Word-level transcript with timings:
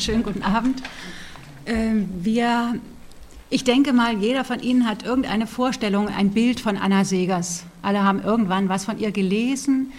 Schönen 0.00 0.22
guten 0.22 0.42
Abend. 0.42 0.82
Ähm, 1.66 2.08
wir, 2.22 2.76
ich 3.50 3.64
denke 3.64 3.92
mal, 3.92 4.16
jeder 4.16 4.44
von 4.44 4.60
Ihnen 4.60 4.88
hat 4.88 5.02
irgendeine 5.02 5.46
Vorstellung, 5.46 6.08
ein 6.08 6.30
Bild 6.30 6.58
von 6.58 6.78
Anna 6.78 7.04
Segers. 7.04 7.64
Alle 7.82 8.02
haben 8.02 8.22
irgendwann 8.22 8.70
was 8.70 8.86
von 8.86 8.98
ihr 8.98 9.12
gelesen. 9.12 9.92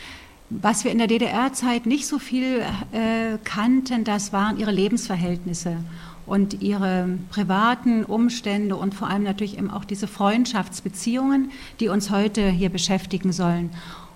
Was 0.50 0.84
wir 0.84 0.92
in 0.92 0.98
der 0.98 1.06
DDR-Zeit 1.06 1.86
nicht 1.86 2.08
so 2.08 2.18
viel 2.18 2.62
äh, 2.92 3.38
kannten, 3.44 4.04
das 4.04 4.34
waren 4.34 4.58
ihre 4.58 4.72
Lebensverhältnisse 4.72 5.78
und 6.26 6.64
ihre 6.64 7.20
privaten 7.30 8.04
Umstände 8.04 8.78
und 8.78 8.96
vor 8.96 9.08
allem 9.08 9.22
natürlich 9.22 9.60
eben 9.60 9.70
auch 9.70 9.86
diese 9.86 10.08
Freundschaftsbeziehungen, 10.08 11.52
die 11.80 11.90
uns 11.90 12.10
heute 12.10 12.50
hier 12.50 12.70
beschäftigen 12.70 13.32
sollen. 13.32 13.70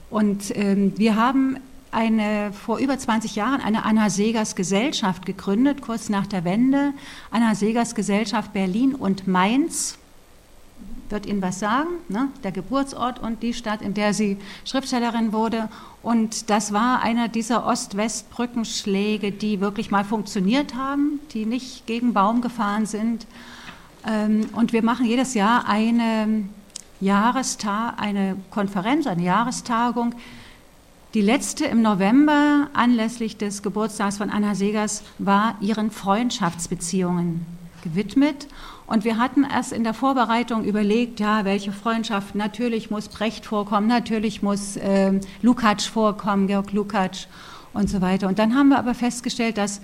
Und 0.09 0.51
ähm, 0.57 0.93
wir 0.97 1.15
haben 1.15 1.57
eine, 1.95 2.51
vor 2.51 2.77
über 2.77 2.97
20 2.97 3.35
Jahren 3.35 3.61
eine 3.61 3.85
Anna 3.85 4.09
Segers 4.09 4.55
Gesellschaft 4.55 5.25
gegründet, 5.25 5.81
kurz 5.81 6.09
nach 6.09 6.27
der 6.27 6.43
Wende. 6.43 6.93
Anna 7.31 7.55
Segers 7.55 7.95
Gesellschaft 7.95 8.51
Berlin 8.51 8.93
und 8.93 9.27
Mainz. 9.27 9.97
Wird 11.09 11.25
Ihnen 11.25 11.41
was 11.41 11.59
sagen? 11.59 11.89
Ne? 12.09 12.27
Der 12.43 12.51
Geburtsort 12.51 13.19
und 13.19 13.41
die 13.43 13.53
Stadt, 13.53 13.81
in 13.81 13.93
der 13.93 14.13
sie 14.13 14.37
Schriftstellerin 14.65 15.31
wurde. 15.31 15.69
Und 16.03 16.49
das 16.49 16.73
war 16.73 17.01
einer 17.01 17.29
dieser 17.29 17.65
Ost-West-Brückenschläge, 17.65 19.31
die 19.31 19.61
wirklich 19.61 19.89
mal 19.89 20.03
funktioniert 20.03 20.75
haben, 20.75 21.19
die 21.33 21.45
nicht 21.45 21.87
gegen 21.87 22.13
Baum 22.13 22.41
gefahren 22.41 22.85
sind. 22.85 23.25
Ähm, 24.05 24.49
und 24.53 24.73
wir 24.73 24.83
machen 24.83 25.05
jedes 25.05 25.33
Jahr 25.33 25.67
eine 25.69 26.43
Jahrestag, 26.99 28.01
eine 28.01 28.35
Konferenz, 28.51 29.07
eine 29.07 29.23
Jahrestagung, 29.23 30.15
die 31.15 31.21
letzte 31.21 31.63
im 31.63 31.81
November 31.81 32.67
anlässlich 32.73 33.37
des 33.37 33.63
Geburtstags 33.63 34.17
von 34.17 34.29
Anna 34.29 34.53
Segers 34.53 35.01
war 35.17 35.55
ihren 35.61 35.89
Freundschaftsbeziehungen 35.89 37.45
gewidmet. 37.85 38.47
Und 38.85 39.05
wir 39.05 39.17
hatten 39.17 39.45
erst 39.45 39.71
in 39.71 39.85
der 39.85 39.93
Vorbereitung 39.93 40.65
überlegt, 40.65 41.21
ja, 41.21 41.45
welche 41.45 41.71
Freundschaft, 41.71 42.35
natürlich 42.35 42.91
muss 42.91 43.07
Brecht 43.07 43.45
vorkommen, 43.45 43.87
natürlich 43.87 44.43
muss 44.43 44.75
äh, 44.75 45.13
Lukács 45.41 45.85
vorkommen, 45.85 46.47
Georg 46.47 46.73
Lukács 46.73 47.27
und 47.73 47.89
so 47.89 48.01
weiter. 48.01 48.27
Und 48.27 48.37
dann 48.37 48.53
haben 48.53 48.67
wir 48.67 48.77
aber 48.77 48.93
festgestellt, 48.93 49.57
dass 49.57 49.79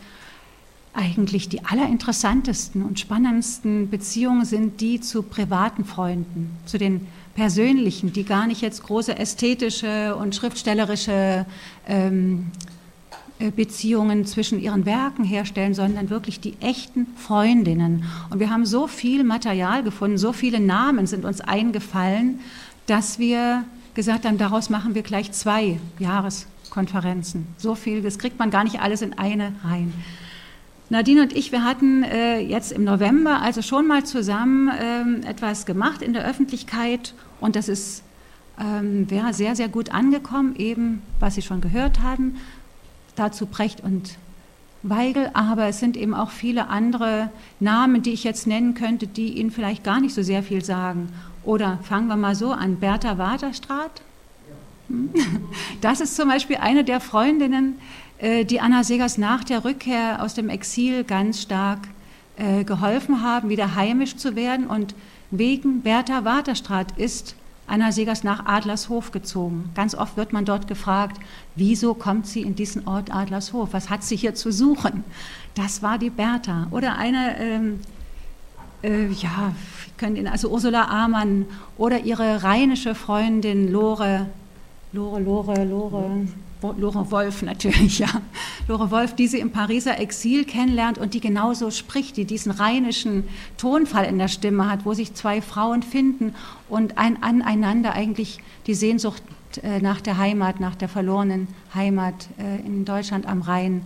eigentlich 0.93 1.47
die 1.47 1.63
allerinteressantesten 1.63 2.83
und 2.83 2.99
spannendsten 2.99 3.89
Beziehungen 3.89 4.43
sind 4.43 4.81
die 4.81 4.99
zu 4.99 5.23
privaten 5.23 5.85
Freunden, 5.85 6.57
zu 6.65 6.77
den 6.77 7.07
persönlichen, 7.35 8.13
die 8.13 8.23
gar 8.23 8.47
nicht 8.47 8.61
jetzt 8.61 8.83
große 8.83 9.17
ästhetische 9.17 10.15
und 10.15 10.35
schriftstellerische 10.35 11.45
ähm, 11.87 12.51
äh, 13.41 13.51
Beziehungen 13.51 14.25
zwischen 14.25 14.59
ihren 14.59 14.85
Werken 14.85 15.23
herstellen, 15.23 15.73
sondern 15.73 16.09
wirklich 16.09 16.39
die 16.39 16.55
echten 16.61 17.07
Freundinnen. 17.17 18.03
Und 18.29 18.39
wir 18.39 18.49
haben 18.49 18.65
so 18.65 18.87
viel 18.87 19.23
Material 19.23 19.83
gefunden, 19.83 20.17
so 20.17 20.31
viele 20.33 20.59
Namen 20.59 21.07
sind 21.07 21.25
uns 21.25 21.41
eingefallen, 21.41 22.39
dass 22.85 23.17
wir 23.17 23.63
gesagt 23.93 24.25
haben, 24.25 24.37
daraus 24.37 24.69
machen 24.69 24.95
wir 24.95 25.01
gleich 25.01 25.31
zwei 25.31 25.79
Jahreskonferenzen. 25.99 27.47
So 27.57 27.75
viel, 27.75 28.01
das 28.01 28.19
kriegt 28.19 28.37
man 28.37 28.51
gar 28.51 28.63
nicht 28.63 28.79
alles 28.79 29.01
in 29.01 29.17
eine 29.17 29.53
rein. 29.63 29.93
Nadine 30.91 31.21
und 31.21 31.33
ich, 31.33 31.53
wir 31.53 31.63
hatten 31.63 32.03
äh, 32.03 32.41
jetzt 32.41 32.73
im 32.73 32.83
November 32.83 33.41
also 33.41 33.61
schon 33.61 33.87
mal 33.87 34.03
zusammen 34.03 34.69
ähm, 34.77 35.21
etwas 35.25 35.65
gemacht 35.65 36.01
in 36.01 36.11
der 36.11 36.25
Öffentlichkeit 36.25 37.13
und 37.39 37.55
das 37.55 37.69
ist 37.69 38.03
ähm, 38.59 39.09
wäre 39.09 39.33
sehr, 39.33 39.55
sehr 39.55 39.69
gut 39.69 39.93
angekommen, 39.93 40.53
eben 40.57 41.01
was 41.21 41.35
Sie 41.35 41.41
schon 41.41 41.61
gehört 41.61 42.01
haben, 42.01 42.35
dazu 43.15 43.45
Brecht 43.45 43.79
und 43.81 44.17
Weigel, 44.83 45.31
aber 45.33 45.67
es 45.67 45.79
sind 45.79 45.95
eben 45.95 46.13
auch 46.13 46.29
viele 46.29 46.67
andere 46.67 47.29
Namen, 47.61 48.01
die 48.01 48.11
ich 48.11 48.25
jetzt 48.25 48.45
nennen 48.45 48.73
könnte, 48.73 49.07
die 49.07 49.39
Ihnen 49.39 49.51
vielleicht 49.51 49.85
gar 49.85 50.01
nicht 50.01 50.13
so 50.13 50.23
sehr 50.23 50.43
viel 50.43 50.61
sagen. 50.61 51.07
Oder 51.45 51.79
fangen 51.83 52.07
wir 52.07 52.17
mal 52.17 52.35
so 52.35 52.51
an, 52.51 52.81
Bertha 52.81 53.17
Waterstraat. 53.17 54.01
Hm? 54.89 55.09
Das 55.81 56.01
ist 56.01 56.17
zum 56.17 56.27
Beispiel 56.27 56.57
eine 56.57 56.83
der 56.83 56.99
Freundinnen, 56.99 57.79
die 58.21 58.59
Anna 58.59 58.83
Segers 58.83 59.17
nach 59.17 59.43
der 59.43 59.65
Rückkehr 59.65 60.21
aus 60.21 60.35
dem 60.35 60.49
Exil 60.49 61.03
ganz 61.03 61.41
stark 61.41 61.79
äh, 62.37 62.63
geholfen 62.63 63.21
haben, 63.21 63.49
wieder 63.49 63.75
heimisch 63.75 64.15
zu 64.15 64.35
werden. 64.35 64.67
Und 64.67 64.95
wegen 65.31 65.81
Bertha 65.81 66.23
Waterstraat 66.25 66.97
ist 66.97 67.35
Anna 67.67 67.91
Segers 67.91 68.23
nach 68.23 68.45
Adlershof 68.45 69.11
gezogen. 69.11 69.69
Ganz 69.75 69.95
oft 69.95 70.17
wird 70.17 70.33
man 70.33 70.45
dort 70.45 70.67
gefragt, 70.67 71.17
wieso 71.55 71.93
kommt 71.93 72.27
sie 72.27 72.41
in 72.41 72.55
diesen 72.55 72.87
Ort 72.87 73.13
Adlershof? 73.13 73.69
Was 73.73 73.89
hat 73.89 74.03
sie 74.03 74.15
hier 74.15 74.35
zu 74.35 74.51
suchen? 74.51 75.03
Das 75.55 75.83
war 75.83 75.97
die 75.97 76.09
Bertha. 76.09 76.67
Oder 76.71 76.97
eine, 76.97 77.37
ähm, 77.39 77.79
äh, 78.83 79.07
ja, 79.07 79.53
können 79.97 80.27
also 80.27 80.49
Ursula 80.49 80.85
Amann 80.85 81.45
oder 81.77 81.99
ihre 81.99 82.43
rheinische 82.43 82.95
Freundin 82.95 83.71
Lore, 83.71 84.27
Lore, 84.93 85.19
Lore, 85.21 85.63
Lore. 85.63 86.27
Lore 86.61 87.11
Wolf 87.11 87.41
natürlich, 87.41 87.99
ja. 87.99 88.21
Lore 88.67 88.91
Wolf, 88.91 89.15
die 89.15 89.27
sie 89.27 89.39
im 89.39 89.51
Pariser 89.51 89.99
Exil 89.99 90.45
kennenlernt 90.45 90.97
und 90.97 91.13
die 91.13 91.19
genauso 91.19 91.71
spricht, 91.71 92.17
die 92.17 92.25
diesen 92.25 92.51
rheinischen 92.51 93.23
Tonfall 93.57 94.05
in 94.05 94.17
der 94.17 94.27
Stimme 94.27 94.69
hat, 94.69 94.85
wo 94.85 94.93
sich 94.93 95.13
zwei 95.13 95.41
Frauen 95.41 95.83
finden 95.83 96.35
und 96.69 96.97
ein 96.97 97.21
aneinander 97.23 97.93
eigentlich 97.93 98.39
die 98.67 98.75
Sehnsucht 98.75 99.23
äh, 99.63 99.79
nach 99.79 100.01
der 100.01 100.17
Heimat, 100.17 100.59
nach 100.59 100.75
der 100.75 100.89
verlorenen 100.89 101.47
Heimat 101.73 102.27
äh, 102.37 102.65
in 102.65 102.85
Deutschland 102.85 103.25
am 103.25 103.41
Rhein 103.41 103.81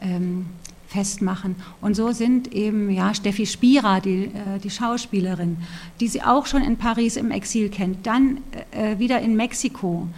ähm, 0.00 0.46
festmachen. 0.86 1.56
Und 1.80 1.94
so 1.94 2.10
sind 2.10 2.52
eben 2.52 2.90
ja 2.90 3.14
Steffi 3.14 3.46
Spira, 3.46 4.00
die, 4.00 4.24
äh, 4.24 4.58
die 4.62 4.70
Schauspielerin, 4.70 5.58
die 6.00 6.08
sie 6.08 6.22
auch 6.22 6.46
schon 6.46 6.62
in 6.62 6.76
Paris 6.76 7.16
im 7.16 7.30
Exil 7.30 7.68
kennt, 7.68 8.06
dann 8.06 8.38
äh, 8.72 8.98
wieder 8.98 9.20
in 9.20 9.36
Mexiko 9.36 10.08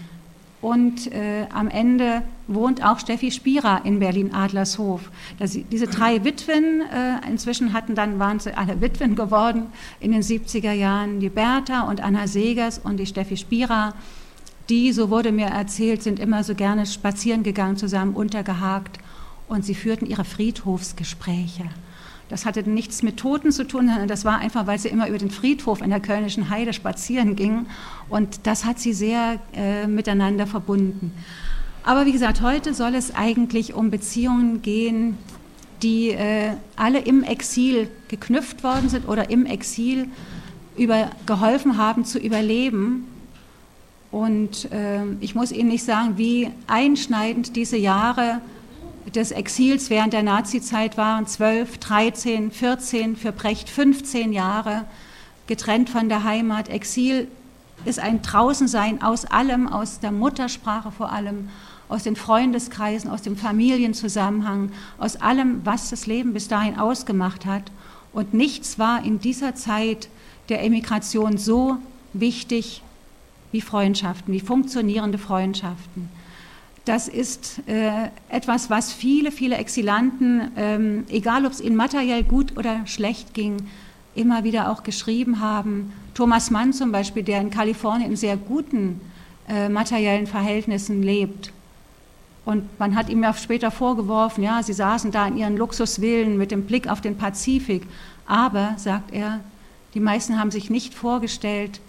und 0.62 1.12
äh, 1.12 1.46
am 1.52 1.68
Ende 1.68 2.22
wohnt 2.46 2.84
auch 2.84 3.00
Steffi 3.00 3.32
Spira 3.32 3.78
in 3.78 3.98
Berlin-Adlershof. 3.98 5.10
diese 5.70 5.88
drei 5.88 6.24
Witwen, 6.24 6.82
äh, 6.82 7.28
inzwischen 7.28 7.72
hatten 7.72 7.96
dann, 7.96 8.20
waren 8.20 8.38
sie 8.38 8.56
alle 8.56 8.80
Witwen 8.80 9.16
geworden 9.16 9.66
in 9.98 10.12
den 10.12 10.22
70er 10.22 10.72
Jahren, 10.72 11.18
die 11.18 11.28
Bertha 11.28 11.82
und 11.82 12.00
Anna 12.00 12.28
Segers 12.28 12.78
und 12.78 12.98
die 12.98 13.06
Steffi 13.06 13.36
Spira, 13.36 13.92
die, 14.68 14.92
so 14.92 15.10
wurde 15.10 15.32
mir 15.32 15.46
erzählt, 15.46 16.04
sind 16.04 16.20
immer 16.20 16.44
so 16.44 16.54
gerne 16.54 16.86
spazieren 16.86 17.42
gegangen, 17.42 17.76
zusammen 17.76 18.14
untergehakt 18.14 19.00
und 19.48 19.64
sie 19.64 19.74
führten 19.74 20.06
ihre 20.06 20.24
Friedhofsgespräche. 20.24 21.64
Das 22.32 22.46
hatte 22.46 22.66
nichts 22.66 23.02
mit 23.02 23.18
Toten 23.18 23.52
zu 23.52 23.66
tun, 23.66 23.88
sondern 23.88 24.08
das 24.08 24.24
war 24.24 24.38
einfach, 24.38 24.66
weil 24.66 24.78
sie 24.78 24.88
immer 24.88 25.06
über 25.06 25.18
den 25.18 25.30
Friedhof 25.30 25.82
in 25.82 25.90
der 25.90 26.00
Kölnischen 26.00 26.48
Heide 26.48 26.72
spazieren 26.72 27.36
gingen. 27.36 27.66
Und 28.08 28.46
das 28.46 28.64
hat 28.64 28.78
sie 28.78 28.94
sehr 28.94 29.38
äh, 29.52 29.86
miteinander 29.86 30.46
verbunden. 30.46 31.12
Aber 31.84 32.06
wie 32.06 32.12
gesagt, 32.12 32.40
heute 32.40 32.72
soll 32.72 32.94
es 32.94 33.14
eigentlich 33.14 33.74
um 33.74 33.90
Beziehungen 33.90 34.62
gehen, 34.62 35.18
die 35.82 36.12
äh, 36.12 36.52
alle 36.74 37.00
im 37.00 37.22
Exil 37.22 37.90
geknüpft 38.08 38.64
worden 38.64 38.88
sind 38.88 39.06
oder 39.06 39.28
im 39.28 39.44
Exil 39.44 40.06
über, 40.78 41.10
geholfen 41.26 41.76
haben 41.76 42.06
zu 42.06 42.18
überleben. 42.18 43.04
Und 44.10 44.72
äh, 44.72 45.02
ich 45.20 45.34
muss 45.34 45.52
Ihnen 45.52 45.68
nicht 45.68 45.84
sagen, 45.84 46.16
wie 46.16 46.48
einschneidend 46.66 47.56
diese 47.56 47.76
Jahre 47.76 48.40
des 49.14 49.30
Exils 49.30 49.90
während 49.90 50.12
der 50.12 50.22
Nazizeit 50.22 50.96
waren, 50.96 51.26
12, 51.26 51.78
13, 51.78 52.50
14, 52.50 53.16
für 53.16 53.32
Brecht 53.32 53.68
15 53.68 54.32
Jahre 54.32 54.84
getrennt 55.46 55.90
von 55.90 56.08
der 56.08 56.24
Heimat. 56.24 56.68
Exil 56.68 57.28
ist 57.84 57.98
ein 57.98 58.22
Draußensein 58.22 59.02
aus 59.02 59.24
allem, 59.24 59.68
aus 59.68 60.00
der 60.00 60.12
Muttersprache 60.12 60.92
vor 60.92 61.12
allem, 61.12 61.48
aus 61.88 62.04
den 62.04 62.16
Freundeskreisen, 62.16 63.10
aus 63.10 63.22
dem 63.22 63.36
Familienzusammenhang, 63.36 64.72
aus 64.98 65.16
allem, 65.16 65.60
was 65.64 65.90
das 65.90 66.06
Leben 66.06 66.32
bis 66.32 66.48
dahin 66.48 66.78
ausgemacht 66.78 67.44
hat. 67.44 67.70
Und 68.12 68.34
nichts 68.34 68.78
war 68.78 69.04
in 69.04 69.20
dieser 69.20 69.54
Zeit 69.54 70.08
der 70.48 70.62
Emigration 70.62 71.38
so 71.38 71.78
wichtig 72.12 72.82
wie 73.50 73.60
Freundschaften, 73.60 74.32
wie 74.32 74.40
funktionierende 74.40 75.18
Freundschaften. 75.18 76.08
Das 76.84 77.06
ist 77.06 77.60
äh, 77.68 78.08
etwas, 78.28 78.68
was 78.68 78.92
viele, 78.92 79.30
viele 79.30 79.56
Exilanten, 79.56 80.50
ähm, 80.56 81.04
egal 81.08 81.46
ob 81.46 81.52
es 81.52 81.60
ihnen 81.60 81.76
materiell 81.76 82.24
gut 82.24 82.56
oder 82.56 82.86
schlecht 82.86 83.34
ging, 83.34 83.68
immer 84.16 84.42
wieder 84.42 84.70
auch 84.70 84.82
geschrieben 84.82 85.40
haben. 85.40 85.92
Thomas 86.14 86.50
Mann 86.50 86.72
zum 86.72 86.90
Beispiel, 86.90 87.22
der 87.22 87.40
in 87.40 87.50
Kalifornien 87.50 88.10
in 88.10 88.16
sehr 88.16 88.36
guten 88.36 89.00
äh, 89.48 89.68
materiellen 89.68 90.26
Verhältnissen 90.26 91.02
lebt. 91.02 91.52
Und 92.44 92.64
man 92.80 92.96
hat 92.96 93.08
ihm 93.08 93.22
ja 93.22 93.32
später 93.34 93.70
vorgeworfen, 93.70 94.42
ja, 94.42 94.62
sie 94.64 94.72
saßen 94.72 95.12
da 95.12 95.28
in 95.28 95.36
ihren 95.36 95.56
Luxusvillen 95.56 96.36
mit 96.36 96.50
dem 96.50 96.64
Blick 96.64 96.88
auf 96.88 97.00
den 97.00 97.16
Pazifik. 97.16 97.86
Aber, 98.26 98.74
sagt 98.76 99.12
er, 99.12 99.38
die 99.94 100.00
meisten 100.00 100.38
haben 100.38 100.50
sich 100.50 100.68
nicht 100.68 100.94
vorgestellt, 100.94 101.80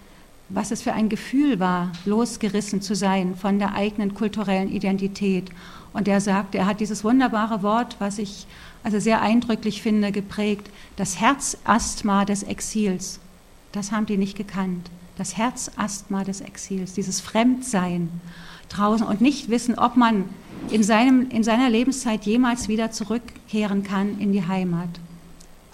was 0.54 0.70
es 0.70 0.82
für 0.82 0.92
ein 0.92 1.08
Gefühl 1.08 1.58
war, 1.60 1.92
losgerissen 2.04 2.80
zu 2.80 2.94
sein 2.94 3.34
von 3.34 3.58
der 3.58 3.74
eigenen 3.74 4.14
kulturellen 4.14 4.70
Identität 4.70 5.50
Und 5.94 6.08
der 6.08 6.20
sagt, 6.20 6.56
er 6.56 6.66
hat 6.66 6.80
dieses 6.80 7.04
wunderbare 7.04 7.62
Wort, 7.62 7.96
was 8.00 8.18
ich 8.18 8.46
also 8.82 8.98
sehr 8.98 9.22
eindrücklich 9.22 9.80
finde, 9.80 10.12
geprägt, 10.12 10.68
das 10.96 11.20
Herzasthma 11.20 12.24
des 12.24 12.42
Exils. 12.42 13.20
Das 13.72 13.92
haben 13.92 14.04
die 14.04 14.18
nicht 14.18 14.36
gekannt. 14.36 14.90
Das 15.16 15.36
Herzasthma 15.36 16.24
des 16.24 16.40
Exils, 16.40 16.94
dieses 16.94 17.20
Fremdsein 17.20 18.10
draußen 18.68 19.06
und 19.06 19.20
nicht 19.20 19.48
wissen, 19.50 19.78
ob 19.78 19.96
man 19.96 20.24
in, 20.70 20.82
seinem, 20.82 21.30
in 21.30 21.44
seiner 21.44 21.70
Lebenszeit 21.70 22.24
jemals 22.26 22.66
wieder 22.68 22.90
zurückkehren 22.90 23.84
kann 23.84 24.18
in 24.18 24.32
die 24.32 24.46
Heimat. 24.46 24.88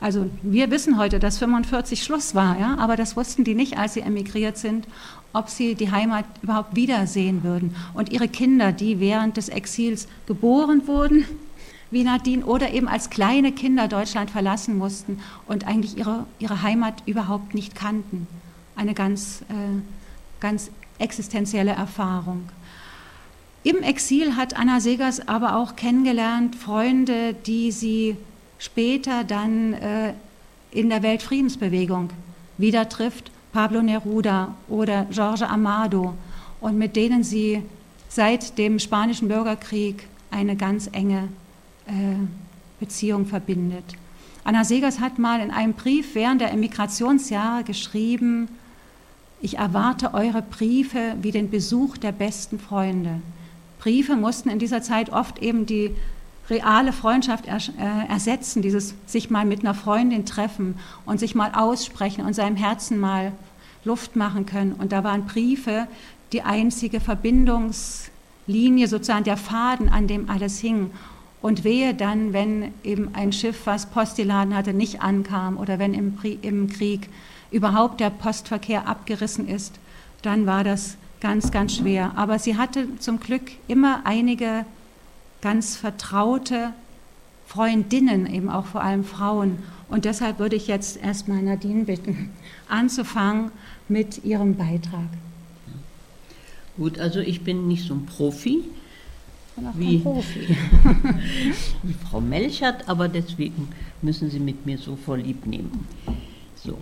Also 0.01 0.31
wir 0.43 0.71
wissen 0.71 0.97
heute, 0.97 1.19
dass 1.19 1.37
45 1.39 2.03
Schluss 2.03 2.35
war, 2.35 2.59
ja, 2.59 2.79
aber 2.79 2.97
das 2.97 3.17
wussten 3.17 3.45
die 3.45 3.55
nicht, 3.55 3.77
als 3.77 3.95
sie 3.95 4.01
emigriert 4.01 4.57
sind, 4.57 4.89
ob 5.35 5.51
sie 5.51 5.75
die 5.75 5.93
Heimat 5.93 6.25
überhaupt 6.43 6.75
wiedersehen 6.75 7.45
würden. 7.45 7.77
Und 7.93 8.11
ihre 8.11 8.27
Kinder, 8.27 8.73
die 8.73 8.99
während 8.99 9.37
des 9.37 9.51
Exils 9.51 10.09
geboren 10.27 10.87
wurden, 10.87 11.27
wie 11.91 12.03
Nadine, 12.03 12.47
oder 12.47 12.73
eben 12.73 12.89
als 12.89 13.11
kleine 13.11 13.53
Kinder 13.53 13.89
Deutschland 13.89 14.31
verlassen 14.31 14.79
mussten 14.79 15.21
und 15.47 15.67
eigentlich 15.67 15.99
ihre, 15.99 16.25
ihre 16.39 16.63
Heimat 16.63 17.03
überhaupt 17.05 17.55
nicht 17.55 17.75
kannten. 17.75 18.27
Eine 18.77 18.95
ganz, 18.95 19.43
äh, 19.51 19.83
ganz 20.41 20.71
existenzielle 20.99 21.73
Erfahrung. 21.73 22.49
Im 23.65 23.83
Exil 23.83 24.37
hat 24.37 24.57
Anna 24.57 24.81
Segers 24.81 25.29
aber 25.29 25.57
auch 25.57 25.77
kennengelernt 25.77 26.57
Freunde, 26.57 27.35
die 27.35 27.71
sie 27.71 28.17
später 28.61 29.25
dann 29.25 29.73
äh, 29.73 30.13
in 30.71 30.89
der 30.91 31.03
Weltfriedensbewegung 31.03 32.11
wieder 32.59 32.89
trifft, 32.89 33.33
Pablo 33.53 33.83
Neruda 33.83 34.55
oder 34.69 35.07
Jorge 35.11 35.49
Amado, 35.49 36.15
und 36.61 36.79
mit 36.79 36.95
denen 36.95 37.25
sie 37.25 37.63
seit 38.09 38.59
dem 38.59 38.79
Spanischen 38.79 39.29
Bürgerkrieg 39.29 40.07
eine 40.31 40.55
ganz 40.55 40.89
enge 40.93 41.29
äh, 41.87 41.91
Beziehung 42.79 43.27
verbindet. 43.27 43.85
Anna 44.45 44.65
Segers 44.65 45.01
hat 45.01 45.19
mal 45.19 45.41
in 45.41 45.51
einem 45.51 45.73
Brief 45.73 46.15
während 46.15 46.41
der 46.41 46.53
Emigrationsjahre 46.53 47.65
geschrieben, 47.65 48.49
ich 49.43 49.57
erwarte 49.57 50.13
eure 50.13 50.43
Briefe 50.43 51.15
wie 51.23 51.31
den 51.31 51.51
Besuch 51.51 51.97
der 51.97 52.13
besten 52.13 52.59
Freunde. 52.59 53.23
Briefe 53.79 54.17
mussten 54.17 54.51
in 54.51 54.59
dieser 54.59 54.83
Zeit 54.83 55.11
oft 55.11 55.39
eben 55.39 55.65
die 55.65 55.95
reale 56.51 56.93
Freundschaft 56.93 57.47
äh, 57.47 58.09
ersetzen, 58.09 58.61
dieses 58.61 58.95
sich 59.07 59.31
mal 59.31 59.45
mit 59.45 59.61
einer 59.61 59.75
Freundin 59.75 60.27
treffen 60.27 60.75
und 61.07 61.21
sich 61.21 61.35
mal 61.35 61.53
aussprechen 61.55 62.25
und 62.25 62.35
seinem 62.35 62.57
Herzen 62.57 62.99
mal 62.99 63.33
Luft 63.85 64.17
machen 64.17 64.47
können. 64.47 64.73
Und 64.73 64.93
da 64.93 65.05
waren 65.05 65.25
Briefe 65.25 65.87
die 66.33 66.43
einzige 66.43 67.01
Verbindungslinie, 67.01 68.89
sozusagen 68.89 69.25
der 69.25 69.37
Faden, 69.37 69.89
an 69.89 70.07
dem 70.07 70.29
alles 70.29 70.59
hing. 70.59 70.91
Und 71.41 71.65
wehe 71.65 71.95
dann, 71.95 72.33
wenn 72.35 72.75
eben 72.85 73.15
ein 73.15 73.33
Schiff, 73.33 73.63
was 73.65 73.87
Postiladen 73.87 74.55
hatte, 74.55 74.75
nicht 74.75 75.01
ankam 75.01 75.57
oder 75.57 75.79
wenn 75.79 75.95
im, 75.95 76.19
im 76.43 76.69
Krieg 76.69 77.09
überhaupt 77.51 78.01
der 78.01 78.11
Postverkehr 78.11 78.87
abgerissen 78.87 79.49
ist, 79.49 79.79
dann 80.23 80.45
war 80.45 80.65
das 80.65 80.97
ganz, 81.21 81.51
ganz 81.51 81.77
schwer. 81.77 82.13
Aber 82.17 82.39
sie 82.39 82.57
hatte 82.57 82.99
zum 82.99 83.21
Glück 83.21 83.53
immer 83.69 84.03
einige 84.05 84.67
ganz 85.41 85.77
vertraute 85.77 86.73
Freundinnen, 87.47 88.27
eben 88.27 88.49
auch 88.49 88.67
vor 88.67 88.83
allem 88.83 89.05
Frauen. 89.05 89.59
Und 89.89 90.05
deshalb 90.05 90.39
würde 90.39 90.57
ich 90.57 90.69
jetzt 90.69 90.97
erstmal 91.03 91.43
Nadine 91.43 91.85
bitten, 91.85 92.31
anzufangen 92.69 93.51
mit 93.89 94.25
ihrem 94.25 94.57
Beitrag. 94.57 95.09
Gut, 96.77 96.99
also 96.99 97.21
ich 97.21 97.43
bin 97.43 97.67
nicht 97.67 97.85
so 97.87 97.95
ein 97.95 98.07
Profi. 98.07 98.65
Wie, 99.75 99.99
Profi. 99.99 100.57
wie 101.83 101.93
Frau 102.09 102.21
Melchert, 102.21 102.89
aber 102.89 103.09
deswegen 103.09 103.69
müssen 104.01 104.31
Sie 104.31 104.39
mit 104.39 104.65
mir 104.65 104.79
so 104.79 104.97
vorlieb 104.97 105.45
nehmen. 105.47 105.87
So, 106.55 106.79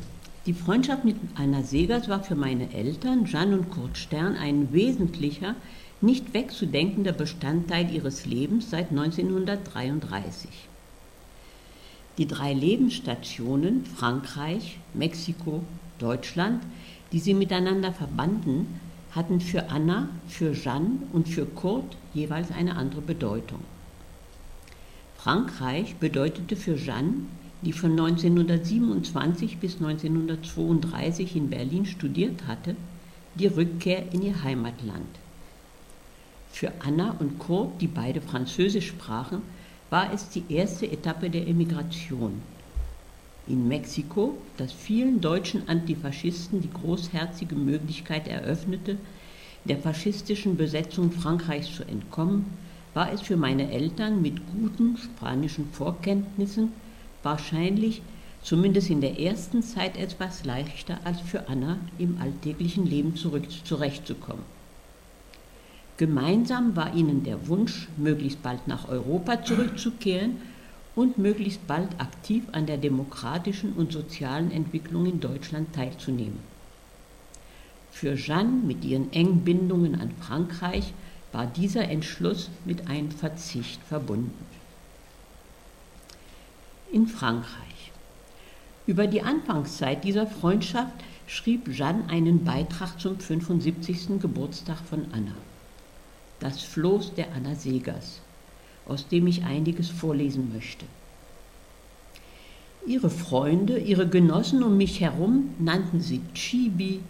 die 0.46 0.52
Freundschaft 0.52 1.04
mit 1.04 1.16
Anna 1.34 1.62
Segers 1.62 2.08
war 2.08 2.22
für 2.22 2.36
meine 2.36 2.72
Eltern, 2.72 3.24
Jeanne 3.24 3.58
und 3.58 3.70
Kurt 3.70 3.98
Stern, 3.98 4.36
ein 4.36 4.72
wesentlicher, 4.72 5.56
nicht 6.00 6.34
wegzudenkender 6.34 7.12
Bestandteil 7.12 7.92
ihres 7.92 8.26
Lebens 8.26 8.70
seit 8.70 8.90
1933. 8.90 10.50
Die 12.18 12.26
drei 12.26 12.52
Lebensstationen 12.52 13.84
Frankreich, 13.84 14.78
Mexiko, 14.94 15.62
Deutschland, 15.98 16.62
die 17.12 17.20
sie 17.20 17.34
miteinander 17.34 17.92
verbanden, 17.92 18.80
hatten 19.12 19.40
für 19.40 19.70
Anna, 19.70 20.08
für 20.28 20.52
Jeanne 20.52 21.02
und 21.12 21.28
für 21.28 21.46
Kurt 21.46 21.96
jeweils 22.14 22.50
eine 22.50 22.76
andere 22.76 23.00
Bedeutung. 23.00 23.60
Frankreich 25.16 25.96
bedeutete 25.96 26.54
für 26.56 26.76
Jeanne 26.76 27.26
die 27.62 27.72
von 27.72 27.92
1927 27.92 29.58
bis 29.58 29.74
1932 29.80 31.34
in 31.34 31.50
Berlin 31.50 31.86
studiert 31.86 32.46
hatte, 32.46 32.76
die 33.34 33.46
Rückkehr 33.46 34.12
in 34.12 34.22
ihr 34.22 34.42
Heimatland. 34.42 35.08
Für 36.58 36.72
Anna 36.84 37.14
und 37.20 37.38
Kurt, 37.38 37.80
die 37.80 37.86
beide 37.86 38.20
Französisch 38.20 38.88
sprachen, 38.88 39.42
war 39.90 40.12
es 40.12 40.28
die 40.28 40.42
erste 40.48 40.90
Etappe 40.90 41.30
der 41.30 41.46
Emigration. 41.46 42.42
In 43.46 43.68
Mexiko, 43.68 44.36
das 44.56 44.72
vielen 44.72 45.20
deutschen 45.20 45.68
Antifaschisten 45.68 46.60
die 46.60 46.72
großherzige 46.72 47.54
Möglichkeit 47.54 48.26
eröffnete, 48.26 48.96
der 49.66 49.78
faschistischen 49.78 50.56
Besetzung 50.56 51.12
Frankreichs 51.12 51.76
zu 51.76 51.84
entkommen, 51.84 52.46
war 52.92 53.12
es 53.12 53.20
für 53.20 53.36
meine 53.36 53.70
Eltern 53.70 54.20
mit 54.20 54.34
guten 54.52 54.96
spanischen 54.96 55.68
Vorkenntnissen 55.70 56.72
wahrscheinlich 57.22 58.02
zumindest 58.42 58.90
in 58.90 59.00
der 59.00 59.20
ersten 59.20 59.62
Zeit 59.62 59.96
etwas 59.96 60.44
leichter 60.44 60.98
als 61.04 61.20
für 61.20 61.48
Anna 61.48 61.78
im 62.00 62.18
alltäglichen 62.20 62.84
Leben 62.84 63.14
zurück, 63.14 63.44
zurechtzukommen. 63.64 64.57
Gemeinsam 65.98 66.74
war 66.74 66.94
ihnen 66.94 67.24
der 67.24 67.48
Wunsch, 67.48 67.88
möglichst 67.96 68.42
bald 68.42 68.66
nach 68.66 68.88
Europa 68.88 69.44
zurückzukehren 69.44 70.36
und 70.94 71.18
möglichst 71.18 71.66
bald 71.66 72.00
aktiv 72.00 72.44
an 72.52 72.66
der 72.66 72.78
demokratischen 72.78 73.74
und 73.74 73.92
sozialen 73.92 74.50
Entwicklung 74.50 75.06
in 75.06 75.20
Deutschland 75.20 75.74
teilzunehmen. 75.74 76.38
Für 77.90 78.14
Jeanne 78.14 78.62
mit 78.64 78.84
ihren 78.84 79.12
engen 79.12 79.44
Bindungen 79.44 80.00
an 80.00 80.12
Frankreich 80.20 80.94
war 81.32 81.46
dieser 81.46 81.88
Entschluss 81.88 82.48
mit 82.64 82.88
einem 82.88 83.10
Verzicht 83.10 83.82
verbunden 83.82 84.32
in 86.92 87.06
Frankreich. 87.06 87.92
Über 88.86 89.06
die 89.06 89.22
Anfangszeit 89.22 90.04
dieser 90.04 90.26
Freundschaft 90.26 90.94
schrieb 91.26 91.68
Jeanne 91.68 92.08
einen 92.08 92.44
Beitrag 92.44 92.98
zum 92.98 93.18
75. 93.18 94.20
Geburtstag 94.20 94.78
von 94.88 95.06
Anna. 95.12 95.34
Das 96.40 96.62
Floß 96.62 97.14
der 97.14 97.32
Anna 97.34 97.54
Segers, 97.54 98.20
aus 98.86 99.08
dem 99.08 99.26
ich 99.26 99.44
einiges 99.44 99.88
vorlesen 99.88 100.52
möchte. 100.54 100.84
Ihre 102.86 103.10
Freunde, 103.10 103.78
ihre 103.78 104.08
Genossen 104.08 104.62
um 104.62 104.76
mich 104.76 105.00
herum 105.00 105.50
nannten 105.58 106.00
sie 106.00 106.20
Chibi, 106.34 107.00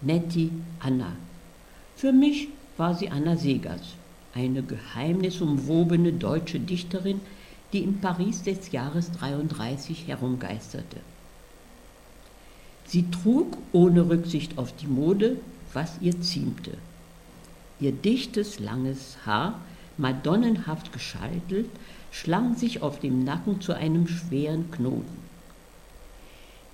Nettie, 0.00 0.50
Anna. 0.80 1.12
Für 1.96 2.12
mich 2.12 2.48
war 2.76 2.94
sie 2.94 3.10
Anna 3.10 3.36
Segers, 3.36 3.94
eine 4.34 4.62
geheimnisumwobene 4.62 6.12
deutsche 6.12 6.58
Dichterin, 6.58 7.20
die 7.72 7.80
in 7.80 8.00
Paris 8.00 8.42
des 8.42 8.72
Jahres 8.72 9.12
33 9.12 10.08
herumgeisterte. 10.08 10.96
Sie 12.86 13.10
trug 13.10 13.58
ohne 13.72 14.08
Rücksicht 14.08 14.56
auf 14.56 14.74
die 14.74 14.86
Mode, 14.86 15.36
was 15.74 15.98
ihr 16.00 16.18
ziemte. 16.20 16.78
Ihr 17.80 17.92
dichtes, 17.92 18.58
langes 18.58 19.18
Haar, 19.24 19.60
madonnenhaft 19.96 20.92
gescheitelt, 20.92 21.70
schlang 22.10 22.56
sich 22.56 22.82
auf 22.82 23.00
dem 23.00 23.24
Nacken 23.24 23.60
zu 23.60 23.72
einem 23.74 24.08
schweren 24.08 24.70
Knoten. 24.70 25.28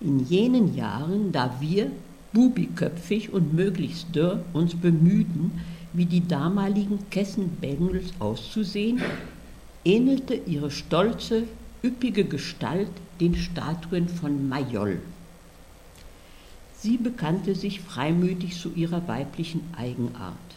In 0.00 0.20
jenen 0.20 0.74
Jahren, 0.74 1.32
da 1.32 1.56
wir, 1.60 1.90
bubiköpfig 2.32 3.32
und 3.32 3.54
möglichst 3.54 4.14
dürr, 4.14 4.42
uns 4.52 4.74
bemühten, 4.74 5.60
wie 5.92 6.06
die 6.06 6.26
damaligen 6.26 6.98
Kessenbengels 7.10 8.12
auszusehen, 8.18 9.00
ähnelte 9.84 10.34
ihre 10.34 10.70
stolze, 10.70 11.44
üppige 11.82 12.24
Gestalt 12.24 12.90
den 13.20 13.36
Statuen 13.36 14.08
von 14.08 14.48
Mayol. 14.48 14.98
Sie 16.76 16.96
bekannte 16.96 17.54
sich 17.54 17.80
freimütig 17.80 18.58
zu 18.58 18.72
ihrer 18.74 19.06
weiblichen 19.06 19.62
Eigenart. 19.76 20.53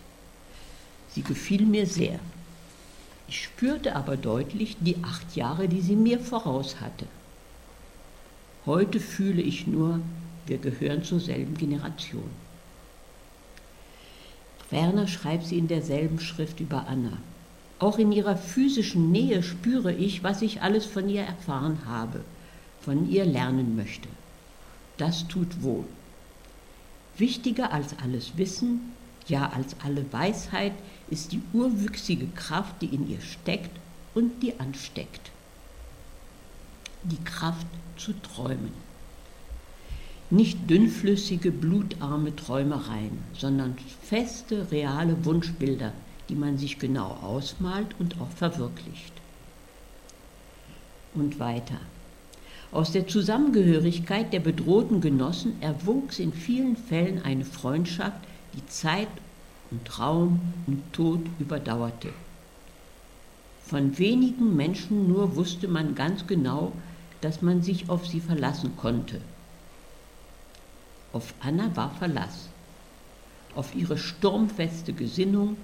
Sie 1.18 1.24
gefiel 1.24 1.66
mir 1.66 1.88
sehr. 1.88 2.20
Ich 3.28 3.46
spürte 3.46 3.96
aber 3.96 4.18
deutlich 4.18 4.78
die 4.80 4.98
acht 5.04 5.36
Jahre, 5.36 5.68
die 5.68 5.82
sie 5.82 5.96
mir 5.96 6.20
voraus 6.20 6.80
hatte. 6.80 7.08
Heute 8.68 9.00
fühle 9.00 9.42
ich 9.42 9.66
nur, 9.66 10.00
wir 10.46 10.60
gehören 10.60 11.04
zur 11.04 11.20
selben 11.20 11.58
Generation. 11.58 12.30
Werner 14.70 15.08
schreibt 15.08 15.48
sie 15.48 15.58
in 15.58 15.68
derselben 15.68 16.20
Schrift 16.20 16.60
über 16.60 16.86
Anna. 16.88 17.18
Auch 17.80 17.98
in 17.98 18.12
ihrer 18.12 18.38
physischen 18.38 19.12
Nähe 19.12 19.42
spüre 19.42 19.94
ich, 19.94 20.24
was 20.24 20.44
ich 20.44 20.62
alles 20.62 20.86
von 20.86 21.10
ihr 21.10 21.24
erfahren 21.24 21.80
habe, 21.88 22.24
von 22.82 23.10
ihr 23.10 23.26
lernen 23.26 23.76
möchte. 23.76 24.08
Das 24.98 25.28
tut 25.28 25.64
wohl. 25.64 25.86
Wichtiger 27.18 27.74
als 27.74 27.98
alles 28.04 28.38
Wissen, 28.38 28.94
ja 29.30 29.50
als 29.50 29.76
alle 29.84 30.12
Weisheit, 30.12 30.74
ist 31.10 31.32
die 31.32 31.42
urwüchsige 31.54 32.28
Kraft, 32.28 32.82
die 32.82 32.94
in 32.94 33.10
ihr 33.10 33.22
steckt 33.22 33.72
und 34.14 34.42
die 34.42 34.60
ansteckt. 34.60 35.32
Die 37.04 37.24
Kraft 37.24 37.68
zu 37.98 38.14
träumen. 38.14 38.74
Nicht 40.30 40.70
dünnflüssige, 40.70 41.52
blutarme 41.52 42.36
Träumereien, 42.36 43.20
sondern 43.34 43.76
feste, 44.02 44.70
reale 44.72 45.24
Wunschbilder, 45.24 45.94
die 46.28 46.36
man 46.36 46.58
sich 46.58 46.80
genau 46.80 47.18
ausmalt 47.24 47.88
und 48.00 48.20
auch 48.20 48.30
verwirklicht. 48.30 49.14
Und 51.14 51.40
weiter. 51.40 51.80
Aus 52.74 52.92
der 52.92 53.08
Zusammengehörigkeit 53.08 54.34
der 54.34 54.42
bedrohten 54.42 55.00
Genossen 55.00 55.62
erwuchs 55.62 56.20
in 56.20 56.34
vielen 56.34 56.76
Fällen 56.76 57.22
eine 57.24 57.46
Freundschaft, 57.46 58.20
die 58.56 58.66
Zeit 58.68 59.08
und 59.72 60.00
Raum 60.00 60.40
und 60.66 60.94
Tod 60.94 61.22
überdauerte. 61.40 62.10
Von 63.62 63.98
wenigen 63.98 64.56
Menschen 64.56 65.08
nur 65.08 65.36
wusste 65.36 65.68
man 65.68 65.94
ganz 65.94 66.26
genau, 66.26 66.72
dass 67.22 67.42
man 67.42 67.62
sich 67.62 67.90
auf 67.90 68.08
sie 68.08 68.22
verlassen 68.22 68.78
konnte. 68.78 69.20
Auf 71.12 71.34
Anna 71.40 71.76
war 71.76 71.92
Verlass, 71.92 72.50
auf 73.56 73.76
ihre 73.76 73.98
sturmfeste 73.98 74.94
Gesinnung, 74.94 75.58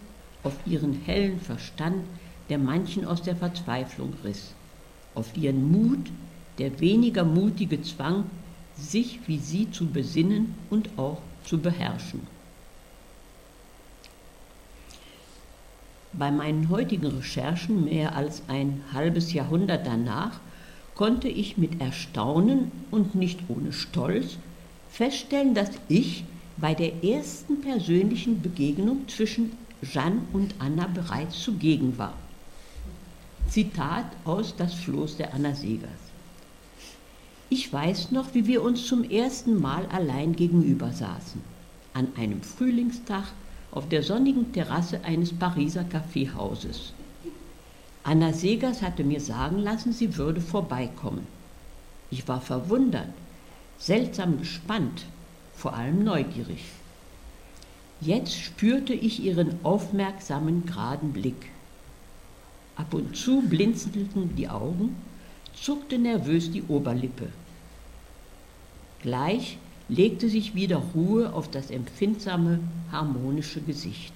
auf 0.44 0.56
ihren 0.66 0.94
hellen 0.94 1.40
Verstand, 1.40 2.04
der 2.50 2.58
manchen 2.58 3.06
aus 3.06 3.22
der 3.22 3.36
Verzweiflung 3.36 4.14
riss, 4.24 4.54
auf 5.16 5.38
ihren 5.38 5.72
Mut, 5.72 6.12
der 6.58 6.80
weniger 6.80 7.24
mutige 7.24 7.82
zwang, 7.82 8.26
sich 8.76 9.20
wie 9.28 9.40
sie 9.40 9.72
zu 9.72 9.88
besinnen 9.88 10.56
und 10.70 10.90
auch 10.98 11.22
zu 11.46 11.60
beherrschen. 11.60 12.33
Bei 16.14 16.30
meinen 16.30 16.70
heutigen 16.70 17.08
Recherchen, 17.08 17.86
mehr 17.86 18.16
als 18.16 18.44
ein 18.48 18.82
halbes 18.94 19.34
Jahrhundert 19.34 19.88
danach, 19.88 20.40
konnte 20.94 21.28
ich 21.28 21.58
mit 21.58 21.82
Erstaunen 21.82 22.72
und 22.92 23.16
nicht 23.16 23.40
ohne 23.48 23.74
Stolz 23.74 24.38
feststellen, 24.92 25.56
dass 25.56 25.72
ich 25.88 26.24
bei 26.58 26.76
der 26.76 27.04
ersten 27.04 27.62
persönlichen 27.62 28.44
Begegnung 28.44 29.08
zwischen 29.08 29.54
Jeanne 29.82 30.22
und 30.34 30.54
Anna 30.60 30.86
bereits 30.86 31.42
zugegen 31.42 31.98
war. 31.98 32.14
Zitat 33.50 34.06
aus 34.24 34.56
Das 34.56 34.76
Floß 34.76 35.18
der 35.18 35.34
Anna 35.34 35.56
Segers. 35.56 35.90
Ich 37.50 37.74
weiß 37.74 38.12
noch, 38.12 38.34
wie 38.36 38.46
wir 38.46 38.62
uns 38.64 38.86
zum 38.86 39.04
ersten 39.04 39.60
Mal 39.60 39.88
allein 39.88 40.36
gegenüber 40.36 40.92
saßen, 40.92 41.42
an 41.94 42.08
einem 42.16 42.42
Frühlingstag 42.42 43.26
auf 43.74 43.90
der 43.90 44.04
sonnigen 44.04 44.54
Terrasse 44.54 45.04
eines 45.04 45.34
Pariser 45.34 45.84
Kaffeehauses. 45.84 46.94
Anna 48.04 48.32
Segers 48.32 48.82
hatte 48.82 49.04
mir 49.04 49.20
sagen 49.20 49.58
lassen, 49.60 49.94
sie 49.94 50.16
würde 50.16 50.42
vorbeikommen. 50.42 51.26
Ich 52.12 52.28
war 52.28 52.40
verwundert, 52.40 53.10
seltsam 53.80 54.38
gespannt, 54.38 55.06
vor 55.56 55.74
allem 55.74 56.04
neugierig. 56.04 56.64
Jetzt 58.00 58.36
spürte 58.36 58.94
ich 58.94 59.24
ihren 59.24 59.64
aufmerksamen, 59.64 60.66
geraden 60.66 61.14
Blick. 61.14 61.50
Ab 62.76 62.94
und 62.94 63.16
zu 63.16 63.42
blinzelten 63.42 64.36
die 64.36 64.50
Augen, 64.50 64.96
zuckte 65.56 65.98
nervös 65.98 66.52
die 66.52 66.64
Oberlippe. 66.64 67.30
Gleich 69.02 69.58
legte 69.90 70.30
sich 70.30 70.56
wieder 70.56 70.78
Ruhe 70.78 71.34
auf 71.34 71.50
das 71.50 71.70
empfindsame, 71.70 72.60
harmonische 72.92 73.62
Gesicht. 73.62 74.14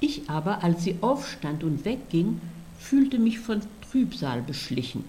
Ich 0.00 0.28
aber, 0.28 0.62
als 0.62 0.84
sie 0.84 0.96
aufstand 1.00 1.64
und 1.64 1.84
wegging, 1.84 2.40
fühlte 2.78 3.18
mich 3.18 3.38
von 3.38 3.62
Trübsal 3.90 4.42
beschlichen. 4.42 5.04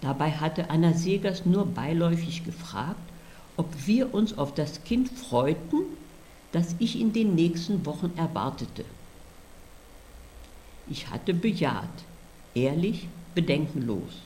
Dabei 0.00 0.32
hatte 0.32 0.70
Anna 0.70 0.92
Segers 0.92 1.46
nur 1.46 1.66
beiläufig 1.66 2.44
gefragt, 2.44 2.96
ob 3.56 3.66
wir 3.86 4.12
uns 4.14 4.36
auf 4.36 4.54
das 4.54 4.84
Kind 4.84 5.08
freuten, 5.10 5.82
das 6.52 6.76
ich 6.78 7.00
in 7.00 7.12
den 7.12 7.34
nächsten 7.34 7.86
Wochen 7.86 8.12
erwartete. 8.16 8.84
Ich 10.88 11.10
hatte 11.10 11.34
bejaht, 11.34 11.88
ehrlich, 12.54 13.08
bedenkenlos. 13.34 14.25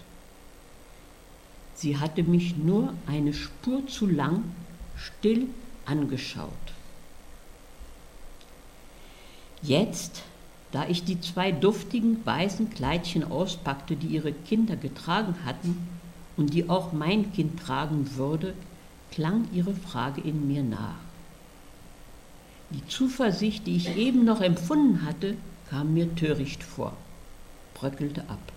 Sie 1.81 1.97
hatte 1.97 2.23
mich 2.23 2.59
nur 2.59 2.93
eine 3.07 3.33
Spur 3.33 3.87
zu 3.87 4.07
lang 4.07 4.45
still 4.99 5.47
angeschaut. 5.87 6.51
Jetzt, 9.63 10.21
da 10.73 10.87
ich 10.89 11.05
die 11.05 11.23
zwei 11.23 11.53
duftigen 11.53 12.21
weißen 12.27 12.69
Kleidchen 12.69 13.25
auspackte, 13.25 13.97
die 13.97 14.09
ihre 14.09 14.33
Kinder 14.33 14.77
getragen 14.77 15.35
hatten 15.47 15.89
und 16.37 16.53
die 16.53 16.69
auch 16.69 16.93
mein 16.93 17.33
Kind 17.33 17.59
tragen 17.61 18.15
würde, 18.15 18.53
klang 19.11 19.49
ihre 19.51 19.73
Frage 19.73 20.21
in 20.21 20.47
mir 20.47 20.63
nach. 20.63 21.01
Die 22.69 22.87
Zuversicht, 22.89 23.67
die 23.67 23.77
ich 23.77 23.97
eben 23.97 24.27
noch 24.27 24.43
empfunden 24.43 25.07
hatte, 25.07 25.35
kam 25.71 25.95
mir 25.95 26.15
töricht 26.15 26.63
vor, 26.63 26.95
bröckelte 27.73 28.21
ab. 28.29 28.53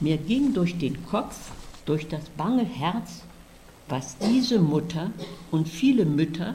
Mir 0.00 0.16
ging 0.16 0.52
durch 0.52 0.76
den 0.78 1.06
Kopf, 1.06 1.52
durch 1.86 2.08
das 2.08 2.28
bange 2.36 2.64
Herz, 2.64 3.22
was 3.88 4.18
diese 4.18 4.58
Mutter 4.58 5.10
und 5.50 5.68
viele 5.68 6.04
Mütter, 6.04 6.54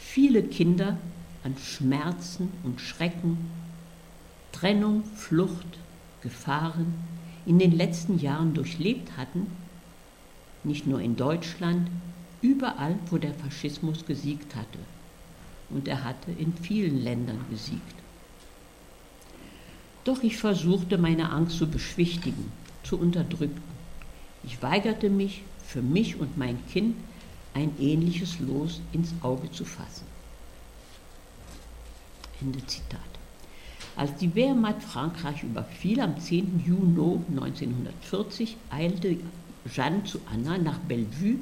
viele 0.00 0.42
Kinder 0.42 0.96
an 1.44 1.56
Schmerzen 1.58 2.50
und 2.64 2.80
Schrecken, 2.80 3.50
Trennung, 4.52 5.04
Flucht, 5.14 5.78
Gefahren 6.22 6.94
in 7.46 7.58
den 7.58 7.72
letzten 7.72 8.18
Jahren 8.18 8.54
durchlebt 8.54 9.16
hatten 9.16 9.46
nicht 10.64 10.86
nur 10.86 11.00
in 11.00 11.16
Deutschland, 11.16 11.88
überall, 12.42 12.98
wo 13.10 13.18
der 13.18 13.34
Faschismus 13.34 14.04
gesiegt 14.06 14.54
hatte. 14.54 14.78
Und 15.70 15.88
er 15.88 16.04
hatte 16.04 16.32
in 16.32 16.52
vielen 16.54 17.02
Ländern 17.02 17.44
gesiegt. 17.50 17.94
Doch 20.04 20.22
ich 20.22 20.36
versuchte 20.36 20.98
meine 20.98 21.30
Angst 21.30 21.58
zu 21.58 21.68
beschwichtigen, 21.68 22.50
zu 22.82 22.98
unterdrücken. 22.98 23.62
Ich 24.42 24.62
weigerte 24.62 25.10
mich, 25.10 25.42
für 25.66 25.82
mich 25.82 26.18
und 26.18 26.36
mein 26.38 26.58
Kind 26.68 26.96
ein 27.54 27.72
ähnliches 27.78 28.38
Los 28.40 28.80
ins 28.92 29.12
Auge 29.22 29.50
zu 29.50 29.64
fassen. 29.64 30.06
Ende 32.40 32.64
Zitat. 32.66 33.00
Als 33.96 34.16
die 34.16 34.34
Wehrmacht 34.34 34.82
Frankreich 34.82 35.42
überfiel 35.42 36.00
am 36.00 36.18
10. 36.18 36.64
Juni 36.66 37.20
1940, 37.30 38.56
eilte 38.70 39.16
Jeanne 39.70 40.04
zu 40.04 40.20
Anna 40.32 40.56
nach 40.56 40.78
Bellevue 40.78 41.36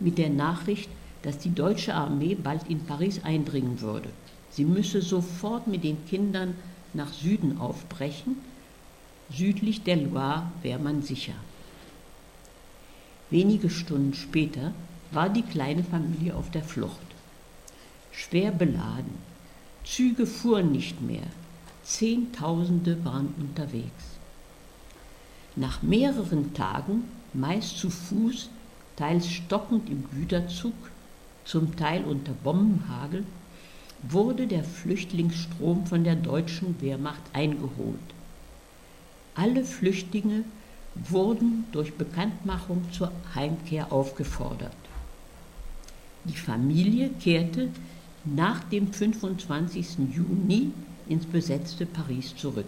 mit 0.00 0.18
der 0.18 0.30
Nachricht, 0.30 0.90
dass 1.22 1.38
die 1.38 1.54
deutsche 1.54 1.94
Armee 1.94 2.34
bald 2.34 2.68
in 2.68 2.84
Paris 2.84 3.22
eindringen 3.22 3.80
würde. 3.80 4.08
Sie 4.50 4.64
müsse 4.64 5.00
sofort 5.00 5.68
mit 5.68 5.84
den 5.84 6.04
Kindern 6.06 6.54
nach 6.92 7.12
Süden 7.12 7.58
aufbrechen. 7.58 8.36
Südlich 9.32 9.82
der 9.84 9.96
Loire 9.96 10.50
wäre 10.62 10.80
man 10.80 11.02
sicher. 11.02 11.34
Wenige 13.32 13.70
Stunden 13.70 14.12
später 14.12 14.74
war 15.10 15.30
die 15.30 15.40
kleine 15.40 15.82
Familie 15.82 16.36
auf 16.36 16.50
der 16.50 16.62
Flucht. 16.62 17.06
Schwer 18.10 18.50
beladen. 18.50 19.14
Züge 19.86 20.26
fuhren 20.26 20.70
nicht 20.70 21.00
mehr. 21.00 21.26
Zehntausende 21.82 23.02
waren 23.06 23.32
unterwegs. 23.40 24.04
Nach 25.56 25.80
mehreren 25.80 26.52
Tagen 26.52 27.04
meist 27.32 27.78
zu 27.78 27.88
Fuß, 27.88 28.50
teils 28.96 29.30
stockend 29.30 29.88
im 29.88 30.04
Güterzug, 30.10 30.74
zum 31.46 31.74
Teil 31.74 32.04
unter 32.04 32.32
Bombenhagel, 32.32 33.24
wurde 34.02 34.46
der 34.46 34.62
Flüchtlingsstrom 34.62 35.86
von 35.86 36.04
der 36.04 36.16
deutschen 36.16 36.78
Wehrmacht 36.82 37.22
eingeholt. 37.32 37.98
Alle 39.34 39.64
Flüchtlinge 39.64 40.44
wurden 40.94 41.64
durch 41.72 41.94
Bekanntmachung 41.94 42.84
zur 42.92 43.12
Heimkehr 43.34 43.92
aufgefordert. 43.92 44.72
Die 46.24 46.36
Familie 46.36 47.10
kehrte 47.20 47.70
nach 48.24 48.62
dem 48.64 48.92
25. 48.92 50.14
Juni 50.14 50.70
ins 51.08 51.26
besetzte 51.26 51.86
Paris 51.86 52.36
zurück. 52.36 52.66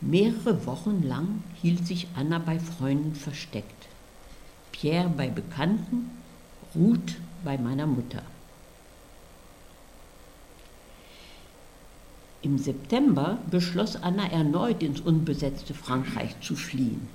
Mehrere 0.00 0.66
Wochen 0.66 1.02
lang 1.02 1.42
hielt 1.62 1.86
sich 1.86 2.06
Anna 2.14 2.38
bei 2.38 2.58
Freunden 2.58 3.14
versteckt, 3.14 3.88
Pierre 4.72 5.08
bei 5.08 5.30
Bekannten, 5.30 6.10
Ruth 6.74 7.16
bei 7.42 7.56
meiner 7.56 7.86
Mutter. 7.86 8.22
Im 12.46 12.58
September 12.58 13.38
beschloss 13.50 13.96
Anna 13.96 14.24
erneut 14.30 14.80
ins 14.80 15.00
unbesetzte 15.00 15.74
Frankreich 15.74 16.40
zu 16.40 16.54
fliehen. 16.54 17.08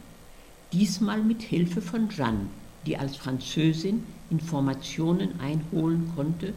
Diesmal 0.73 1.23
mit 1.23 1.41
Hilfe 1.41 1.81
von 1.81 2.09
Jeanne, 2.09 2.47
die 2.85 2.97
als 2.97 3.15
Französin 3.15 4.03
Informationen 4.29 5.39
einholen 5.39 6.11
konnte 6.17 6.53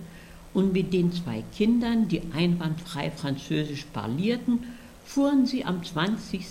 und 0.54 0.72
mit 0.72 0.92
den 0.92 1.12
zwei 1.12 1.44
Kindern, 1.56 2.08
die 2.08 2.22
einwandfrei 2.34 3.12
Französisch 3.12 3.86
parlierten, 3.92 4.64
fuhren 5.04 5.46
sie 5.46 5.64
am 5.64 5.84
20. 5.84 6.44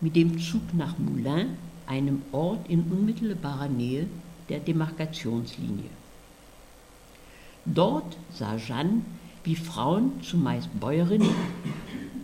mit 0.00 0.14
dem 0.14 0.38
Zug 0.38 0.72
nach 0.72 0.96
Moulins, 0.98 1.50
einem 1.88 2.22
Ort 2.30 2.70
in 2.70 2.82
unmittelbarer 2.82 3.68
Nähe 3.68 4.06
der 4.48 4.60
Demarkationslinie. 4.60 5.90
Dort 7.64 8.16
sah 8.32 8.56
Jeanne, 8.56 9.02
wie 9.44 9.56
Frauen, 9.56 10.12
zumeist 10.22 10.68
Bäuerinnen, 10.78 11.34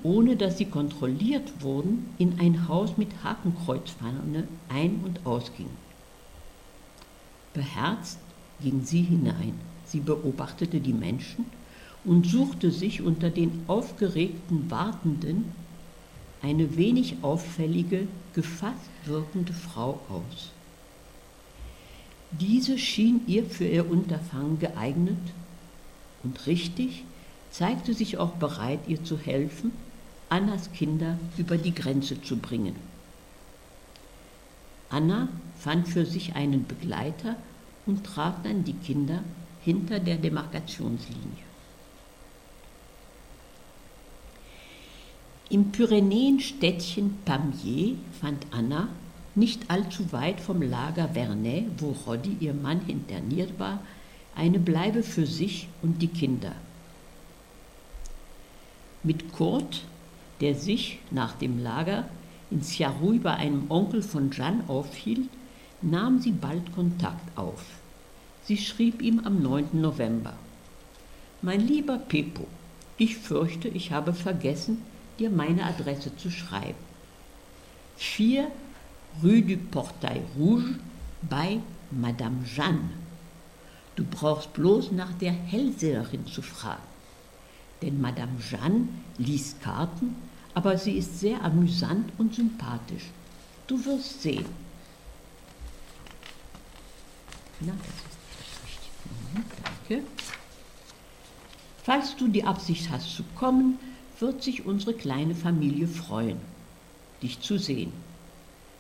ohne 0.02 0.36
dass 0.36 0.58
sie 0.58 0.66
kontrolliert 0.66 1.62
wurden, 1.62 2.10
in 2.18 2.38
ein 2.38 2.68
Haus 2.68 2.96
mit 2.96 3.08
Hakenkreuzfahne 3.24 4.46
ein- 4.68 5.00
und 5.04 5.24
ausgingen. 5.24 5.76
Beherzt 7.54 8.18
ging 8.60 8.84
sie 8.84 9.02
hinein. 9.02 9.54
Sie 9.86 10.00
beobachtete 10.00 10.80
die 10.80 10.92
Menschen 10.92 11.46
und 12.04 12.26
suchte 12.26 12.70
sich 12.70 13.02
unter 13.02 13.30
den 13.30 13.62
aufgeregten 13.66 14.70
Wartenden 14.70 15.46
eine 16.42 16.76
wenig 16.76 17.16
auffällige, 17.22 18.06
gefasst 18.34 18.90
wirkende 19.04 19.52
Frau 19.52 20.00
aus. 20.08 20.50
Diese 22.30 22.78
schien 22.78 23.22
ihr 23.26 23.44
für 23.44 23.66
ihr 23.66 23.90
Unterfangen 23.90 24.58
geeignet 24.58 25.16
und 26.22 26.46
richtig, 26.46 27.04
zeigte 27.50 27.94
sich 27.94 28.18
auch 28.18 28.32
bereit, 28.32 28.80
ihr 28.86 29.02
zu 29.04 29.18
helfen, 29.18 29.72
Annas 30.28 30.72
Kinder 30.72 31.18
über 31.36 31.56
die 31.56 31.74
Grenze 31.74 32.20
zu 32.20 32.36
bringen. 32.36 32.76
Anna 34.90 35.28
fand 35.58 35.88
für 35.88 36.04
sich 36.04 36.34
einen 36.34 36.66
Begleiter 36.66 37.36
und 37.86 38.04
traf 38.04 38.34
dann 38.42 38.64
die 38.64 38.74
Kinder 38.74 39.22
hinter 39.62 40.00
der 40.00 40.16
Demarkationslinie. 40.16 41.46
Im 45.48 45.70
Pyrenäenstädtchen 45.70 47.18
Pamiers 47.24 47.96
fand 48.20 48.46
Anna, 48.50 48.88
nicht 49.36 49.70
allzu 49.70 50.10
weit 50.12 50.40
vom 50.40 50.62
Lager 50.62 51.10
Vernet, 51.10 51.66
wo 51.78 51.94
Roddy, 52.06 52.36
ihr 52.40 52.54
Mann, 52.54 52.80
interniert 52.88 53.58
war, 53.58 53.80
eine 54.36 54.58
Bleibe 54.58 55.02
für 55.02 55.26
sich 55.26 55.68
und 55.82 56.02
die 56.02 56.08
Kinder. 56.08 56.52
Mit 59.02 59.32
Kurt, 59.32 59.84
der 60.40 60.54
sich 60.54 60.98
nach 61.10 61.34
dem 61.36 61.62
Lager 61.62 62.08
in 62.50 62.60
Chiarouy 62.60 63.18
bei 63.18 63.34
einem 63.34 63.70
Onkel 63.70 64.02
von 64.02 64.30
Jeanne 64.30 64.64
aufhielt, 64.68 65.28
nahm 65.82 66.20
sie 66.20 66.32
bald 66.32 66.74
Kontakt 66.74 67.36
auf. 67.36 67.64
Sie 68.44 68.58
schrieb 68.58 69.02
ihm 69.02 69.20
am 69.24 69.42
9. 69.42 69.80
November. 69.80 70.34
Mein 71.42 71.66
lieber 71.66 71.98
Pepo, 71.98 72.46
ich 72.98 73.16
fürchte, 73.16 73.68
ich 73.68 73.92
habe 73.92 74.12
vergessen, 74.12 74.82
dir 75.18 75.30
meine 75.30 75.64
Adresse 75.64 76.14
zu 76.16 76.30
schreiben. 76.30 76.78
4 77.96 78.50
Rue 79.22 79.42
du 79.42 79.56
Portail 79.56 80.22
Rouge 80.38 80.78
bei 81.22 81.60
Madame 81.90 82.44
Jeanne. 82.44 82.90
Du 83.96 84.04
brauchst 84.04 84.52
bloß 84.52 84.92
nach 84.92 85.12
der 85.14 85.32
Hellseherin 85.32 86.26
zu 86.26 86.42
fragen. 86.42 86.82
Denn 87.82 88.00
Madame 88.00 88.38
Jeanne 88.38 88.88
liest 89.18 89.60
Karten, 89.62 90.14
aber 90.54 90.78
sie 90.78 90.92
ist 90.92 91.20
sehr 91.20 91.42
amüsant 91.42 92.12
und 92.18 92.34
sympathisch. 92.34 93.04
Du 93.66 93.82
wirst 93.84 94.22
sehen. 94.22 94.46
Na, 97.60 97.72
das 97.72 98.06
Danke. 99.88 100.04
Falls 101.82 102.16
du 102.16 102.28
die 102.28 102.44
Absicht 102.44 102.90
hast 102.90 103.14
zu 103.14 103.22
kommen, 103.34 103.78
wird 104.18 104.42
sich 104.42 104.66
unsere 104.66 104.94
kleine 104.94 105.34
Familie 105.34 105.86
freuen, 105.86 106.38
dich 107.22 107.40
zu 107.40 107.58
sehen. 107.58 107.92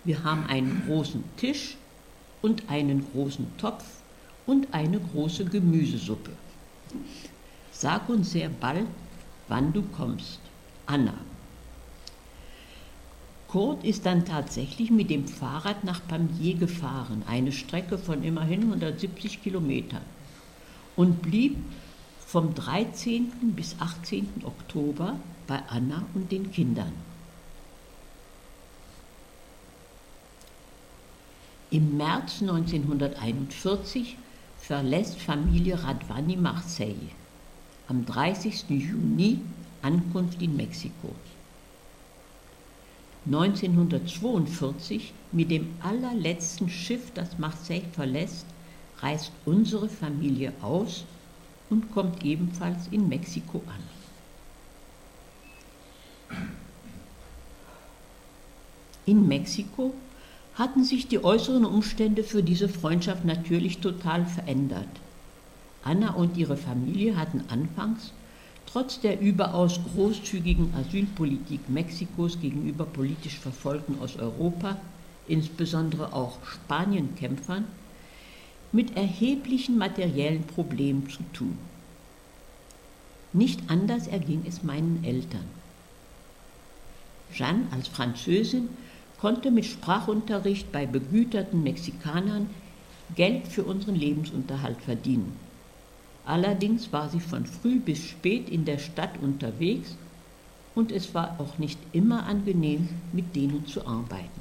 Wir 0.04 0.24
haben 0.24 0.46
einen 0.46 0.82
großen 0.86 1.24
Tisch 1.36 1.76
und 2.42 2.68
einen 2.68 3.06
großen 3.12 3.46
Topf 3.58 3.84
und 4.46 4.72
eine 4.72 5.00
große 5.00 5.44
Gemüsesuppe. 5.44 6.32
Sag 7.72 8.08
uns 8.08 8.32
sehr 8.32 8.48
bald, 8.48 8.86
wann 9.48 9.72
du 9.72 9.82
kommst. 9.82 10.40
Anna. 10.86 11.14
Kurt 13.48 13.84
ist 13.84 14.06
dann 14.06 14.24
tatsächlich 14.24 14.90
mit 14.90 15.10
dem 15.10 15.26
Fahrrad 15.26 15.84
nach 15.84 16.06
Pamiers 16.06 16.58
gefahren, 16.58 17.22
eine 17.26 17.52
Strecke 17.52 17.96
von 17.98 18.22
immerhin 18.22 18.62
170 18.62 19.42
Kilometern 19.42 20.02
und 20.96 21.22
blieb 21.22 21.56
vom 22.26 22.54
13. 22.54 23.30
bis 23.54 23.76
18. 23.78 24.42
Oktober 24.44 25.18
bei 25.46 25.60
Anna 25.68 26.04
und 26.14 26.32
den 26.32 26.50
Kindern. 26.50 26.92
Im 31.70 31.96
März 31.96 32.42
1941 32.42 34.16
verlässt 34.66 35.20
Familie 35.20 35.80
Radvani 35.80 36.36
Marseille. 36.36 37.12
Am 37.86 38.04
30. 38.04 38.64
Juni 38.68 39.40
Ankunft 39.80 40.42
in 40.42 40.56
Mexiko. 40.56 41.14
1942 43.26 45.12
mit 45.30 45.52
dem 45.52 45.68
allerletzten 45.80 46.68
Schiff, 46.68 47.12
das 47.14 47.38
Marseille 47.38 47.84
verlässt, 47.92 48.46
reist 48.98 49.30
unsere 49.44 49.88
Familie 49.88 50.52
aus 50.60 51.04
und 51.70 51.92
kommt 51.92 52.24
ebenfalls 52.24 52.88
in 52.90 53.08
Mexiko 53.08 53.62
an. 53.68 53.82
In 59.04 59.28
Mexiko 59.28 59.94
hatten 60.56 60.84
sich 60.84 61.06
die 61.06 61.22
äußeren 61.22 61.64
Umstände 61.64 62.24
für 62.24 62.42
diese 62.42 62.68
Freundschaft 62.68 63.24
natürlich 63.24 63.78
total 63.78 64.24
verändert. 64.24 64.88
Anna 65.84 66.14
und 66.14 66.36
ihre 66.36 66.56
Familie 66.56 67.16
hatten 67.16 67.44
anfangs, 67.48 68.12
trotz 68.64 69.00
der 69.00 69.20
überaus 69.20 69.78
großzügigen 69.92 70.74
Asylpolitik 70.74 71.68
Mexikos 71.68 72.40
gegenüber 72.40 72.86
politisch 72.86 73.38
Verfolgten 73.38 73.98
aus 74.00 74.16
Europa, 74.16 74.76
insbesondere 75.28 76.12
auch 76.12 76.38
Spanienkämpfern, 76.44 77.66
mit 78.72 78.96
erheblichen 78.96 79.78
materiellen 79.78 80.44
Problemen 80.44 81.08
zu 81.08 81.22
tun. 81.32 81.56
Nicht 83.32 83.60
anders 83.68 84.06
erging 84.06 84.42
es 84.48 84.62
meinen 84.62 85.04
Eltern. 85.04 85.44
Jeanne 87.32 87.66
als 87.70 87.88
Französin 87.88 88.68
konnte 89.26 89.50
mit 89.50 89.64
Sprachunterricht 89.64 90.70
bei 90.70 90.86
begüterten 90.86 91.64
Mexikanern 91.64 92.48
Geld 93.16 93.48
für 93.48 93.64
unseren 93.64 93.96
Lebensunterhalt 93.96 94.80
verdienen. 94.80 95.34
Allerdings 96.24 96.92
war 96.92 97.08
sie 97.08 97.18
von 97.18 97.44
früh 97.44 97.80
bis 97.80 98.04
spät 98.04 98.48
in 98.48 98.64
der 98.64 98.78
Stadt 98.78 99.18
unterwegs 99.20 99.96
und 100.76 100.92
es 100.92 101.12
war 101.12 101.40
auch 101.40 101.58
nicht 101.58 101.76
immer 101.90 102.24
angenehm, 102.26 102.88
mit 103.12 103.34
denen 103.34 103.66
zu 103.66 103.84
arbeiten. 103.84 104.40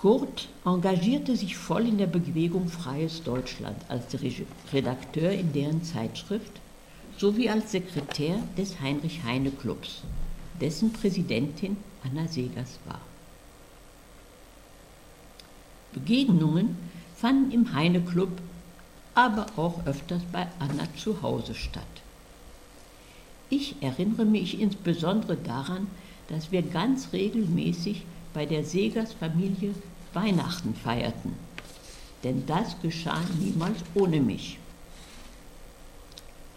Kurt 0.00 0.46
engagierte 0.64 1.34
sich 1.34 1.56
voll 1.56 1.88
in 1.88 1.98
der 1.98 2.06
Bewegung 2.06 2.68
Freies 2.68 3.24
Deutschland 3.24 3.78
als 3.88 4.04
Redakteur 4.72 5.32
in 5.32 5.52
deren 5.52 5.82
Zeitschrift 5.82 6.60
sowie 7.16 7.50
als 7.50 7.72
Sekretär 7.72 8.36
des 8.56 8.80
Heinrich 8.80 9.24
Heine 9.24 9.50
Clubs, 9.50 10.02
dessen 10.60 10.92
Präsidentin 10.92 11.76
Anna 12.04 12.28
Segers 12.28 12.78
war. 12.86 13.00
Begegnungen 15.92 16.76
fanden 17.16 17.50
im 17.50 17.74
Heine 17.74 18.00
Club, 18.00 18.30
aber 19.14 19.46
auch 19.56 19.84
öfters 19.86 20.22
bei 20.30 20.46
Anna 20.58 20.86
zu 20.96 21.22
Hause 21.22 21.54
statt. 21.54 21.82
Ich 23.50 23.76
erinnere 23.80 24.24
mich 24.24 24.60
insbesondere 24.60 25.36
daran, 25.36 25.88
dass 26.28 26.52
wir 26.52 26.62
ganz 26.62 27.12
regelmäßig 27.12 28.04
bei 28.34 28.44
der 28.46 28.64
Segers 28.64 29.14
Familie 29.14 29.74
Weihnachten 30.12 30.74
feierten. 30.74 31.32
Denn 32.24 32.44
das 32.46 32.80
geschah 32.82 33.20
niemals 33.40 33.78
ohne 33.94 34.20
mich. 34.20 34.58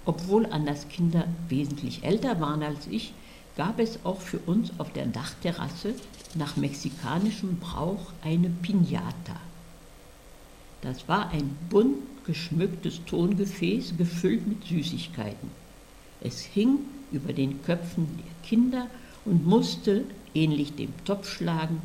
Obwohl 0.05 0.45
Annas 0.47 0.87
Kinder 0.89 1.27
wesentlich 1.47 2.03
älter 2.03 2.39
waren 2.41 2.63
als 2.63 2.87
ich, 2.87 3.13
gab 3.55 3.79
es 3.79 3.99
auch 4.05 4.21
für 4.21 4.39
uns 4.39 4.71
auf 4.77 4.91
der 4.93 5.05
Dachterrasse 5.05 5.93
nach 6.35 6.55
mexikanischem 6.57 7.57
Brauch 7.57 8.11
eine 8.23 8.49
Piñata. 8.61 9.37
Das 10.81 11.07
war 11.07 11.29
ein 11.29 11.57
bunt 11.69 11.97
geschmücktes 12.25 13.03
Tongefäß 13.05 13.97
gefüllt 13.97 14.47
mit 14.47 14.63
Süßigkeiten. 14.65 15.49
Es 16.21 16.41
hing 16.41 16.79
über 17.11 17.33
den 17.33 17.61
Köpfen 17.63 18.07
der 18.17 18.47
Kinder 18.47 18.87
und 19.25 19.45
musste, 19.45 20.05
ähnlich 20.33 20.75
dem 20.75 20.93
Topfschlagen, 21.03 21.81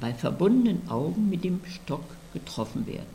bei 0.00 0.12
verbundenen 0.14 0.88
Augen 0.88 1.28
mit 1.28 1.44
dem 1.44 1.60
Stock 1.66 2.04
getroffen 2.32 2.86
werden. 2.86 3.13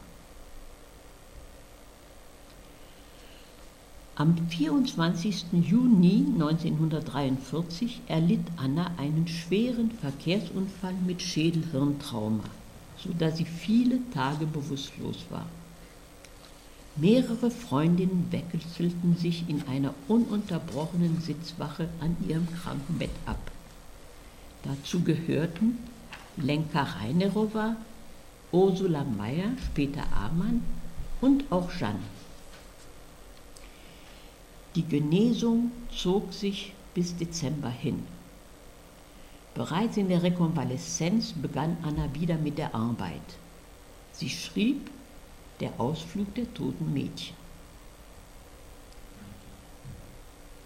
Am 4.19 4.36
24. 4.49 5.45
Juni 5.53 6.25
1943 6.34 8.01
erlitt 8.10 8.45
Anna 8.58 8.91
einen 8.97 9.29
schweren 9.29 9.91
Verkehrsunfall 9.91 10.93
mit 11.08 11.21
Schädelhirntrauma, 11.21 12.43
sodass 12.97 13.38
sie 13.38 13.45
viele 13.45 13.99
Tage 14.13 14.45
bewusstlos 14.45 15.19
war. 15.29 15.45
Mehrere 16.97 17.49
Freundinnen 17.49 18.27
wechselten 18.29 19.15
sich 19.15 19.47
in 19.47 19.65
einer 19.69 19.93
ununterbrochenen 20.10 21.21
Sitzwache 21.21 21.88
an 22.01 22.17
ihrem 22.27 22.47
Krankenbett 22.62 23.15
ab. 23.25 23.51
Dazu 24.65 24.99
gehörten 25.01 25.77
Lenka 26.36 26.84
Reinerowa, 26.84 27.77
Ursula 28.51 29.05
Meyer, 29.17 29.51
später 29.71 30.03
Amann 30.13 30.62
und 31.21 31.49
auch 31.53 31.71
Jeanne. 31.71 32.18
Die 34.75 34.88
Genesung 34.88 35.71
zog 35.95 36.32
sich 36.32 36.73
bis 36.93 37.15
Dezember 37.17 37.69
hin. 37.69 38.03
Bereits 39.55 39.97
in 39.97 40.10
der 40.10 40.21
Rekonvaleszenz 40.21 41.34
begann 41.34 41.77
Anna 41.82 42.13
wieder 42.13 42.38
mit 42.38 42.58
der 42.58 42.75
Arbeit. 42.75 43.21
Sie 44.13 44.29
schrieb 44.29 44.89
Der 45.60 45.79
Ausflug 45.79 46.34
der 46.36 46.53
toten 46.53 46.93
Mädchen. 46.93 47.36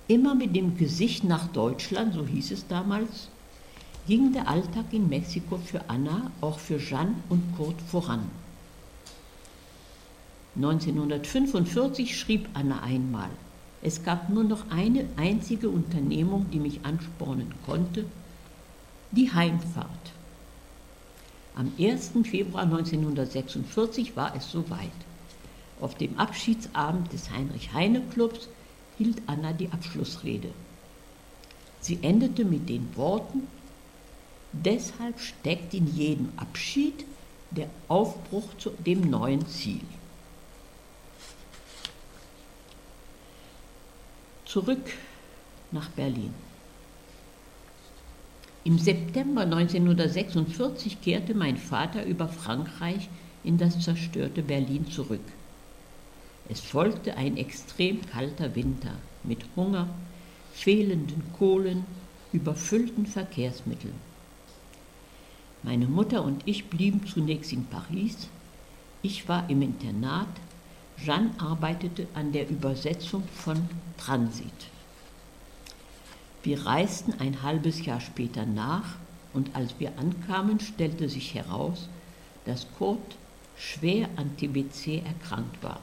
Immer 0.08 0.36
mit 0.36 0.56
dem 0.56 0.78
Gesicht 0.78 1.24
nach 1.24 1.48
Deutschland, 1.48 2.14
so 2.14 2.26
hieß 2.28 2.52
es 2.52 2.68
damals, 2.68 3.30
ging 4.06 4.34
der 4.34 4.50
Alltag 4.50 4.86
in 4.92 5.08
Mexiko 5.08 5.58
für 5.58 5.90
Anna, 5.90 6.30
auch 6.42 6.60
für 6.60 6.78
Jeanne 6.78 7.16
und 7.30 7.56
Kurt 7.56 7.82
voran. 7.82 8.30
1945 10.56 12.20
schrieb 12.20 12.48
Anna 12.54 12.84
einmal, 12.84 13.30
es 13.84 14.04
gab 14.04 14.30
nur 14.30 14.46
noch 14.46 14.72
eine 14.72 15.06
einzige 15.18 15.70
Unternehmung, 15.70 16.46
die 16.52 16.60
mich 16.60 16.86
anspornen 16.86 17.54
konnte, 17.66 18.06
die 19.12 19.32
Heimfahrt. 19.32 20.14
Am 21.56 21.72
1. 21.78 22.12
Februar 22.24 22.64
1946 22.64 24.16
war 24.16 24.36
es 24.36 24.50
soweit. 24.50 24.90
Auf 25.82 25.96
dem 25.96 26.18
Abschiedsabend 26.18 27.12
des 27.12 27.30
Heinrich-Heine-Clubs 27.30 28.48
hielt 28.98 29.22
Anna 29.28 29.52
die 29.52 29.70
Abschlussrede. 29.70 30.50
Sie 31.82 32.00
endete 32.02 32.46
mit 32.46 32.70
den 32.70 32.96
Worten, 32.96 33.48
deshalb 34.54 35.20
steckt 35.20 35.74
in 35.74 35.94
jedem 35.94 36.30
Abschied 36.38 37.06
der 37.52 37.70
Aufbruch 37.90 38.48
zu 38.58 38.70
dem 38.86 39.10
neuen 39.10 39.46
Ziel. 39.48 39.82
Zurück 44.54 44.86
nach 45.72 45.90
Berlin. 45.90 46.32
Im 48.64 48.78
September 48.78 49.42
1946 49.42 51.02
kehrte 51.02 51.34
mein 51.34 51.58
Vater 51.58 52.06
über 52.06 52.28
Frankreich 52.28 53.10
in 53.44 53.58
das 53.58 53.80
zerstörte 53.80 54.44
Berlin 54.44 54.86
zurück. 54.92 55.26
Es 56.50 56.60
folgte 56.60 57.18
ein 57.18 57.36
extrem 57.36 58.06
kalter 58.06 58.56
Winter 58.56 58.94
mit 59.24 59.40
Hunger, 59.56 59.88
fehlenden 60.54 61.24
Kohlen, 61.40 61.86
überfüllten 62.32 63.08
Verkehrsmitteln. 63.08 63.96
Meine 65.64 65.88
Mutter 65.88 66.24
und 66.24 66.44
ich 66.46 66.70
blieben 66.70 67.08
zunächst 67.08 67.54
in 67.54 67.66
Paris. 67.66 68.28
Ich 69.02 69.28
war 69.28 69.50
im 69.50 69.64
Internat, 69.64 70.30
Jeanne 70.98 71.32
arbeitete 71.38 72.08
an 72.14 72.32
der 72.32 72.50
Übersetzung 72.50 73.24
von 73.34 73.70
Transit. 73.98 74.52
Wir 76.44 76.66
reisten 76.66 77.14
ein 77.20 77.42
halbes 77.42 77.86
Jahr 77.86 78.02
später 78.02 78.46
nach 78.46 78.96
und 79.34 79.56
als 79.56 79.80
wir 79.80 79.98
ankamen, 79.98 80.60
stellte 80.60 81.10
sich 81.10 81.34
heraus, 81.34 81.90
dass 82.46 82.68
Kurt 82.78 83.18
schwer 83.58 84.10
an 84.16 84.36
TBC 84.38 85.04
erkrankt 85.06 85.62
war. 85.64 85.80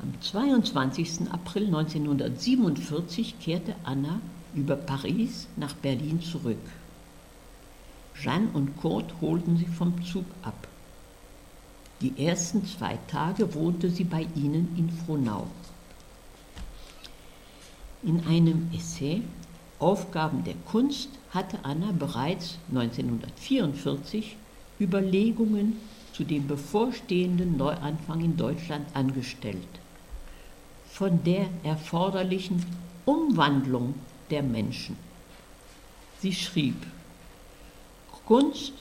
Am 0.00 0.20
22. 0.20 1.30
April 1.30 1.66
1947 1.66 3.38
kehrte 3.38 3.76
Anna 3.84 4.20
über 4.54 4.74
Paris 4.74 5.46
nach 5.56 5.74
Berlin 5.74 6.20
zurück. 6.20 6.58
Jeanne 8.20 8.48
und 8.52 8.76
Kurt 8.78 9.14
holten 9.20 9.56
sie 9.56 9.66
vom 9.66 10.04
Zug 10.04 10.24
ab. 10.42 10.68
Die 12.02 12.26
ersten 12.26 12.66
zwei 12.66 12.98
Tage 13.06 13.54
wohnte 13.54 13.88
sie 13.88 14.02
bei 14.02 14.26
ihnen 14.34 14.74
in 14.76 14.90
Frohnau. 14.90 15.46
In 18.02 18.26
einem 18.26 18.68
Essay 18.74 19.22
Aufgaben 19.78 20.42
der 20.42 20.56
Kunst 20.66 21.10
hatte 21.30 21.64
Anna 21.64 21.92
bereits 21.92 22.58
1944 22.70 24.36
Überlegungen 24.80 25.76
zu 26.12 26.24
dem 26.24 26.48
bevorstehenden 26.48 27.56
Neuanfang 27.56 28.20
in 28.20 28.36
Deutschland 28.36 28.86
angestellt. 28.94 29.68
Von 30.90 31.22
der 31.22 31.46
erforderlichen 31.62 32.64
Umwandlung 33.04 33.94
der 34.30 34.42
Menschen. 34.42 34.96
Sie 36.20 36.32
schrieb, 36.32 36.76
Kunst 38.26 38.72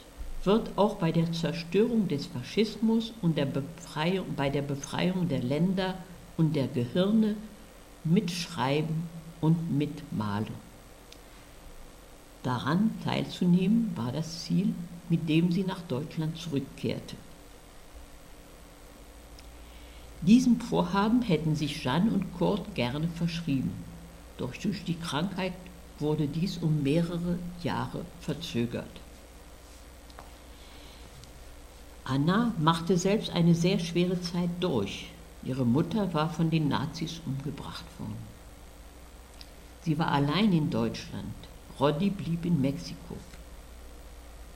wird 0.43 0.71
auch 0.75 0.95
bei 0.95 1.12
der 1.12 1.32
Zerstörung 1.32 2.08
des 2.08 2.25
Faschismus 2.25 3.13
und 3.21 3.38
der 3.38 3.47
bei 4.36 4.49
der 4.49 4.63
Befreiung 4.63 5.27
der 5.27 5.43
Länder 5.43 5.95
und 6.38 6.56
der 6.56 6.67
Gehirne 6.67 7.36
mitschreiben 8.04 9.04
und 9.39 9.77
mitmalen. 9.77 10.71
Daran 12.43 12.91
teilzunehmen 13.04 13.91
war 13.95 14.12
das 14.12 14.45
Ziel, 14.45 14.73
mit 15.10 15.30
dem 15.30 15.51
sie 15.51 15.63
nach 15.63 15.82
Deutschland 15.82 16.38
zurückkehrte. 16.38 17.15
Diesem 20.21 20.60
Vorhaben 20.60 21.21
hätten 21.21 21.56
sich 21.56 21.82
Jeanne 21.82 22.12
und 22.12 22.34
Kurt 22.38 22.73
gerne 22.75 23.08
verschrieben, 23.10 23.71
doch 24.38 24.56
durch 24.56 24.84
die 24.84 24.97
Krankheit 24.97 25.54
wurde 25.99 26.27
dies 26.27 26.58
um 26.58 26.82
mehrere 26.82 27.38
Jahre 27.63 28.06
verzögert. 28.21 29.01
Anna 32.03 32.53
machte 32.59 32.97
selbst 32.97 33.29
eine 33.31 33.53
sehr 33.53 33.79
schwere 33.79 34.19
Zeit 34.21 34.49
durch. 34.59 35.07
Ihre 35.43 35.65
Mutter 35.65 36.13
war 36.13 36.29
von 36.29 36.49
den 36.49 36.67
Nazis 36.67 37.21
umgebracht 37.25 37.85
worden. 37.99 38.31
Sie 39.83 39.97
war 39.97 40.09
allein 40.09 40.51
in 40.53 40.69
Deutschland. 40.69 41.33
Roddy 41.79 42.09
blieb 42.09 42.45
in 42.45 42.61
Mexiko. 42.61 43.17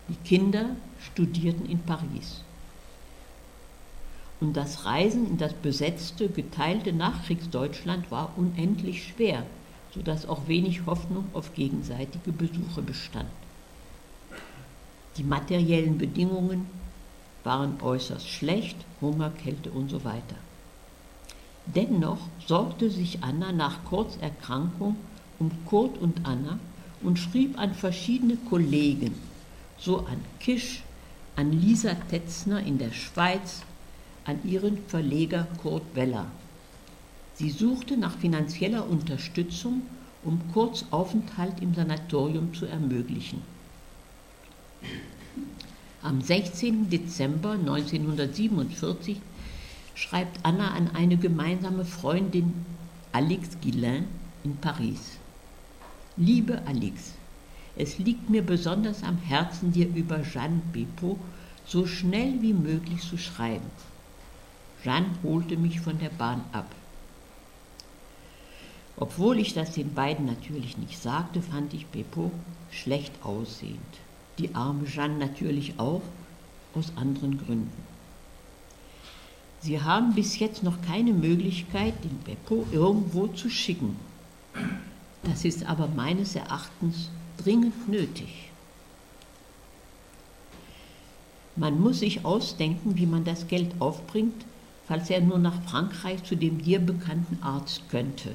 Die 0.08 0.28
Kinder 0.28 0.76
studierten 1.00 1.66
in 1.66 1.80
Paris. 1.80 2.42
Und 4.40 4.56
das 4.56 4.86
Reisen 4.86 5.28
in 5.28 5.38
das 5.38 5.54
besetzte, 5.54 6.30
geteilte 6.30 6.94
Nachkriegsdeutschland 6.94 8.12
war 8.12 8.34
unendlich 8.36 9.08
schwer, 9.08 9.46
sodass 9.94 10.28
auch 10.28 10.48
wenig 10.48 10.86
Hoffnung 10.86 11.26
auf 11.34 11.54
gegenseitige 11.56 12.32
Besuche 12.32 12.82
bestand. 12.82 13.30
Die 15.18 15.24
materiellen 15.24 15.98
Bedingungen 15.98 16.68
waren 17.46 17.82
äußerst 17.82 18.28
schlecht, 18.28 18.76
Hunger, 19.02 19.30
Kälte 19.30 19.72
und 19.72 19.90
so 19.90 20.04
weiter. 20.04 20.36
Dennoch 21.66 22.20
sorgte 22.46 22.92
sich 22.92 23.24
Anna 23.24 23.52
nach 23.52 23.86
Kurzerkrankung 23.86 24.98
um 25.40 25.52
Kurt 25.66 25.98
und 25.98 26.26
Anna 26.26 26.60
und 27.02 27.20
schrieb 27.20 27.58
an 27.60 27.74
verschiedene 27.74 28.38
Kollegen, 28.50 29.16
so 29.78 30.00
an 30.00 30.24
Kisch, 30.40 30.84
an 31.36 31.52
Lisa 31.52 31.94
Tetzner 32.10 32.62
in 32.62 32.78
der 32.78 32.92
Schweiz, 32.92 33.62
an 34.26 34.40
ihren 34.44 34.78
Verleger 34.88 35.48
Kurt 35.62 35.84
Weller. 35.94 36.26
Sie 37.36 37.50
suchte 37.50 37.98
nach 37.98 38.18
finanzieller 38.18 38.90
Unterstützung, 38.90 39.82
um 40.24 40.40
Kurz 40.54 40.86
Aufenthalt 40.92 41.62
im 41.62 41.76
Sanatorium 41.76 42.54
zu 42.54 42.66
ermöglichen. 42.66 43.42
Am 46.06 46.22
16. 46.22 46.92
Dezember 46.92 47.54
1947 47.54 49.20
schreibt 49.96 50.38
Anna 50.44 50.70
an 50.76 50.92
eine 50.94 51.18
gemeinsame 51.18 51.84
Freundin 51.84 52.54
Alix 53.12 53.58
Guillain 53.60 54.06
in 54.44 54.56
Paris. 54.58 55.18
Liebe 56.16 56.62
Alix, 56.68 57.14
es 57.76 57.98
liegt 57.98 58.30
mir 58.30 58.44
besonders 58.44 59.02
am 59.02 59.18
Herzen, 59.18 59.72
dir 59.72 59.88
über 59.88 60.22
Jeanne 60.22 60.62
Beppo 60.72 61.18
so 61.66 61.88
schnell 61.88 62.40
wie 62.40 62.54
möglich 62.54 63.02
zu 63.02 63.18
schreiben. 63.18 63.72
Jeanne 64.84 65.10
holte 65.24 65.58
mich 65.58 65.80
von 65.80 65.98
der 65.98 66.10
Bahn 66.10 66.42
ab. 66.52 66.70
Obwohl 68.96 69.40
ich 69.40 69.56
das 69.56 69.72
den 69.72 69.96
beiden 69.96 70.28
natürlich 70.28 70.78
nicht 70.78 71.02
sagte, 71.02 71.42
fand 71.42 71.74
ich 71.74 71.88
Beppo 71.88 72.30
schlecht 72.70 73.12
aussehend. 73.24 73.82
Die 74.38 74.54
arme 74.54 74.86
Jeanne 74.86 75.18
natürlich 75.18 75.80
auch, 75.80 76.02
aus 76.74 76.92
anderen 76.98 77.38
Gründen. 77.38 77.72
Sie 79.62 79.82
haben 79.82 80.14
bis 80.14 80.38
jetzt 80.40 80.62
noch 80.62 80.82
keine 80.82 81.14
Möglichkeit, 81.14 81.94
den 82.04 82.20
Beppo 82.24 82.68
irgendwo 82.72 83.28
zu 83.28 83.50
schicken. 83.50 83.96
Das 85.24 85.44
ist 85.44 85.66
aber 85.66 85.88
meines 85.88 86.36
Erachtens 86.36 87.10
dringend 87.38 87.90
nötig. 87.90 88.52
Man 91.56 91.80
muss 91.80 92.00
sich 92.00 92.26
ausdenken, 92.26 92.98
wie 92.98 93.06
man 93.06 93.24
das 93.24 93.48
Geld 93.48 93.80
aufbringt, 93.80 94.46
falls 94.88 95.10
er 95.10 95.22
nur 95.22 95.40
nach 95.40 95.64
Frankreich 95.64 96.24
zu 96.24 96.36
dem 96.36 96.62
dir 96.62 96.80
bekannten 96.80 97.42
Arzt 97.42 97.90
könnte. 97.90 98.32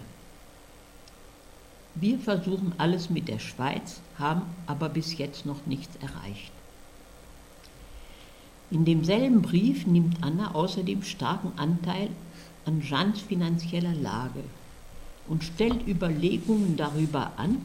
Wir 1.95 2.19
versuchen 2.19 2.73
alles 2.79 3.11
mit 3.11 3.29
der 3.29 3.39
Schweiz, 3.39 4.01
haben 4.19 4.43
aber 4.67 4.89
bis 4.89 5.19
jetzt 5.19 5.45
noch 5.45 5.67
nichts 5.67 5.97
erreicht. 5.97 6.53
In 8.71 8.85
demselben 8.85 9.43
Brief 9.43 9.87
nimmt 9.87 10.23
Anna 10.23 10.55
außerdem 10.55 11.03
starken 11.03 11.53
Anteil 11.59 12.09
an 12.65 12.81
Jeans 12.81 13.21
finanzieller 13.21 13.95
Lage 13.95 14.45
und 15.27 15.43
stellt 15.43 15.87
Überlegungen 15.89 16.77
darüber 16.77 17.33
an, 17.37 17.59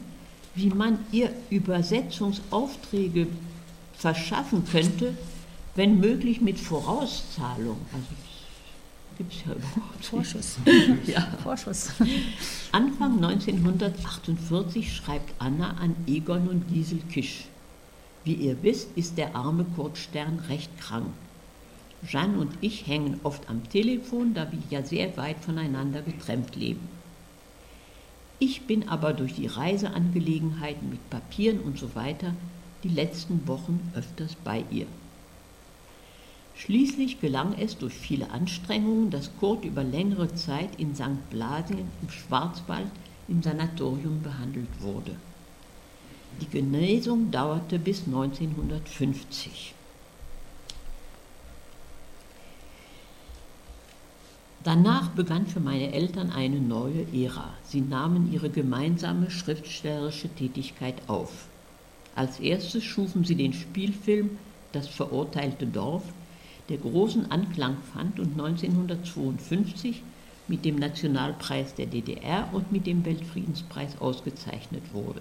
wie 0.56 0.70
man 0.70 0.98
ihr 1.12 1.30
Übersetzungsaufträge 1.50 3.28
verschaffen 3.94 4.64
könnte, 4.64 5.16
wenn 5.76 6.00
möglich 6.00 6.40
mit 6.40 6.58
Vorauszahlung. 6.58 7.76
Also 7.92 8.08
gibt 9.16 9.32
es 9.32 9.40
ja 9.44 9.52
überhaupt 9.52 10.04
Vorschuss. 10.04 10.58
ja. 11.06 11.20
Vorschuss. 11.42 11.92
Anfang 12.72 13.22
1948 13.24 14.94
schreibt 14.94 15.32
Anna 15.38 15.70
an 15.80 15.96
Egon 16.06 16.48
und 16.48 16.70
Liesel 16.70 16.98
Kisch. 17.10 17.46
Wie 18.24 18.34
ihr 18.34 18.62
wisst, 18.62 18.88
ist 18.96 19.18
der 19.18 19.36
arme 19.36 19.64
Kurt 19.76 19.98
Stern 19.98 20.40
recht 20.48 20.76
krank. 20.78 21.06
Jeanne 22.06 22.38
und 22.38 22.52
ich 22.60 22.86
hängen 22.86 23.20
oft 23.22 23.48
am 23.48 23.68
Telefon, 23.68 24.34
da 24.34 24.50
wir 24.52 24.58
ja 24.70 24.84
sehr 24.84 25.16
weit 25.16 25.38
voneinander 25.40 26.02
getrennt 26.02 26.54
leben. 26.56 26.88
Ich 28.38 28.66
bin 28.66 28.88
aber 28.88 29.14
durch 29.14 29.34
die 29.34 29.46
Reiseangelegenheiten 29.46 30.90
mit 30.90 31.08
Papieren 31.08 31.60
und 31.60 31.78
so 31.78 31.94
weiter 31.94 32.34
die 32.82 32.88
letzten 32.88 33.48
Wochen 33.48 33.80
öfters 33.94 34.36
bei 34.44 34.64
ihr. 34.70 34.86
Schließlich 36.56 37.20
gelang 37.20 37.54
es 37.58 37.76
durch 37.76 37.92
viele 37.92 38.30
Anstrengungen, 38.30 39.10
dass 39.10 39.30
Kurt 39.38 39.64
über 39.64 39.84
längere 39.84 40.34
Zeit 40.34 40.70
in 40.78 40.94
St. 40.94 41.28
Blasien 41.30 41.86
im 42.00 42.08
Schwarzwald 42.08 42.90
im 43.28 43.42
Sanatorium 43.42 44.22
behandelt 44.22 44.68
wurde. 44.80 45.16
Die 46.40 46.48
Genesung 46.48 47.30
dauerte 47.30 47.78
bis 47.78 48.06
1950. 48.06 49.74
Danach 54.64 55.10
begann 55.10 55.46
für 55.46 55.60
meine 55.60 55.92
Eltern 55.92 56.30
eine 56.30 56.58
neue 56.58 57.06
Ära. 57.12 57.54
Sie 57.64 57.82
nahmen 57.82 58.32
ihre 58.32 58.50
gemeinsame 58.50 59.30
schriftstellerische 59.30 60.28
Tätigkeit 60.28 60.96
auf. 61.06 61.46
Als 62.16 62.40
erstes 62.40 62.82
schufen 62.82 63.24
sie 63.24 63.36
den 63.36 63.52
Spielfilm 63.52 64.38
Das 64.72 64.88
verurteilte 64.88 65.66
Dorf, 65.66 66.02
der 66.68 66.78
großen 66.78 67.30
Anklang 67.30 67.76
fand 67.92 68.18
und 68.18 68.32
1952 68.32 70.02
mit 70.48 70.64
dem 70.64 70.76
Nationalpreis 70.76 71.74
der 71.74 71.86
DDR 71.86 72.48
und 72.52 72.70
mit 72.72 72.86
dem 72.86 73.04
Weltfriedenspreis 73.04 74.00
ausgezeichnet 74.00 74.82
wurde. 74.92 75.20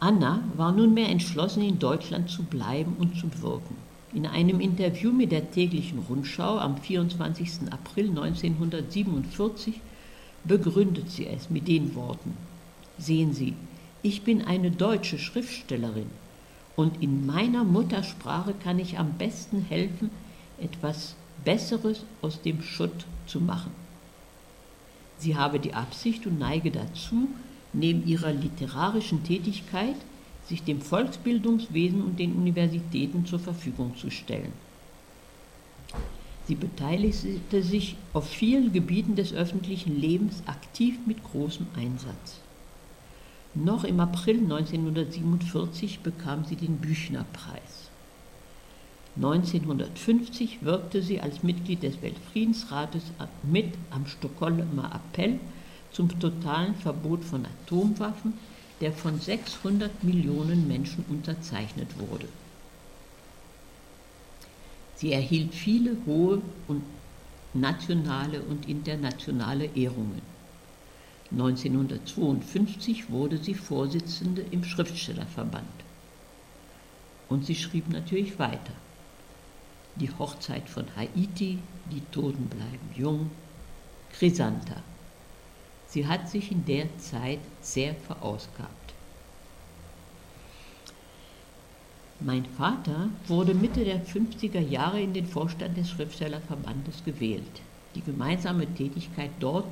Anna 0.00 0.42
war 0.54 0.72
nunmehr 0.72 1.08
entschlossen, 1.08 1.62
in 1.62 1.78
Deutschland 1.78 2.28
zu 2.28 2.42
bleiben 2.42 2.96
und 2.98 3.16
zu 3.18 3.42
wirken. 3.42 3.76
In 4.12 4.26
einem 4.26 4.60
Interview 4.60 5.10
mit 5.10 5.32
der 5.32 5.50
täglichen 5.50 5.98
Rundschau 5.98 6.58
am 6.58 6.76
24. 6.76 7.70
April 7.70 8.10
1947 8.10 9.80
begründet 10.44 11.10
sie 11.10 11.26
es 11.26 11.48
mit 11.48 11.66
den 11.68 11.94
Worten, 11.94 12.36
Sehen 12.96 13.32
Sie, 13.32 13.54
ich 14.02 14.22
bin 14.22 14.42
eine 14.42 14.70
deutsche 14.70 15.18
Schriftstellerin 15.18 16.10
und 16.76 17.02
in 17.02 17.26
meiner 17.26 17.64
Muttersprache 17.64 18.54
kann 18.54 18.78
ich 18.78 18.98
am 18.98 19.12
besten 19.12 19.62
helfen, 19.62 20.10
etwas 20.58 21.14
Besseres 21.44 22.04
aus 22.22 22.42
dem 22.42 22.62
Schutt 22.62 23.06
zu 23.26 23.40
machen. 23.40 23.70
Sie 25.18 25.36
habe 25.36 25.60
die 25.60 25.74
Absicht 25.74 26.26
und 26.26 26.38
neige 26.38 26.70
dazu, 26.70 27.28
neben 27.72 28.06
ihrer 28.06 28.32
literarischen 28.32 29.24
Tätigkeit 29.24 29.96
sich 30.46 30.62
dem 30.62 30.80
Volksbildungswesen 30.80 32.02
und 32.02 32.18
den 32.18 32.34
Universitäten 32.34 33.24
zur 33.24 33.38
Verfügung 33.38 33.96
zu 33.96 34.10
stellen. 34.10 34.52
Sie 36.46 36.54
beteiligte 36.54 37.62
sich 37.62 37.96
auf 38.12 38.28
vielen 38.28 38.72
Gebieten 38.72 39.16
des 39.16 39.32
öffentlichen 39.32 39.98
Lebens 39.98 40.42
aktiv 40.46 40.98
mit 41.06 41.24
großem 41.24 41.66
Einsatz. 41.74 42.40
Noch 43.54 43.84
im 43.84 44.00
April 44.00 44.38
1947 44.38 46.00
bekam 46.00 46.44
sie 46.44 46.56
den 46.56 46.78
Büchnerpreis. 46.78 47.90
1950 49.16 50.64
wirkte 50.64 51.00
sie 51.02 51.20
als 51.20 51.44
Mitglied 51.44 51.84
des 51.84 52.02
Weltfriedensrates 52.02 53.04
mit 53.44 53.72
am 53.90 54.06
Stockholmer 54.06 54.90
Appell 54.92 55.38
zum 55.92 56.18
totalen 56.18 56.74
Verbot 56.74 57.22
von 57.22 57.46
Atomwaffen, 57.46 58.32
der 58.80 58.92
von 58.92 59.20
600 59.20 60.02
Millionen 60.02 60.66
Menschen 60.66 61.04
unterzeichnet 61.08 61.88
wurde. 61.96 62.26
Sie 64.96 65.12
erhielt 65.12 65.54
viele 65.54 65.96
hohe 66.06 66.42
und 66.66 66.82
nationale 67.52 68.42
und 68.42 68.68
internationale 68.68 69.66
Ehrungen. 69.76 70.33
1952 71.34 73.10
wurde 73.10 73.38
sie 73.38 73.54
Vorsitzende 73.54 74.42
im 74.50 74.62
Schriftstellerverband. 74.62 75.64
Und 77.28 77.44
sie 77.44 77.56
schrieb 77.56 77.88
natürlich 77.88 78.38
weiter. 78.38 78.72
Die 79.96 80.10
Hochzeit 80.10 80.68
von 80.68 80.84
Haiti, 80.96 81.58
die 81.90 82.02
Toten 82.12 82.46
bleiben 82.46 82.90
jung, 82.96 83.30
Chrysantha. 84.12 84.76
Sie 85.88 86.06
hat 86.06 86.28
sich 86.28 86.52
in 86.52 86.64
der 86.64 86.86
Zeit 86.98 87.40
sehr 87.60 87.94
verausgabt. 87.94 88.94
Mein 92.20 92.44
Vater 92.44 93.10
wurde 93.26 93.54
Mitte 93.54 93.84
der 93.84 94.04
50er 94.04 94.60
Jahre 94.60 95.00
in 95.00 95.12
den 95.12 95.26
Vorstand 95.26 95.76
des 95.76 95.90
Schriftstellerverbandes 95.90 97.04
gewählt. 97.04 97.60
Die 97.94 98.02
gemeinsame 98.02 98.66
Tätigkeit 98.74 99.30
dort 99.40 99.66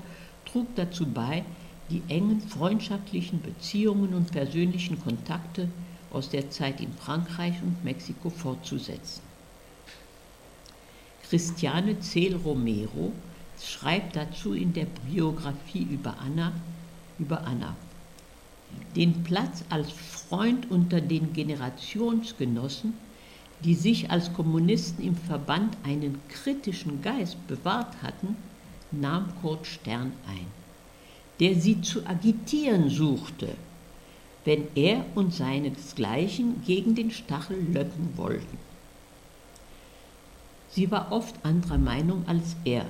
trug 0.53 0.67
dazu 0.77 1.07
bei, 1.07 1.45
die 1.91 2.03
engen 2.09 2.41
freundschaftlichen 2.41 3.41
Beziehungen 3.41 4.15
und 4.15 4.31
persönlichen 4.31 5.01
Kontakte 5.03 5.69
aus 6.11 6.29
der 6.29 6.51
Zeit 6.51 6.81
in 6.81 6.93
Frankreich 6.93 7.55
und 7.63 7.83
Mexiko 7.85 8.31
fortzusetzen. 8.31 9.23
Christiane 11.29 11.99
Zell 12.01 12.37
Romero 12.37 13.13
schreibt 13.61 14.17
dazu 14.17 14.53
in 14.53 14.73
der 14.73 14.87
Biografie 15.09 15.87
über 15.91 16.17
Anna, 16.21 16.53
über 17.19 17.47
Anna. 17.47 17.75
Den 18.97 19.23
Platz 19.23 19.65
als 19.71 19.91
Freund 19.91 20.71
unter 20.71 21.01
den 21.01 21.33
Generationsgenossen, 21.33 22.95
die 23.65 23.75
sich 23.75 24.11
als 24.11 24.33
Kommunisten 24.33 25.05
im 25.05 25.17
Verband 25.17 25.77
einen 25.85 26.21
kritischen 26.29 27.01
Geist 27.01 27.37
bewahrt 27.47 27.95
hatten, 28.03 28.37
nahm 28.93 29.29
Kurt 29.41 29.67
Stern 29.67 30.13
ein, 30.27 30.47
der 31.41 31.55
sie 31.55 31.81
zu 31.81 32.07
agitieren 32.07 32.89
suchte, 32.89 33.49
wenn 34.45 34.67
er 34.75 35.05
und 35.15 35.35
seinesgleichen 35.35 36.63
gegen 36.65 36.95
den 36.95 37.11
Stachel 37.11 37.59
löcken 37.73 38.11
wollten. 38.17 38.59
Sie 40.71 40.91
war 40.91 41.13
oft 41.13 41.35
anderer 41.45 41.79
Meinung 41.79 42.25
als 42.27 42.57
er, 42.65 42.87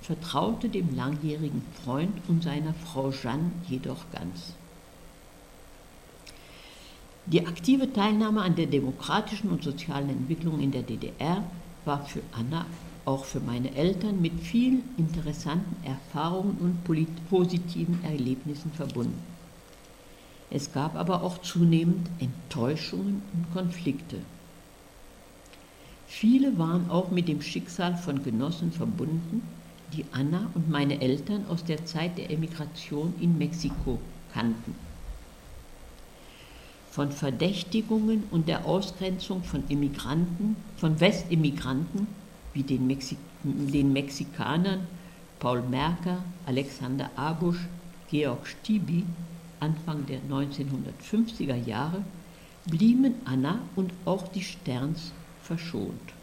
vertraute 0.00 0.68
dem 0.68 0.96
langjährigen 0.96 1.62
Freund 1.84 2.16
und 2.28 2.42
seiner 2.42 2.74
Frau 2.74 3.10
Jeanne 3.10 3.52
jedoch 3.68 4.10
ganz. 4.12 4.54
Die 7.26 7.46
aktive 7.46 7.92
Teilnahme 7.92 8.42
an 8.42 8.56
der 8.56 8.66
demokratischen 8.66 9.50
und 9.50 9.62
sozialen 9.62 10.08
Entwicklung 10.08 10.60
in 10.60 10.72
der 10.72 10.82
DDR 10.82 11.44
war 11.84 12.04
für 12.06 12.22
Anna, 12.32 12.66
auch 13.10 13.24
für 13.24 13.40
meine 13.40 13.74
Eltern, 13.74 14.22
mit 14.22 14.40
vielen 14.40 14.82
interessanten 14.96 15.76
Erfahrungen 15.84 16.56
und 16.60 17.28
positiven 17.28 18.02
Erlebnissen 18.04 18.70
verbunden. 18.70 19.20
Es 20.48 20.72
gab 20.72 20.94
aber 20.96 21.22
auch 21.22 21.38
zunehmend 21.42 22.08
Enttäuschungen 22.20 23.22
und 23.34 23.52
Konflikte. 23.52 24.18
Viele 26.06 26.56
waren 26.58 26.88
auch 26.88 27.10
mit 27.10 27.26
dem 27.28 27.42
Schicksal 27.42 27.96
von 27.96 28.22
Genossen 28.22 28.72
verbunden, 28.72 29.42
die 29.92 30.04
Anna 30.12 30.48
und 30.54 30.70
meine 30.70 31.00
Eltern 31.00 31.46
aus 31.48 31.64
der 31.64 31.84
Zeit 31.86 32.16
der 32.16 32.30
Emigration 32.30 33.14
in 33.20 33.38
Mexiko 33.38 33.98
kannten. 34.32 34.74
Von 36.92 37.10
Verdächtigungen 37.10 38.24
und 38.30 38.48
der 38.48 38.66
Ausgrenzung 38.66 39.42
von 39.42 39.64
Immigranten, 39.68 40.56
von 40.76 40.98
Westimmigranten 41.00 42.06
wie 42.52 42.62
den, 42.62 42.86
Mexi 42.86 43.16
den 43.44 43.92
Mexikanern 43.92 44.86
Paul 45.38 45.62
Merker, 45.62 46.22
Alexander 46.46 47.10
Abusch, 47.16 47.66
Georg 48.10 48.46
Stiebi 48.46 49.04
Anfang 49.60 50.06
der 50.06 50.20
1950er 50.22 51.54
Jahre 51.54 52.02
blieben 52.66 53.14
Anna 53.24 53.60
und 53.76 53.92
auch 54.04 54.28
die 54.28 54.42
Sterns 54.42 55.12
verschont. 55.42 56.14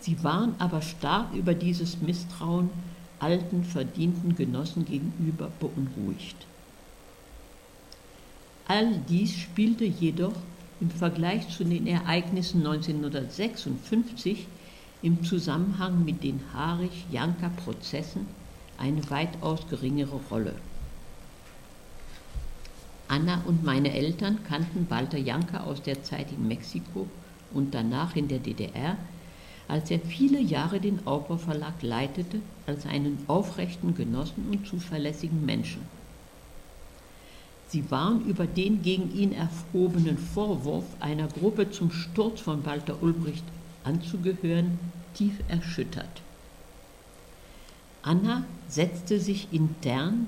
Sie 0.00 0.22
waren 0.24 0.54
aber 0.58 0.82
stark 0.82 1.32
über 1.34 1.54
dieses 1.54 2.00
Misstrauen 2.00 2.70
alten, 3.18 3.64
verdienten 3.64 4.34
Genossen 4.34 4.84
gegenüber 4.84 5.50
beunruhigt. 5.60 6.46
All 8.66 8.98
dies 9.08 9.36
spielte 9.36 9.84
jedoch 9.84 10.34
im 10.80 10.90
Vergleich 10.90 11.48
zu 11.48 11.64
den 11.64 11.86
Ereignissen 11.86 12.66
1956 12.66 14.46
im 15.02 15.24
Zusammenhang 15.24 16.04
mit 16.04 16.22
den 16.22 16.40
Harich-Janka-Prozessen 16.52 18.26
eine 18.76 19.08
weitaus 19.10 19.66
geringere 19.68 20.20
Rolle. 20.30 20.54
Anna 23.08 23.42
und 23.46 23.64
meine 23.64 23.92
Eltern 23.92 24.38
kannten 24.44 24.88
Walter 24.88 25.18
Janka 25.18 25.64
aus 25.64 25.82
der 25.82 26.02
Zeit 26.02 26.30
in 26.30 26.46
Mexiko 26.46 27.06
und 27.52 27.74
danach 27.74 28.14
in 28.14 28.28
der 28.28 28.38
DDR, 28.38 28.96
als 29.68 29.90
er 29.90 30.00
viele 30.00 30.40
Jahre 30.40 30.80
den 30.80 31.06
Aubau 31.06 31.36
Verlag 31.36 31.82
leitete, 31.82 32.40
als 32.66 32.86
einen 32.86 33.18
aufrechten 33.26 33.94
Genossen 33.94 34.46
und 34.50 34.66
zuverlässigen 34.66 35.44
Menschen. 35.44 35.82
Sie 37.68 37.90
waren 37.90 38.24
über 38.26 38.46
den 38.46 38.82
gegen 38.82 39.14
ihn 39.14 39.32
erhobenen 39.32 40.18
Vorwurf, 40.18 40.84
einer 41.00 41.28
Gruppe 41.28 41.70
zum 41.70 41.90
Sturz 41.90 42.40
von 42.40 42.64
Walter 42.64 43.02
Ulbricht 43.02 43.44
anzugehören, 43.84 44.78
tief 45.14 45.34
erschüttert. 45.48 46.22
Anna 48.02 48.44
setzte 48.68 49.20
sich 49.20 49.48
intern 49.52 50.26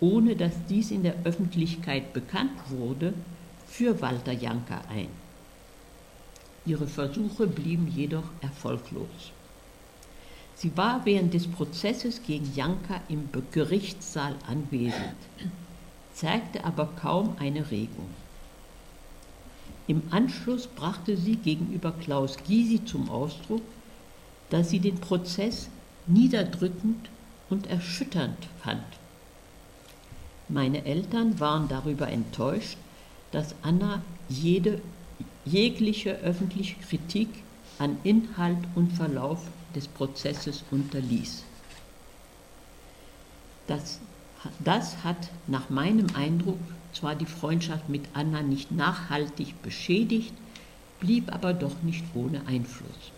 ohne 0.00 0.36
dass 0.36 0.52
dies 0.68 0.90
in 0.90 1.02
der 1.02 1.14
Öffentlichkeit 1.24 2.12
bekannt 2.12 2.52
wurde, 2.68 3.14
für 3.66 4.00
Walter 4.00 4.32
Janka 4.32 4.80
ein. 4.88 5.08
Ihre 6.64 6.86
Versuche 6.86 7.46
blieben 7.46 7.88
jedoch 7.88 8.24
erfolglos. 8.40 9.32
Sie 10.54 10.76
war 10.76 11.04
während 11.04 11.34
des 11.34 11.46
Prozesses 11.46 12.22
gegen 12.22 12.52
Janka 12.54 13.00
im 13.08 13.28
Gerichtssaal 13.52 14.34
anwesend, 14.46 15.16
zeigte 16.14 16.64
aber 16.64 16.86
kaum 17.00 17.36
eine 17.38 17.70
Regung. 17.70 18.08
Im 19.88 20.02
Anschluss 20.10 20.66
brachte 20.66 21.16
sie 21.16 21.36
gegenüber 21.36 21.92
Klaus 21.92 22.36
Gysi 22.46 22.84
zum 22.84 23.08
Ausdruck, 23.08 23.62
dass 24.50 24.68
sie 24.68 24.80
den 24.80 25.00
Prozess 25.00 25.68
niederdrückend 26.06 27.08
und 27.48 27.66
erschütternd 27.66 28.36
fand. 28.62 28.84
Meine 30.48 30.84
Eltern 30.84 31.40
waren 31.40 31.68
darüber 31.68 32.08
enttäuscht, 32.08 32.76
dass 33.32 33.54
Anna 33.62 34.02
jede, 34.28 34.80
jegliche 35.46 36.16
öffentliche 36.18 36.76
Kritik 36.80 37.28
an 37.78 37.96
Inhalt 38.04 38.58
und 38.74 38.92
Verlauf 38.92 39.40
des 39.74 39.88
Prozesses 39.88 40.64
unterließ. 40.70 41.44
Das, 43.66 44.00
das 44.58 45.02
hat 45.02 45.30
nach 45.46 45.70
meinem 45.70 46.08
Eindruck 46.14 46.58
zwar 46.92 47.14
die 47.14 47.26
Freundschaft 47.26 47.88
mit 47.88 48.04
Anna 48.12 48.42
nicht 48.42 48.70
nachhaltig 48.72 49.60
beschädigt, 49.62 50.32
blieb 51.00 51.32
aber 51.32 51.52
doch 51.52 51.82
nicht 51.82 52.04
ohne 52.14 52.46
Einfluss. 52.46 53.12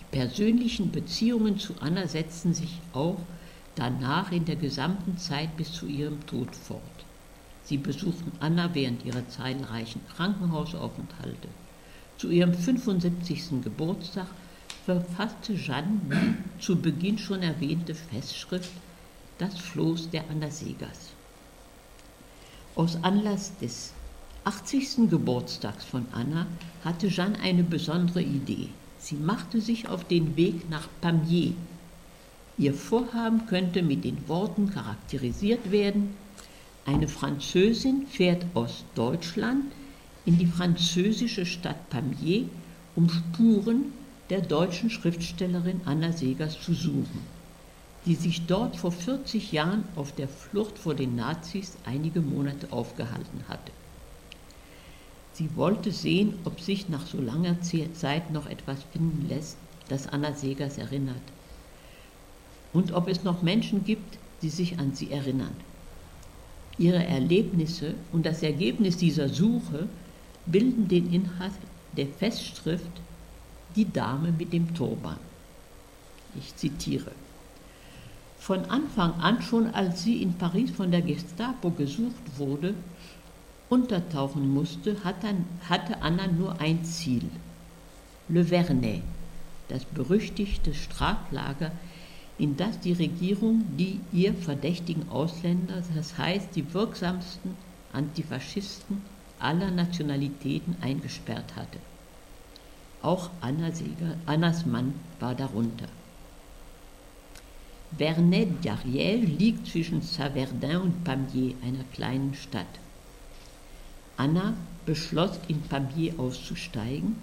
Die 0.00 0.16
persönlichen 0.16 0.90
Beziehungen 0.90 1.58
zu 1.58 1.74
Anna 1.80 2.06
setzten 2.06 2.54
sich 2.54 2.80
auch 2.92 3.18
danach 3.74 4.30
in 4.30 4.44
der 4.44 4.56
gesamten 4.56 5.18
Zeit 5.18 5.56
bis 5.56 5.72
zu 5.72 5.86
ihrem 5.86 6.24
Tod 6.26 6.54
fort. 6.54 6.82
Sie 7.64 7.78
besuchten 7.78 8.32
Anna 8.40 8.74
während 8.74 9.04
ihrer 9.04 9.26
zahlreichen 9.28 10.00
Krankenhausaufenthalte. 10.14 11.48
Zu 12.18 12.30
ihrem 12.30 12.54
75. 12.54 13.62
Geburtstag 13.62 14.26
verfasste 14.84 15.54
Jeanne 15.54 16.00
die 16.10 16.60
zu 16.60 16.76
Beginn 16.76 17.18
schon 17.18 17.42
erwähnte 17.42 17.94
Festschrift 17.94 18.70
Das 19.38 19.58
Floß 19.58 20.10
der 20.10 20.24
Anna 20.30 20.50
Segers. 20.50 21.13
Aus 22.76 22.98
Anlass 23.02 23.52
des 23.60 23.92
80. 24.44 25.08
Geburtstags 25.08 25.84
von 25.84 26.06
Anna 26.12 26.46
hatte 26.84 27.08
Jeanne 27.08 27.38
eine 27.40 27.62
besondere 27.62 28.22
Idee. 28.22 28.68
Sie 28.98 29.14
machte 29.14 29.60
sich 29.60 29.88
auf 29.88 30.04
den 30.04 30.36
Weg 30.36 30.68
nach 30.70 30.88
Pamiers 31.00 31.54
Ihr 32.56 32.72
Vorhaben 32.72 33.46
könnte 33.46 33.82
mit 33.82 34.04
den 34.04 34.28
Worten 34.28 34.70
charakterisiert 34.70 35.72
werden, 35.72 36.14
eine 36.86 37.08
Französin 37.08 38.06
fährt 38.06 38.44
aus 38.54 38.84
Deutschland 38.94 39.64
in 40.24 40.38
die 40.38 40.46
französische 40.46 41.46
Stadt 41.46 41.90
Pamiers, 41.90 42.46
um 42.94 43.08
Spuren 43.08 43.86
der 44.30 44.40
deutschen 44.40 44.88
Schriftstellerin 44.88 45.80
Anna 45.84 46.12
Segers 46.12 46.60
zu 46.60 46.74
suchen, 46.74 47.20
die 48.06 48.14
sich 48.14 48.46
dort 48.46 48.76
vor 48.76 48.92
40 48.92 49.52
Jahren 49.52 49.84
auf 49.96 50.12
der 50.12 50.28
Flucht 50.28 50.78
vor 50.78 50.94
den 50.94 51.16
Nazis 51.16 51.76
einige 51.84 52.20
Monate 52.20 52.70
aufgehalten 52.70 53.44
hatte. 53.48 53.72
Sie 55.32 55.56
wollte 55.56 55.90
sehen, 55.90 56.34
ob 56.44 56.60
sich 56.60 56.88
nach 56.88 57.06
so 57.06 57.20
langer 57.20 57.56
Zeit 57.60 58.30
noch 58.30 58.46
etwas 58.46 58.78
finden 58.92 59.26
lässt, 59.28 59.56
das 59.88 60.06
Anna 60.06 60.32
Segers 60.32 60.78
erinnert 60.78 61.22
und 62.74 62.92
ob 62.92 63.08
es 63.08 63.24
noch 63.24 63.40
Menschen 63.40 63.84
gibt, 63.84 64.18
die 64.42 64.50
sich 64.50 64.78
an 64.78 64.94
sie 64.94 65.10
erinnern. 65.10 65.56
Ihre 66.76 67.02
Erlebnisse 67.04 67.94
und 68.12 68.26
das 68.26 68.42
Ergebnis 68.42 68.96
dieser 68.96 69.28
Suche 69.28 69.88
bilden 70.44 70.88
den 70.88 71.12
Inhalt 71.12 71.52
der 71.96 72.08
Festschrift 72.08 72.90
Die 73.76 73.90
Dame 73.90 74.32
mit 74.32 74.52
dem 74.52 74.74
Turban. 74.74 75.18
Ich 76.36 76.54
zitiere. 76.56 77.12
Von 78.44 78.66
Anfang 78.66 79.14
an, 79.20 79.40
schon 79.40 79.72
als 79.72 80.02
sie 80.02 80.20
in 80.20 80.34
Paris 80.34 80.70
von 80.70 80.90
der 80.90 81.00
Gestapo 81.00 81.70
gesucht 81.70 82.36
wurde, 82.36 82.74
untertauchen 83.70 84.52
musste, 84.52 84.98
hatte 85.02 86.02
Anna 86.02 86.26
nur 86.26 86.60
ein 86.60 86.84
Ziel. 86.84 87.22
Le 88.28 88.44
Vernet, 88.44 89.02
das 89.68 89.86
berüchtigte 89.86 90.74
Straflager 90.74 91.72
in 92.36 92.54
das 92.58 92.78
die 92.80 92.92
Regierung 92.92 93.64
die 93.78 93.98
ihr 94.12 94.34
verdächtigen 94.34 95.08
Ausländer, 95.08 95.82
das 95.94 96.18
heißt 96.18 96.54
die 96.54 96.74
wirksamsten 96.74 97.56
Antifaschisten 97.94 99.00
aller 99.38 99.70
Nationalitäten 99.70 100.76
eingesperrt 100.82 101.56
hatte. 101.56 101.78
Auch 103.00 103.30
Anna 103.40 103.72
Seger, 103.72 104.18
Annas 104.26 104.66
Mann 104.66 104.92
war 105.18 105.34
darunter. 105.34 105.88
Vernet 107.96 108.64
d'Ariel 108.64 109.24
liegt 109.24 109.68
zwischen 109.68 110.02
Saverdin 110.02 110.76
und 110.76 111.04
Pamiers, 111.04 111.54
einer 111.62 111.84
kleinen 111.92 112.34
Stadt. 112.34 112.66
Anna 114.16 114.54
beschloss, 114.84 115.38
in 115.48 115.60
Pamiers 115.62 116.18
auszusteigen 116.18 117.16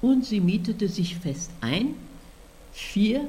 und 0.00 0.24
sie 0.24 0.40
mietete 0.40 0.88
sich 0.88 1.16
fest 1.16 1.50
ein, 1.60 1.94
vier 2.72 3.28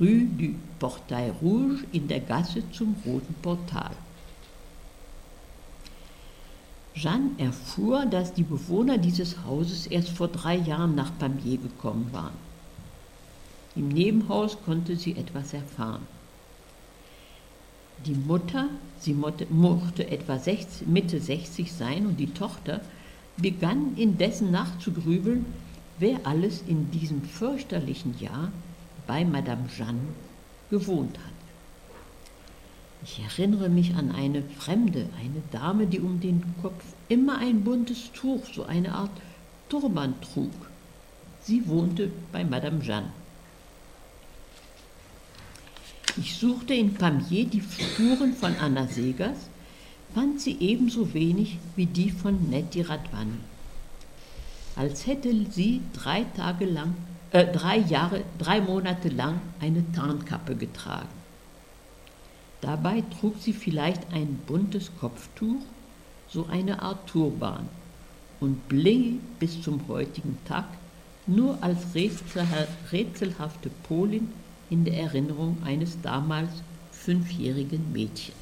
Rue 0.00 0.26
du 0.36 0.54
Portail 0.78 1.32
Rouge 1.42 1.84
in 1.92 2.08
der 2.08 2.20
Gasse 2.20 2.62
zum 2.72 2.96
Roten 3.04 3.34
Portal. 3.40 3.92
Jeanne 6.94 7.30
erfuhr, 7.38 8.06
dass 8.06 8.32
die 8.32 8.42
Bewohner 8.42 8.96
dieses 8.96 9.44
Hauses 9.44 9.86
erst 9.86 10.08
vor 10.08 10.28
drei 10.28 10.56
Jahren 10.56 10.94
nach 10.94 11.16
Pamiers 11.18 11.60
gekommen 11.62 12.08
waren. 12.12 12.45
Im 13.76 13.88
Nebenhaus 13.88 14.56
konnte 14.64 14.96
sie 14.96 15.16
etwas 15.16 15.52
erfahren. 15.52 16.06
Die 18.06 18.14
Mutter, 18.14 18.68
sie 18.98 19.14
mochte 19.14 20.10
etwa 20.10 20.38
60, 20.38 20.86
Mitte 20.86 21.20
60 21.20 21.72
sein 21.72 22.06
und 22.06 22.18
die 22.18 22.32
Tochter 22.32 22.80
begann 23.36 23.94
indessen 23.96 24.50
nachzugrübeln, 24.50 25.44
wer 25.98 26.20
alles 26.24 26.62
in 26.66 26.90
diesem 26.90 27.22
fürchterlichen 27.22 28.18
Jahr 28.18 28.50
bei 29.06 29.24
Madame 29.24 29.68
Jeanne 29.68 30.00
gewohnt 30.70 31.18
hat. 31.18 31.36
Ich 33.02 33.20
erinnere 33.20 33.68
mich 33.68 33.94
an 33.94 34.10
eine 34.10 34.42
Fremde, 34.42 35.08
eine 35.20 35.42
Dame, 35.52 35.86
die 35.86 36.00
um 36.00 36.20
den 36.20 36.42
Kopf 36.62 36.82
immer 37.08 37.38
ein 37.38 37.62
buntes 37.62 38.10
Tuch, 38.12 38.42
so 38.52 38.64
eine 38.64 38.94
Art 38.94 39.10
Turban 39.68 40.14
trug. 40.20 40.50
Sie 41.42 41.68
wohnte 41.68 42.10
bei 42.32 42.44
Madame 42.44 42.80
Jeanne. 42.80 43.12
Ich 46.18 46.36
suchte 46.36 46.72
in 46.72 46.94
Pamiers 46.94 47.50
die 47.50 47.60
Spuren 47.60 48.32
von 48.32 48.56
Anna 48.56 48.86
Segers, 48.86 49.50
fand 50.14 50.40
sie 50.40 50.56
ebenso 50.60 51.12
wenig 51.12 51.58
wie 51.76 51.84
die 51.84 52.10
von 52.10 52.48
Nettie 52.48 52.80
Radwan. 52.80 53.38
Als 54.76 55.06
hätte 55.06 55.30
sie 55.50 55.82
drei 55.92 56.24
Tage 56.34 56.64
lang, 56.64 56.94
äh, 57.32 57.44
drei 57.44 57.76
Jahre, 57.76 58.24
drei 58.38 58.62
Monate 58.62 59.10
lang 59.10 59.40
eine 59.60 59.84
Tarnkappe 59.92 60.56
getragen. 60.56 61.08
Dabei 62.62 63.04
trug 63.20 63.34
sie 63.38 63.52
vielleicht 63.52 64.10
ein 64.14 64.38
buntes 64.46 64.90
Kopftuch, 64.98 65.60
so 66.28 66.46
eine 66.46 66.80
Art 66.80 67.06
Turban, 67.08 67.68
und 68.40 68.68
blinge 68.68 69.18
bis 69.38 69.60
zum 69.60 69.86
heutigen 69.86 70.38
Tag 70.46 70.64
nur 71.26 71.58
als 71.62 71.94
rätselhafte 71.94 73.70
Polin 73.82 74.28
in 74.70 74.84
der 74.84 74.94
Erinnerung 74.94 75.58
eines 75.64 76.00
damals 76.02 76.50
fünfjährigen 76.92 77.92
Mädchens. 77.92 78.36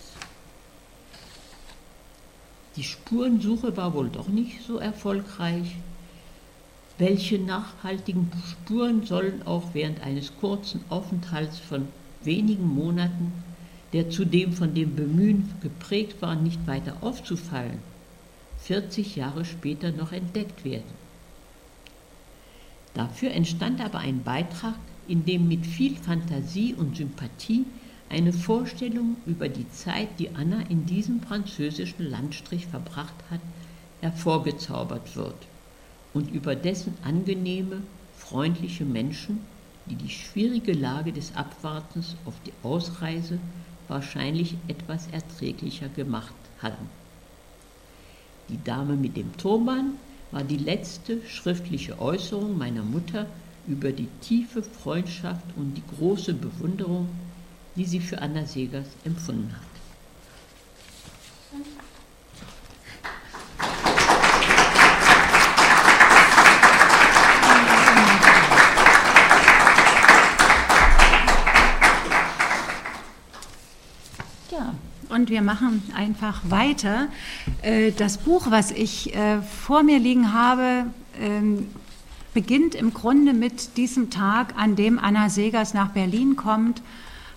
Die 2.77 2.83
Spurensuche 2.83 3.77
war 3.77 3.95
wohl 3.95 4.09
doch 4.09 4.29
nicht 4.29 4.63
so 4.67 4.79
erfolgreich. 4.79 5.77
Welche 6.99 7.39
nachhaltigen 7.39 8.31
Spuren 8.51 9.05
sollen 9.07 9.47
auch 9.47 9.75
während 9.75 10.01
eines 10.01 10.33
kurzen 10.41 10.81
Aufenthalts 10.89 11.59
von 11.59 11.89
wenigen 12.23 12.67
Monaten, 12.67 13.33
der 13.93 14.11
zudem 14.11 14.53
von 14.53 14.75
dem 14.75 14.97
Bemühen 14.97 15.53
geprägt 15.61 16.21
war, 16.21 16.35
nicht 16.35 16.67
weiter 16.67 16.97
aufzufallen, 17.01 17.79
40 18.63 19.17
Jahre 19.17 19.45
später 19.45 19.93
noch 19.93 20.13
entdeckt 20.13 20.65
werden? 20.65 21.05
Dafür 22.95 23.33
entstand 23.33 23.81
aber 23.81 23.99
ein 23.99 24.23
Beitrag, 24.23 24.75
in 25.09 25.25
dem 25.25 25.49
mit 25.49 25.67
viel 25.67 25.97
Fantasie 25.97 26.75
und 26.75 26.97
Sympathie 26.97 27.65
eine 28.09 28.33
Vorstellung 28.33 29.17
über 29.27 29.49
die 29.49 29.71
Zeit, 29.71 30.09
die 30.19 30.31
Anna 30.35 30.63
in 30.69 30.87
diesem 30.87 31.21
französischen 31.21 32.11
Landstrich 32.11 32.67
verbracht 32.67 33.15
hat, 33.31 33.41
hervorgezaubert 34.01 35.17
wird 35.17 35.37
und 36.13 36.31
über 36.31 36.55
dessen 36.55 36.95
angenehme, 37.03 37.83
freundliche 38.17 38.85
Menschen, 38.85 39.41
die 39.87 39.97
die 39.97 40.11
schwierige 40.11 40.73
Lage 40.73 41.13
des 41.13 41.35
Abwartens 41.35 42.17
auf 42.25 42.35
die 42.47 42.53
Ausreise 42.63 43.39
wahrscheinlich 43.89 44.57
etwas 44.69 45.09
erträglicher 45.09 45.89
gemacht 45.89 46.35
hatten. 46.63 46.89
Die 48.49 48.63
Dame 48.63 48.97
mit 48.97 49.17
dem 49.17 49.37
Turban 49.37 49.95
war 50.31 50.45
die 50.45 50.57
letzte 50.57 51.25
schriftliche 51.27 51.99
Äußerung 51.99 52.57
meiner 52.57 52.83
Mutter 52.83 53.27
über 53.67 53.93
die 53.93 54.09
tiefe 54.21 54.63
Freundschaft 54.63 55.45
und 55.57 55.75
die 55.75 55.83
große 55.97 56.35
Bewunderung, 56.35 57.09
die 57.77 57.85
sie 57.85 58.01
für 58.01 58.21
Anna 58.21 58.47
Segers 58.47 58.89
empfunden 59.05 59.53
hat. 59.53 59.75
und 75.15 75.31
wir 75.31 75.43
machen 75.43 75.83
einfach 75.95 76.43
weiter. 76.49 77.09
Äh, 77.63 77.93
das 77.93 78.19
Buch, 78.19 78.47
was 78.51 78.73
ich 78.73 79.15
äh, 79.15 79.41
vor 79.41 79.83
mir 79.83 79.99
liegen 79.99 80.33
habe, 80.35 80.87
ähm, 81.21 81.69
beginnt 82.35 82.75
im 82.75 82.93
Grunde 82.93 83.33
mit 83.33 83.77
diesem 83.77 84.11
Tag, 84.11 84.55
an 84.57 84.77
dem 84.77 84.99
Anna 84.99 85.31
Segers 85.31 85.73
nach 85.73 85.91
Berlin 85.91 86.37
kommt, 86.37 86.83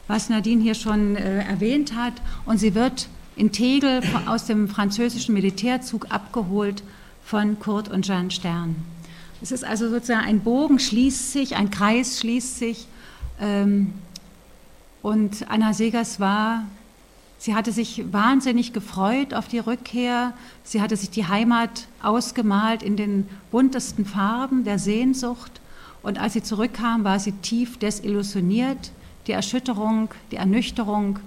was 0.08 0.30
Nadine 0.30 0.62
hier 0.62 0.76
schon 0.76 1.16
äh, 1.16 1.44
erwähnt 1.44 1.96
hat. 1.96 2.14
Und 2.46 2.58
sie 2.58 2.76
wird 2.76 3.08
in 3.36 3.52
Tegel 3.52 4.02
aus 4.26 4.46
dem 4.46 4.68
französischen 4.68 5.34
Militärzug 5.34 6.12
abgeholt 6.12 6.84
von 7.24 7.60
Kurt 7.60 7.88
und 7.88 8.06
Jeanne 8.06 8.32
Stern. 8.32 8.76
Es 9.42 9.52
ist 9.52 9.64
also 9.64 9.90
sozusagen 9.90 10.26
ein 10.26 10.40
Bogen 10.40 10.80
schließt 10.80 11.32
sich, 11.32 11.56
ein 11.56 11.70
Kreis 11.70 12.20
schließt 12.20 12.58
sich. 12.58 12.88
Ähm, 13.40 13.94
und 15.04 15.50
Anna 15.50 15.74
Segers 15.74 16.20
war 16.20 16.64
Sie 17.40 17.54
hatte 17.54 17.72
sich 17.72 18.12
wahnsinnig 18.12 18.74
gefreut 18.74 19.34
auf 19.34 19.48
die 19.48 19.60
Rückkehr. 19.60 20.34
Sie 20.64 20.82
hatte 20.82 20.98
sich 20.98 21.10
die 21.10 21.28
Heimat 21.28 21.88
ausgemalt 22.02 22.82
in 22.82 22.96
den 22.98 23.30
buntesten 23.52 24.06
Farben 24.06 24.64
der 24.64 24.80
Sehnsucht. 24.80 25.62
Und 26.02 26.20
als 26.20 26.34
sie 26.34 26.44
zurückkam, 26.44 27.04
war 27.04 27.20
sie 27.20 27.34
tief 27.34 27.78
desillusioniert. 27.78 28.92
Die 29.28 29.34
Erschütterung, 29.34 30.10
die 30.32 30.38
Ernüchterung 30.38 31.20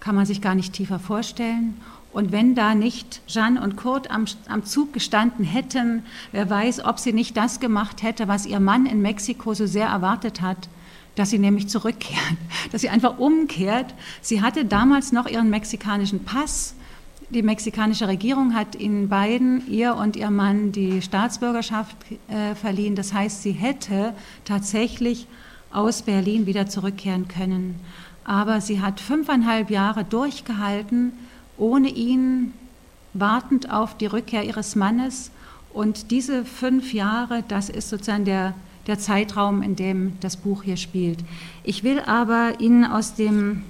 kann 0.00 0.14
man 0.14 0.26
sich 0.26 0.42
gar 0.42 0.54
nicht 0.54 0.72
tiefer 0.72 0.98
vorstellen. 0.98 1.80
Und 2.12 2.32
wenn 2.32 2.54
da 2.54 2.74
nicht 2.74 3.20
Jeanne 3.26 3.60
und 3.60 3.76
Kurt 3.76 4.10
am, 4.10 4.24
am, 4.48 4.64
Zug 4.64 4.92
gestanden 4.92 5.44
hätten, 5.44 6.02
wer 6.32 6.48
weiß, 6.48 6.84
ob 6.84 6.98
sie 6.98 7.12
nicht 7.12 7.36
das 7.36 7.60
gemacht 7.60 8.02
hätte, 8.02 8.26
was 8.26 8.46
ihr 8.46 8.60
Mann 8.60 8.86
in 8.86 9.02
Mexiko 9.02 9.52
so 9.52 9.66
sehr 9.66 9.88
erwartet 9.88 10.40
hat, 10.40 10.68
dass 11.16 11.30
sie 11.30 11.38
nämlich 11.38 11.68
zurückkehrt, 11.68 12.36
dass 12.72 12.82
sie 12.82 12.88
einfach 12.88 13.18
umkehrt. 13.18 13.92
Sie 14.20 14.40
hatte 14.40 14.64
damals 14.64 15.10
noch 15.10 15.26
ihren 15.26 15.50
mexikanischen 15.50 16.24
Pass. 16.24 16.74
Die 17.30 17.42
mexikanische 17.42 18.06
Regierung 18.06 18.54
hat 18.54 18.76
ihnen 18.76 19.08
beiden, 19.08 19.66
ihr 19.68 19.96
und 19.96 20.14
ihr 20.14 20.30
Mann, 20.30 20.70
die 20.70 21.02
Staatsbürgerschaft 21.02 21.96
äh, 22.28 22.54
verliehen. 22.54 22.94
Das 22.94 23.12
heißt, 23.12 23.42
sie 23.42 23.50
hätte 23.50 24.14
tatsächlich 24.44 25.26
aus 25.72 26.02
Berlin 26.02 26.46
wieder 26.46 26.68
zurückkehren 26.68 27.26
können. 27.26 27.80
Aber 28.24 28.60
sie 28.60 28.80
hat 28.80 29.00
fünfeinhalb 29.00 29.70
Jahre 29.70 30.04
durchgehalten, 30.04 31.12
ohne 31.58 31.88
ihn, 31.88 32.52
wartend 33.12 33.70
auf 33.70 33.96
die 33.96 34.06
Rückkehr 34.06 34.44
ihres 34.44 34.76
Mannes. 34.76 35.30
Und 35.72 36.10
diese 36.10 36.44
fünf 36.44 36.92
Jahre, 36.92 37.42
das 37.48 37.68
ist 37.68 37.88
sozusagen 37.88 38.24
der 38.24 38.54
der 38.86 38.98
Zeitraum, 38.98 39.62
in 39.62 39.76
dem 39.76 40.18
das 40.20 40.36
Buch 40.36 40.62
hier 40.62 40.76
spielt. 40.76 41.18
Ich 41.64 41.82
will 41.82 42.00
aber 42.00 42.60
Ihnen 42.60 42.84
aus 42.84 43.14
dem, 43.14 43.62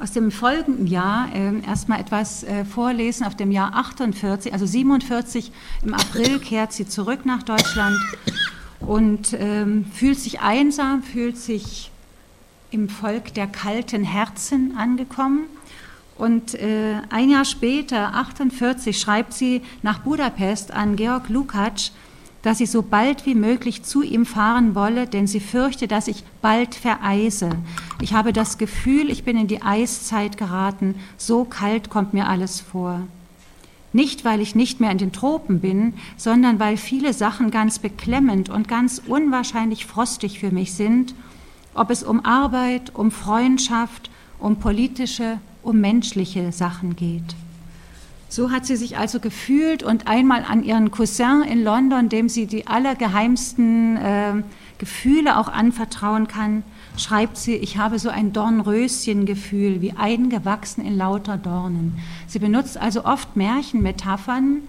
aus 0.00 0.12
dem 0.12 0.30
folgenden 0.30 0.86
Jahr 0.86 1.28
äh, 1.34 1.60
erstmal 1.66 2.00
etwas 2.00 2.44
äh, 2.44 2.64
vorlesen, 2.64 3.26
auf 3.26 3.34
dem 3.34 3.50
Jahr 3.50 3.74
48, 3.74 4.52
also 4.52 4.66
47, 4.66 5.50
im 5.84 5.94
April 5.94 6.38
kehrt 6.38 6.72
sie 6.72 6.86
zurück 6.86 7.26
nach 7.26 7.42
Deutschland 7.42 7.96
und 8.80 9.36
ähm, 9.38 9.84
fühlt 9.92 10.18
sich 10.18 10.40
einsam, 10.40 11.02
fühlt 11.02 11.36
sich 11.36 11.90
im 12.70 12.88
Volk 12.88 13.34
der 13.34 13.46
kalten 13.46 14.04
Herzen 14.04 14.76
angekommen. 14.76 15.44
Und 16.18 16.54
äh, 16.54 17.00
ein 17.10 17.28
Jahr 17.28 17.44
später, 17.44 18.14
48, 18.14 18.98
schreibt 18.98 19.34
sie 19.34 19.62
nach 19.82 19.98
Budapest 20.00 20.70
an 20.70 20.96
Georg 20.96 21.28
Lukács, 21.28 21.92
dass 22.46 22.58
sie 22.58 22.66
so 22.66 22.82
bald 22.82 23.26
wie 23.26 23.34
möglich 23.34 23.82
zu 23.82 24.02
ihm 24.02 24.24
fahren 24.24 24.76
wolle, 24.76 25.08
denn 25.08 25.26
sie 25.26 25.40
fürchte, 25.40 25.88
dass 25.88 26.06
ich 26.06 26.22
bald 26.42 26.76
vereise. 26.76 27.50
Ich 28.00 28.14
habe 28.14 28.32
das 28.32 28.56
Gefühl, 28.56 29.10
ich 29.10 29.24
bin 29.24 29.36
in 29.36 29.48
die 29.48 29.62
Eiszeit 29.62 30.36
geraten, 30.36 30.94
so 31.16 31.42
kalt 31.42 31.90
kommt 31.90 32.14
mir 32.14 32.28
alles 32.28 32.60
vor. 32.60 33.00
Nicht, 33.92 34.24
weil 34.24 34.40
ich 34.40 34.54
nicht 34.54 34.78
mehr 34.78 34.92
in 34.92 34.98
den 34.98 35.10
Tropen 35.10 35.58
bin, 35.58 35.94
sondern 36.16 36.60
weil 36.60 36.76
viele 36.76 37.14
Sachen 37.14 37.50
ganz 37.50 37.80
beklemmend 37.80 38.48
und 38.48 38.68
ganz 38.68 39.02
unwahrscheinlich 39.04 39.84
frostig 39.84 40.38
für 40.38 40.52
mich 40.52 40.72
sind, 40.74 41.16
ob 41.74 41.90
es 41.90 42.04
um 42.04 42.24
Arbeit, 42.24 42.94
um 42.94 43.10
Freundschaft, 43.10 44.08
um 44.38 44.60
politische, 44.60 45.40
um 45.64 45.80
menschliche 45.80 46.52
Sachen 46.52 46.94
geht. 46.94 47.34
So 48.28 48.50
hat 48.50 48.66
sie 48.66 48.76
sich 48.76 48.98
also 48.98 49.20
gefühlt 49.20 49.82
und 49.82 50.08
einmal 50.08 50.44
an 50.46 50.64
ihren 50.64 50.90
Cousin 50.90 51.42
in 51.42 51.62
London, 51.62 52.08
dem 52.08 52.28
sie 52.28 52.46
die 52.46 52.66
allergeheimsten 52.66 53.96
äh, 53.96 54.32
Gefühle 54.78 55.38
auch 55.38 55.48
anvertrauen 55.48 56.26
kann, 56.26 56.62
schreibt 56.96 57.36
sie, 57.36 57.54
ich 57.54 57.78
habe 57.78 57.98
so 57.98 58.08
ein 58.08 58.32
Dornröschengefühl, 58.32 59.80
wie 59.80 59.92
eingewachsen 59.92 60.84
in 60.84 60.96
lauter 60.96 61.36
Dornen. 61.36 61.98
Sie 62.26 62.38
benutzt 62.38 62.76
also 62.76 63.04
oft 63.04 63.36
Märchenmetaphern. 63.36 64.62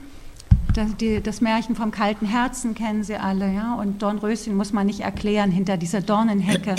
Das, 0.74 0.96
die, 0.98 1.22
das 1.22 1.42
Märchen 1.42 1.76
vom 1.76 1.90
kalten 1.90 2.28
Herzen 2.28 2.76
kennen 2.76 3.04
Sie 3.04 3.16
alle, 3.16 3.52
ja. 3.52 3.74
Und 3.74 4.02
Dornröschen 4.04 4.56
muss 4.56 4.74
man 4.74 4.86
nicht 4.86 5.00
erklären 5.00 5.50
hinter 5.50 5.76
dieser 5.76 6.02
Dornenhecke. 6.02 6.76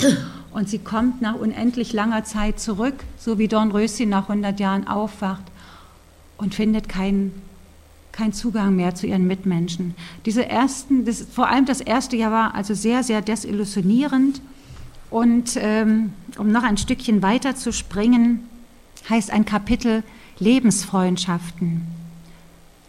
Und 0.51 0.69
sie 0.69 0.79
kommt 0.79 1.21
nach 1.21 1.35
unendlich 1.35 1.91
langer 1.91 2.23
Zeit 2.23 2.59
zurück, 2.59 2.95
so 3.17 3.37
wie 3.37 3.47
Dornröschen 3.47 4.07
nach 4.07 4.29
100 4.29 4.59
Jahren 4.59 4.87
aufwacht 4.87 5.48
und 6.39 6.55
findet 6.55 6.89
keinen 6.89 7.33
kein 8.11 8.33
Zugang 8.33 8.75
mehr 8.75 8.95
zu 8.95 9.07
ihren 9.07 9.27
Mitmenschen. 9.27 9.93
Diese 10.25 10.45
ersten, 10.45 11.05
das, 11.05 11.21
vor 11.31 11.47
allem 11.47 11.65
das 11.65 11.79
erste 11.79 12.17
Jahr 12.17 12.31
war 12.31 12.55
also 12.55 12.73
sehr, 12.73 13.03
sehr 13.03 13.21
desillusionierend. 13.21 14.41
Und 15.09 15.57
ähm, 15.57 16.11
um 16.37 16.51
noch 16.51 16.63
ein 16.63 16.77
Stückchen 16.77 17.21
weiter 17.21 17.55
zu 17.55 17.71
springen, 17.71 18.47
heißt 19.09 19.31
ein 19.31 19.45
Kapitel 19.45 20.03
Lebensfreundschaften. 20.39 21.81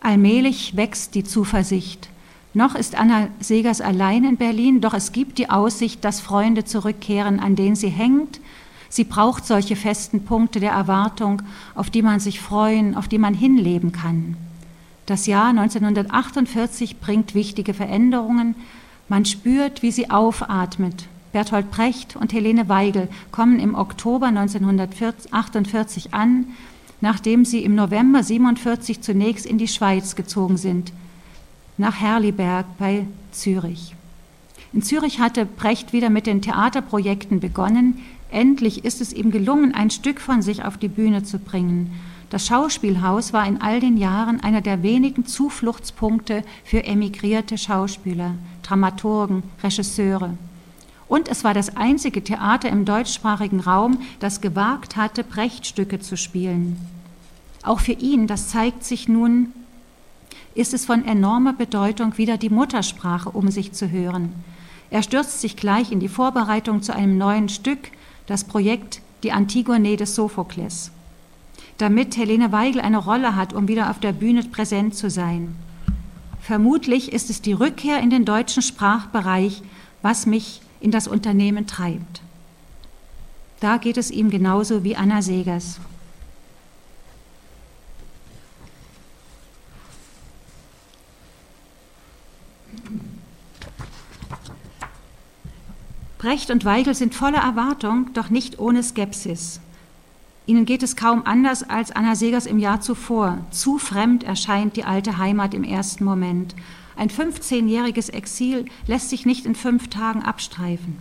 Allmählich 0.00 0.76
wächst 0.76 1.14
die 1.14 1.24
Zuversicht. 1.24 2.08
Noch 2.52 2.74
ist 2.74 2.98
Anna 2.98 3.28
Segers 3.38 3.80
allein 3.80 4.24
in 4.24 4.36
Berlin, 4.36 4.80
doch 4.80 4.94
es 4.94 5.12
gibt 5.12 5.38
die 5.38 5.50
Aussicht, 5.50 6.04
dass 6.04 6.20
Freunde 6.20 6.64
zurückkehren, 6.64 7.38
an 7.38 7.54
denen 7.54 7.76
sie 7.76 7.88
hängt, 7.88 8.40
Sie 8.90 9.04
braucht 9.04 9.46
solche 9.46 9.76
festen 9.76 10.24
Punkte 10.24 10.60
der 10.60 10.72
Erwartung, 10.72 11.40
auf 11.74 11.88
die 11.88 12.02
man 12.02 12.20
sich 12.20 12.40
freuen, 12.40 12.96
auf 12.96 13.08
die 13.08 13.18
man 13.18 13.32
hinleben 13.32 13.92
kann. 13.92 14.36
Das 15.06 15.26
Jahr 15.26 15.48
1948 15.50 17.00
bringt 17.00 17.34
wichtige 17.34 17.72
Veränderungen. 17.72 18.56
Man 19.08 19.24
spürt, 19.24 19.82
wie 19.82 19.92
sie 19.92 20.10
aufatmet. 20.10 21.06
Bertolt 21.32 21.70
Brecht 21.70 22.16
und 22.16 22.32
Helene 22.32 22.68
Weigel 22.68 23.08
kommen 23.30 23.60
im 23.60 23.76
Oktober 23.76 24.26
1948 24.26 26.12
an, 26.12 26.46
nachdem 27.00 27.44
sie 27.44 27.62
im 27.64 27.76
November 27.76 28.18
1947 28.18 29.00
zunächst 29.00 29.46
in 29.46 29.56
die 29.56 29.68
Schweiz 29.68 30.16
gezogen 30.16 30.56
sind, 30.56 30.92
nach 31.78 32.00
Herliberg 32.00 32.66
bei 32.78 33.06
Zürich. 33.30 33.94
In 34.72 34.82
Zürich 34.82 35.20
hatte 35.20 35.46
Brecht 35.46 35.92
wieder 35.92 36.10
mit 36.10 36.26
den 36.26 36.42
Theaterprojekten 36.42 37.40
begonnen. 37.40 38.00
Endlich 38.30 38.84
ist 38.84 39.00
es 39.00 39.12
ihm 39.12 39.30
gelungen, 39.30 39.74
ein 39.74 39.90
Stück 39.90 40.20
von 40.20 40.42
sich 40.42 40.64
auf 40.64 40.78
die 40.78 40.88
Bühne 40.88 41.22
zu 41.24 41.38
bringen. 41.38 41.92
Das 42.30 42.46
Schauspielhaus 42.46 43.32
war 43.32 43.46
in 43.46 43.60
all 43.60 43.80
den 43.80 43.96
Jahren 43.96 44.40
einer 44.40 44.60
der 44.60 44.84
wenigen 44.84 45.26
Zufluchtspunkte 45.26 46.44
für 46.64 46.84
emigrierte 46.84 47.58
Schauspieler, 47.58 48.34
Dramaturgen, 48.62 49.42
Regisseure. 49.64 50.34
Und 51.08 51.28
es 51.28 51.42
war 51.42 51.54
das 51.54 51.76
einzige 51.76 52.22
Theater 52.22 52.68
im 52.68 52.84
deutschsprachigen 52.84 53.58
Raum, 53.58 53.98
das 54.20 54.40
gewagt 54.40 54.94
hatte, 54.94 55.24
Brechtstücke 55.24 55.98
zu 55.98 56.16
spielen. 56.16 56.76
Auch 57.64 57.80
für 57.80 57.92
ihn, 57.92 58.28
das 58.28 58.48
zeigt 58.48 58.84
sich 58.84 59.08
nun, 59.08 59.48
ist 60.54 60.72
es 60.72 60.86
von 60.86 61.04
enormer 61.04 61.52
Bedeutung, 61.52 62.16
wieder 62.16 62.36
die 62.36 62.48
Muttersprache 62.48 63.30
um 63.30 63.50
sich 63.50 63.72
zu 63.72 63.90
hören. 63.90 64.32
Er 64.90 65.02
stürzt 65.02 65.40
sich 65.40 65.56
gleich 65.56 65.90
in 65.90 65.98
die 65.98 66.08
Vorbereitung 66.08 66.80
zu 66.80 66.94
einem 66.94 67.18
neuen 67.18 67.48
Stück, 67.48 67.90
das 68.26 68.44
Projekt 68.44 69.00
Die 69.22 69.32
Antigone 69.32 69.96
des 69.96 70.14
Sophokles, 70.14 70.90
damit 71.78 72.16
Helene 72.16 72.52
Weigel 72.52 72.80
eine 72.80 72.98
Rolle 72.98 73.36
hat, 73.36 73.52
um 73.52 73.68
wieder 73.68 73.90
auf 73.90 74.00
der 74.00 74.12
Bühne 74.12 74.42
präsent 74.44 74.94
zu 74.94 75.10
sein. 75.10 75.54
Vermutlich 76.40 77.12
ist 77.12 77.30
es 77.30 77.42
die 77.42 77.52
Rückkehr 77.52 78.00
in 78.00 78.10
den 78.10 78.24
deutschen 78.24 78.62
Sprachbereich, 78.62 79.62
was 80.02 80.26
mich 80.26 80.62
in 80.80 80.90
das 80.90 81.06
Unternehmen 81.06 81.66
treibt. 81.66 82.22
Da 83.60 83.76
geht 83.76 83.98
es 83.98 84.10
ihm 84.10 84.30
genauso 84.30 84.84
wie 84.84 84.96
Anna 84.96 85.20
Segers. 85.20 85.80
Brecht 96.20 96.50
und 96.50 96.66
Weigel 96.66 96.94
sind 96.94 97.14
voller 97.14 97.38
Erwartung, 97.38 98.10
doch 98.12 98.28
nicht 98.28 98.58
ohne 98.58 98.82
Skepsis. 98.82 99.58
Ihnen 100.44 100.66
geht 100.66 100.82
es 100.82 100.94
kaum 100.94 101.22
anders 101.24 101.62
als 101.62 101.92
Anna 101.92 102.14
Segers 102.14 102.44
im 102.44 102.58
Jahr 102.58 102.82
zuvor. 102.82 103.38
Zu 103.50 103.78
fremd 103.78 104.22
erscheint 104.24 104.76
die 104.76 104.84
alte 104.84 105.16
Heimat 105.16 105.54
im 105.54 105.64
ersten 105.64 106.04
Moment. 106.04 106.54
Ein 106.94 107.08
15-jähriges 107.08 108.10
Exil 108.10 108.66
lässt 108.86 109.08
sich 109.08 109.24
nicht 109.24 109.46
in 109.46 109.54
fünf 109.54 109.88
Tagen 109.88 110.20
abstreifen. 110.20 110.98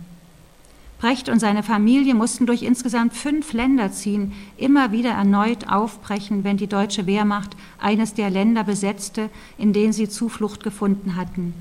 Brecht 1.00 1.28
und 1.28 1.38
seine 1.38 1.62
Familie 1.62 2.14
mussten 2.14 2.46
durch 2.46 2.62
insgesamt 2.62 3.12
fünf 3.12 3.52
Länder 3.52 3.92
ziehen, 3.92 4.32
immer 4.56 4.90
wieder 4.90 5.10
erneut 5.10 5.68
aufbrechen, 5.68 6.44
wenn 6.44 6.56
die 6.56 6.66
deutsche 6.66 7.04
Wehrmacht 7.04 7.58
eines 7.78 8.14
der 8.14 8.30
Länder 8.30 8.64
besetzte, 8.64 9.28
in 9.58 9.74
denen 9.74 9.92
sie 9.92 10.08
Zuflucht 10.08 10.64
gefunden 10.64 11.16
hatten. 11.16 11.52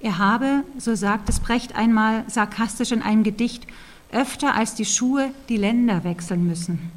Er 0.00 0.18
habe, 0.18 0.64
so 0.78 0.94
sagt 0.94 1.28
es 1.28 1.40
Brecht 1.40 1.74
einmal 1.74 2.24
sarkastisch 2.28 2.92
in 2.92 3.02
einem 3.02 3.22
Gedicht, 3.22 3.66
öfter 4.12 4.54
als 4.54 4.74
die 4.74 4.84
Schuhe 4.84 5.30
die 5.48 5.56
Länder 5.56 6.04
wechseln 6.04 6.46
müssen. 6.46 6.90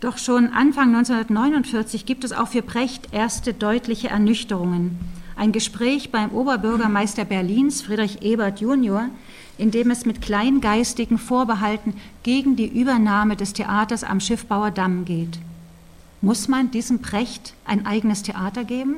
Doch 0.00 0.16
schon 0.16 0.48
Anfang 0.48 0.94
1949 0.94 2.06
gibt 2.06 2.24
es 2.24 2.32
auch 2.32 2.48
für 2.48 2.62
Brecht 2.62 3.12
erste 3.12 3.52
deutliche 3.52 4.08
Ernüchterungen. 4.08 4.98
Ein 5.36 5.52
Gespräch 5.52 6.10
beim 6.10 6.30
Oberbürgermeister 6.32 7.26
Berlins, 7.26 7.82
Friedrich 7.82 8.22
Ebert 8.22 8.60
Junior, 8.60 9.10
in 9.58 9.70
dem 9.70 9.90
es 9.90 10.06
mit 10.06 10.22
kleingeistigen 10.22 11.18
Vorbehalten 11.18 11.94
gegen 12.22 12.56
die 12.56 12.66
Übernahme 12.66 13.36
des 13.36 13.52
Theaters 13.52 14.02
am 14.02 14.20
Schiffbauer 14.20 14.70
Damm 14.70 15.04
geht. 15.04 15.38
Muss 16.22 16.48
man 16.48 16.70
diesem 16.70 16.98
Brecht 16.98 17.54
ein 17.64 17.86
eigenes 17.86 18.22
Theater 18.22 18.64
geben? 18.64 18.96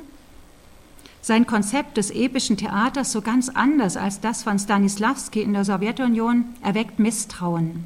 Sein 1.21 1.47
Konzept 1.47 1.97
des 1.97 2.11
epischen 2.11 2.57
Theaters, 2.57 3.13
so 3.13 3.21
ganz 3.21 3.49
anders 3.49 3.97
als 3.97 4.21
das 4.21 4.43
von 4.43 4.59
Stanislavski 4.59 5.41
in 5.41 5.53
der 5.53 5.65
Sowjetunion, 5.65 6.47
erweckt 6.63 6.99
Misstrauen. 6.99 7.85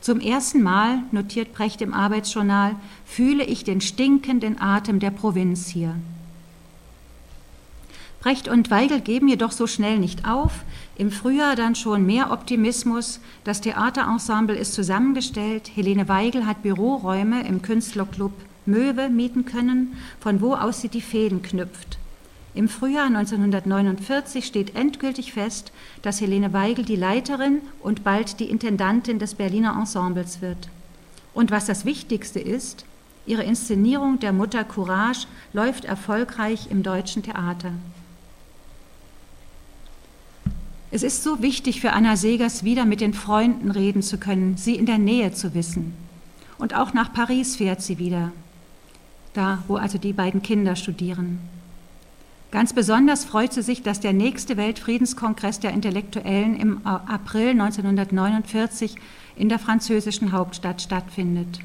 Zum 0.00 0.20
ersten 0.20 0.62
Mal, 0.62 1.02
notiert 1.12 1.52
Brecht 1.52 1.82
im 1.82 1.92
Arbeitsjournal, 1.92 2.76
fühle 3.04 3.44
ich 3.44 3.64
den 3.64 3.82
stinkenden 3.82 4.58
Atem 4.58 4.98
der 4.98 5.10
Provinz 5.10 5.68
hier. 5.68 5.96
Brecht 8.20 8.48
und 8.48 8.70
Weigel 8.70 9.00
geben 9.00 9.28
jedoch 9.28 9.52
so 9.52 9.66
schnell 9.66 9.98
nicht 9.98 10.28
auf. 10.28 10.64
Im 10.96 11.12
Frühjahr 11.12 11.54
dann 11.54 11.76
schon 11.76 12.04
mehr 12.04 12.32
Optimismus. 12.32 13.20
Das 13.44 13.60
Theaterensemble 13.60 14.56
ist 14.56 14.74
zusammengestellt. 14.74 15.70
Helene 15.74 16.08
Weigel 16.08 16.44
hat 16.44 16.62
Büroräume 16.62 17.46
im 17.46 17.62
Künstlerclub 17.62 18.32
Möwe 18.66 19.08
mieten 19.08 19.44
können, 19.44 19.96
von 20.20 20.40
wo 20.40 20.54
aus 20.54 20.80
sie 20.80 20.88
die 20.88 21.00
Fäden 21.00 21.42
knüpft. 21.42 21.98
Im 22.54 22.68
Frühjahr 22.68 23.06
1949 23.06 24.44
steht 24.44 24.74
endgültig 24.74 25.32
fest, 25.32 25.70
dass 26.02 26.20
Helene 26.20 26.52
Weigel 26.52 26.84
die 26.84 26.96
Leiterin 26.96 27.60
und 27.82 28.02
bald 28.02 28.40
die 28.40 28.50
Intendantin 28.50 29.20
des 29.20 29.34
Berliner 29.34 29.76
Ensembles 29.78 30.42
wird. 30.42 30.68
Und 31.34 31.52
was 31.52 31.66
das 31.66 31.84
Wichtigste 31.84 32.40
ist, 32.40 32.84
ihre 33.26 33.44
Inszenierung 33.44 34.18
der 34.18 34.32
Mutter 34.32 34.64
Courage 34.64 35.28
läuft 35.52 35.84
erfolgreich 35.84 36.68
im 36.70 36.82
deutschen 36.82 37.22
Theater. 37.22 37.72
Es 40.90 41.02
ist 41.02 41.22
so 41.22 41.42
wichtig 41.42 41.82
für 41.82 41.92
Anna 41.92 42.16
Segers, 42.16 42.64
wieder 42.64 42.86
mit 42.86 43.02
den 43.02 43.12
Freunden 43.12 43.70
reden 43.70 44.02
zu 44.02 44.16
können, 44.16 44.56
sie 44.56 44.74
in 44.74 44.86
der 44.86 44.96
Nähe 44.96 45.32
zu 45.32 45.54
wissen. 45.54 45.92
Und 46.56 46.74
auch 46.74 46.94
nach 46.94 47.12
Paris 47.12 47.56
fährt 47.56 47.82
sie 47.82 47.98
wieder, 47.98 48.32
da 49.34 49.62
wo 49.68 49.76
also 49.76 49.98
die 49.98 50.14
beiden 50.14 50.42
Kinder 50.42 50.76
studieren. 50.76 51.40
Ganz 52.50 52.72
besonders 52.72 53.26
freut 53.26 53.52
sie 53.52 53.62
sich, 53.62 53.82
dass 53.82 54.00
der 54.00 54.14
nächste 54.14 54.56
Weltfriedenskongress 54.56 55.60
der 55.60 55.72
Intellektuellen 55.72 56.58
im 56.58 56.86
April 56.86 57.50
1949 57.50 58.94
in 59.36 59.50
der 59.50 59.58
französischen 59.58 60.32
Hauptstadt 60.32 60.80
stattfindet. 60.80 61.60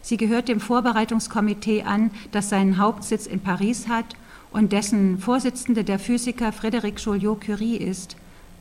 Sie 0.00 0.16
gehört 0.16 0.48
dem 0.48 0.60
Vorbereitungskomitee 0.60 1.82
an, 1.82 2.10
das 2.32 2.48
seinen 2.48 2.78
Hauptsitz 2.78 3.26
in 3.26 3.40
Paris 3.40 3.88
hat 3.88 4.16
und 4.50 4.72
dessen 4.72 5.18
Vorsitzende 5.18 5.84
der 5.84 5.98
Physiker 5.98 6.50
Frédéric 6.50 7.00
Joliot-Curie 7.04 7.76
ist, 7.76 8.16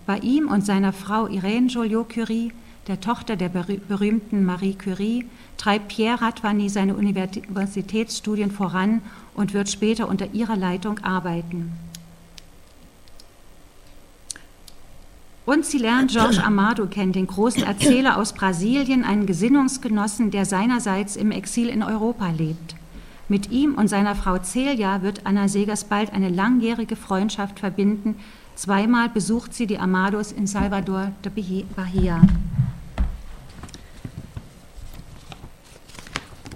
bei 0.06 0.20
ihm 0.20 0.47
und 0.47 0.66
seiner 0.66 0.93
Frau 0.93 1.28
Irène 1.28 1.70
Joliot-Curie, 1.70 2.51
der 2.88 2.99
Tochter 2.99 3.36
der 3.36 3.49
berühmten 3.49 4.43
Marie 4.43 4.76
Curie, 4.76 5.26
treibt 5.58 5.88
Pierre 5.88 6.22
Radvani 6.22 6.70
seine 6.70 6.95
Universitätsstudien 6.95 8.51
voran 8.51 9.01
und 9.36 9.54
wird 9.54 9.70
später 9.70 10.08
unter 10.10 10.34
ihrer 10.34 10.58
Leitung 10.58 10.99
arbeiten. 10.99 11.72
Und 15.45 15.66
sie 15.66 15.78
lernt 15.78 16.12
Georges 16.12 16.39
Amado 16.39 16.86
kennen, 16.88 17.12
den 17.12 17.28
großen 17.28 17.64
Erzähler 17.64 18.18
aus 18.18 18.34
Brasilien, 18.34 19.04
einen 19.04 19.26
Gesinnungsgenossen, 19.26 20.32
der 20.32 20.45
seinerseits 20.45 21.18
im 21.18 21.32
Exil 21.32 21.68
in 21.68 21.84
Europa 21.84 22.30
lebt. 22.30 22.76
Mit 23.28 23.51
ihm 23.51 23.76
und 23.76 23.88
seiner 23.88 24.16
Frau 24.16 24.38
Celia 24.38 25.01
wird 25.01 25.26
Anna 25.26 25.47
Segers 25.47 25.86
bald 25.86 26.14
eine 26.14 26.30
langjährige 26.30 26.95
Freundschaft 26.95 27.60
verbinden, 27.60 28.16
Zweimal 28.56 29.10
besucht 29.10 29.54
sie 29.54 29.68
die 29.68 29.80
Amados 29.80 30.32
in 30.32 30.47
Salvador 30.47 31.12
de 31.26 31.64
Bahia. 31.76 32.22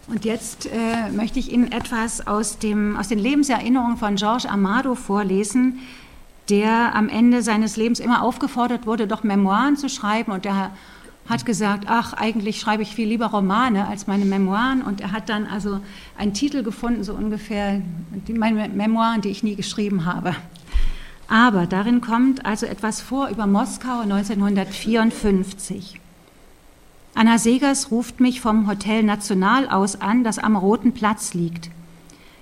Und 0.08 0.24
jetzt 0.24 0.68
äh, 0.68 1.12
möchte 1.12 1.38
ich 1.40 1.52
Ihnen 1.52 1.72
etwas 1.72 2.26
aus, 2.26 2.60
dem, 2.60 2.96
aus 2.96 3.10
den 3.10 3.20
Lebenserinnerungen 3.20 3.98
von 3.98 4.16
Georges 4.16 4.46
Amado 4.46 4.96
vorlesen, 4.96 5.80
der 6.50 6.96
am 6.96 7.10
Ende 7.10 7.42
seines 7.42 7.76
Lebens 7.76 8.00
immer 8.00 8.24
aufgefordert 8.24 8.86
wurde, 8.86 9.06
doch 9.06 9.24
Memoiren 9.24 9.76
zu 9.76 9.90
schreiben. 9.90 10.32
Und 10.32 10.46
er 10.46 10.72
hat 11.28 11.46
gesagt, 11.46 11.86
ach, 11.88 12.14
eigentlich 12.14 12.62
schreibe 12.62 12.84
ich 12.84 12.96
viel 12.96 13.10
lieber 13.10 13.26
Romane 13.26 13.86
als 13.88 14.08
meine 14.08 14.24
Memoiren. 14.24 14.82
Und 14.82 15.02
er 15.02 15.12
hat 15.12 15.28
dann 15.28 15.46
also 15.46 15.82
einen 16.18 16.34
Titel 16.34 16.64
gefunden, 16.64 17.04
so 17.04 17.14
ungefähr, 17.14 17.82
meine 18.34 18.70
Memoiren, 18.70 19.20
die 19.20 19.30
ich 19.30 19.44
nie 19.44 19.56
geschrieben 19.56 20.06
habe. 20.06 20.36
Aber 21.28 21.68
darin 21.68 22.00
kommt 22.00 22.46
also 22.46 22.66
etwas 22.66 23.02
vor 23.02 23.30
über 23.30 23.48
Moskau 23.48 24.00
1954. 24.00 26.00
Anna 27.16 27.38
Segers 27.38 27.92
ruft 27.92 28.20
mich 28.20 28.42
vom 28.42 28.68
Hotel 28.68 29.04
National 29.04 29.68
aus 29.68 30.00
an, 30.00 30.24
das 30.24 30.40
am 30.40 30.56
Roten 30.56 30.94
Platz 30.94 31.34
liegt. 31.34 31.70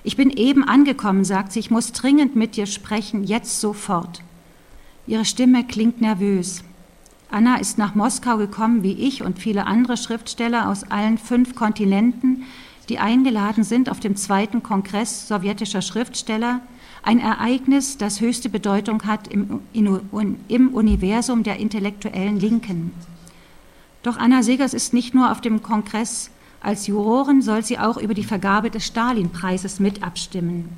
Ich 0.04 0.18
bin 0.18 0.30
eben 0.30 0.64
angekommen, 0.64 1.26
sagt 1.26 1.52
sie, 1.52 1.60
ich 1.60 1.72
muss 1.72 1.94
dringend 1.94 2.36
mit 2.36 2.58
dir 2.58 2.68
sprechen, 2.68 3.24
jetzt 3.24 3.60
sofort. 3.60 4.22
Ihre 5.08 5.26
Stimme 5.26 5.64
klingt 5.64 6.02
nervös. 6.02 6.64
Anna 7.32 7.56
ist 7.56 7.80
nach 7.80 7.96
Moskau 7.96 8.38
gekommen, 8.38 8.84
wie 8.84 8.94
ich 8.94 9.24
und 9.24 9.40
viele 9.40 9.66
andere 9.66 9.98
Schriftsteller 9.98 10.70
aus 10.70 10.84
allen 10.92 11.18
fünf 11.18 11.56
Kontinenten, 11.56 12.44
die 12.88 13.00
eingeladen 13.00 13.64
sind 13.64 13.90
auf 13.90 14.00
dem 14.00 14.16
zweiten 14.16 14.62
Kongress 14.62 15.28
sowjetischer 15.28 15.82
Schriftsteller, 15.82 16.62
ein 17.06 17.20
Ereignis, 17.20 17.97
das 17.97 18.20
höchste 18.20 18.49
Bedeutung 18.49 19.03
hat 19.03 19.28
im, 19.28 19.62
im 19.74 20.74
Universum 20.74 21.43
der 21.43 21.58
intellektuellen 21.58 22.39
Linken. 22.39 22.91
Doch 24.01 24.18
Anna 24.18 24.41
Segers 24.43 24.74
ist 24.74 24.93
nicht 24.93 25.14
nur 25.14 25.32
auf 25.32 25.39
dem 25.39 25.62
Kongress, 25.62 26.32
als 26.62 26.88
Jurorin 26.88 27.43
soll 27.43 27.64
sie 27.64 27.78
auch 27.78 27.97
über 27.97 28.16
die 28.16 28.24
Vergabe 28.24 28.72
des 28.72 28.88
Stalin-Preises 28.88 29.80
mit 29.80 30.01
abstimmen. 30.03 30.70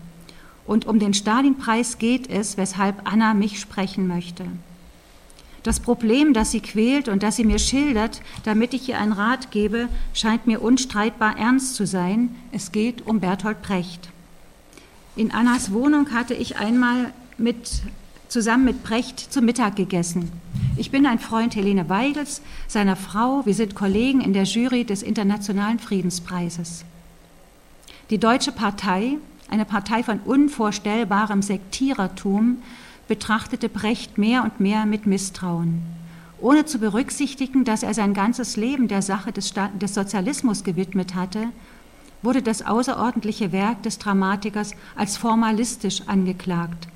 Und 0.66 0.86
um 0.86 1.00
den 1.00 1.14
Stalin-Preis 1.14 1.98
geht 1.98 2.30
es, 2.30 2.58
weshalb 2.58 3.10
Anna 3.10 3.34
mich 3.34 3.60
sprechen 3.60 4.06
möchte. 4.06 4.46
Das 5.64 5.80
Problem, 5.80 6.34
das 6.34 6.52
sie 6.52 6.60
quält 6.60 7.08
und 7.08 7.24
das 7.24 7.38
sie 7.38 7.46
mir 7.46 7.60
schildert, 7.60 8.22
damit 8.44 8.74
ich 8.74 8.90
ihr 8.90 9.00
einen 9.00 9.14
Rat 9.14 9.52
gebe, 9.52 9.88
scheint 10.14 10.46
mir 10.46 10.62
unstreitbar 10.62 11.38
ernst 11.38 11.76
zu 11.76 11.88
sein. 11.88 12.36
Es 12.52 12.74
geht 12.74 13.08
um 13.08 13.22
Bertolt 13.22 13.62
Brecht. 13.62 14.10
In 15.18 15.32
Annas 15.32 15.72
Wohnung 15.72 16.12
hatte 16.14 16.36
ich 16.36 16.58
einmal 16.58 17.12
mit, 17.40 17.82
zusammen 18.28 18.66
mit 18.66 18.84
Brecht 18.84 19.20
zu 19.20 19.42
Mittag 19.42 19.76
gegessen. 19.76 20.32
Ich 20.78 20.92
bin 20.92 21.08
ein 21.08 21.18
Freund 21.18 21.56
Helene 21.56 21.90
Weigels, 21.90 22.44
seiner 22.68 22.96
Frau. 22.96 23.44
Wir 23.44 23.56
sind 23.56 23.74
Kollegen 23.74 24.22
in 24.22 24.34
der 24.34 24.44
Jury 24.44 24.86
des 24.86 25.02
Internationalen 25.02 25.80
Friedenspreises. 25.80 26.86
Die 28.12 28.20
Deutsche 28.20 28.52
Partei, 28.52 29.18
eine 29.50 29.66
Partei 29.66 30.04
von 30.04 30.20
unvorstellbarem 30.20 31.42
Sektierertum, 31.42 32.62
betrachtete 33.08 33.70
Brecht 33.70 34.20
mehr 34.20 34.44
und 34.44 34.60
mehr 34.60 34.86
mit 34.86 35.08
Misstrauen, 35.08 35.82
ohne 36.40 36.66
zu 36.66 36.78
berücksichtigen, 36.78 37.64
dass 37.64 37.82
er 37.82 37.96
sein 37.96 38.14
ganzes 38.14 38.56
Leben 38.56 38.88
der 38.88 39.02
Sache 39.02 39.32
des, 39.32 39.52
des 39.82 39.96
Sozialismus 39.96 40.64
gewidmet 40.64 41.16
hatte 41.16 41.48
wurde 42.28 42.42
das 42.42 42.62
außerordentliche 42.62 43.54
Werk 43.54 43.84
des 43.84 44.00
Dramatikers 44.00 44.74
als 44.98 45.16
formalistisch 45.16 46.02
angeklagt. 46.08 46.90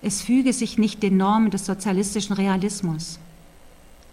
Es 0.00 0.22
füge 0.22 0.54
sich 0.54 0.78
nicht 0.78 1.02
den 1.02 1.18
Normen 1.18 1.50
des 1.50 1.66
sozialistischen 1.66 2.34
Realismus. 2.34 3.18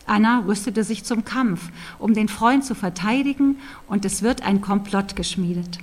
Anna 0.05 0.43
rüstete 0.45 0.83
sich 0.83 1.05
zum 1.05 1.23
Kampf, 1.23 1.69
um 1.97 2.13
den 2.13 2.27
Freund 2.27 2.65
zu 2.65 2.75
verteidigen, 2.75 3.55
und 3.87 4.03
es 4.03 4.21
wird 4.21 4.45
ein 4.45 4.59
Komplott 4.59 5.15
geschmiedet. 5.15 5.77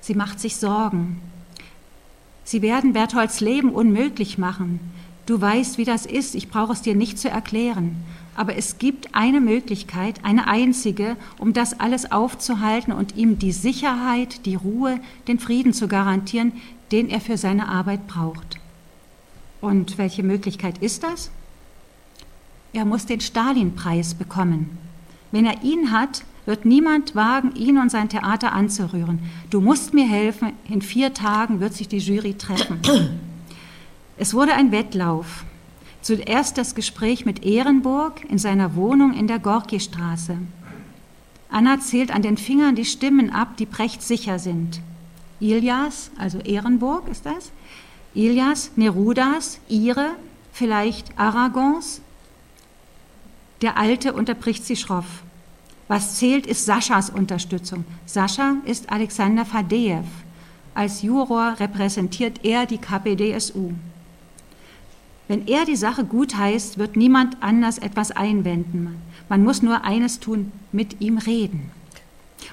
Sie 0.00 0.16
macht 0.16 0.40
sich 0.40 0.56
Sorgen. 0.56 1.20
Sie 2.42 2.62
werden 2.62 2.94
Bertholds 2.94 3.38
Leben 3.38 3.70
unmöglich 3.70 4.38
machen. 4.38 4.80
Du 5.30 5.40
weißt, 5.40 5.78
wie 5.78 5.84
das 5.84 6.06
ist, 6.06 6.34
ich 6.34 6.48
brauche 6.48 6.72
es 6.72 6.82
dir 6.82 6.96
nicht 6.96 7.16
zu 7.16 7.30
erklären. 7.30 7.94
Aber 8.34 8.56
es 8.56 8.78
gibt 8.78 9.14
eine 9.14 9.40
Möglichkeit, 9.40 10.24
eine 10.24 10.48
einzige, 10.48 11.16
um 11.38 11.52
das 11.52 11.78
alles 11.78 12.10
aufzuhalten 12.10 12.92
und 12.92 13.16
ihm 13.16 13.38
die 13.38 13.52
Sicherheit, 13.52 14.44
die 14.44 14.56
Ruhe, 14.56 14.98
den 15.28 15.38
Frieden 15.38 15.72
zu 15.72 15.86
garantieren, 15.86 16.54
den 16.90 17.08
er 17.08 17.20
für 17.20 17.36
seine 17.36 17.68
Arbeit 17.68 18.08
braucht. 18.08 18.58
Und 19.60 19.98
welche 19.98 20.24
Möglichkeit 20.24 20.78
ist 20.78 21.04
das? 21.04 21.30
Er 22.72 22.84
muss 22.84 23.06
den 23.06 23.20
Stalin-Preis 23.20 24.14
bekommen. 24.14 24.78
Wenn 25.30 25.46
er 25.46 25.62
ihn 25.62 25.92
hat, 25.92 26.24
wird 26.44 26.64
niemand 26.64 27.14
wagen, 27.14 27.54
ihn 27.54 27.78
und 27.78 27.92
sein 27.92 28.08
Theater 28.08 28.52
anzurühren. 28.52 29.20
Du 29.48 29.60
musst 29.60 29.94
mir 29.94 30.08
helfen, 30.08 30.54
in 30.68 30.82
vier 30.82 31.14
Tagen 31.14 31.60
wird 31.60 31.74
sich 31.74 31.86
die 31.86 31.98
Jury 31.98 32.34
treffen. 32.34 32.80
Es 34.20 34.34
wurde 34.34 34.52
ein 34.52 34.70
Wettlauf. 34.70 35.46
Zuerst 36.02 36.58
das 36.58 36.74
Gespräch 36.74 37.24
mit 37.24 37.42
Ehrenburg 37.42 38.22
in 38.28 38.36
seiner 38.36 38.74
Wohnung 38.76 39.14
in 39.14 39.26
der 39.26 39.38
Gorki-Straße. 39.38 40.36
Anna 41.48 41.80
zählt 41.80 42.10
an 42.10 42.20
den 42.20 42.36
Fingern 42.36 42.74
die 42.74 42.84
Stimmen 42.84 43.30
ab, 43.30 43.56
die 43.56 43.64
Brecht 43.64 44.02
sicher 44.02 44.38
sind. 44.38 44.82
Ilias, 45.40 46.10
also 46.18 46.38
Ehrenburg 46.40 47.08
ist 47.08 47.24
das, 47.24 47.50
Ilias, 48.12 48.72
Nerudas, 48.76 49.58
ihre, 49.70 50.10
vielleicht 50.52 51.18
Aragons. 51.18 52.02
Der 53.62 53.78
Alte 53.78 54.12
unterbricht 54.12 54.66
sie 54.66 54.76
schroff. 54.76 55.22
Was 55.88 56.16
zählt, 56.16 56.46
ist 56.46 56.66
Saschas 56.66 57.08
Unterstützung. 57.08 57.86
Sascha 58.04 58.56
ist 58.66 58.92
Alexander 58.92 59.46
Fadeev. 59.46 60.04
Als 60.74 61.00
Juror 61.00 61.58
repräsentiert 61.58 62.44
er 62.44 62.66
die 62.66 62.76
KPDSU. 62.76 63.72
Wenn 65.30 65.46
er 65.46 65.64
die 65.64 65.76
Sache 65.76 66.02
gut 66.02 66.36
heißt, 66.36 66.78
wird 66.78 66.96
niemand 66.96 67.36
anders 67.40 67.78
etwas 67.78 68.10
einwenden. 68.10 68.96
Man 69.28 69.44
muss 69.44 69.62
nur 69.62 69.84
eines 69.84 70.18
tun, 70.18 70.50
mit 70.72 71.00
ihm 71.00 71.18
reden. 71.18 71.70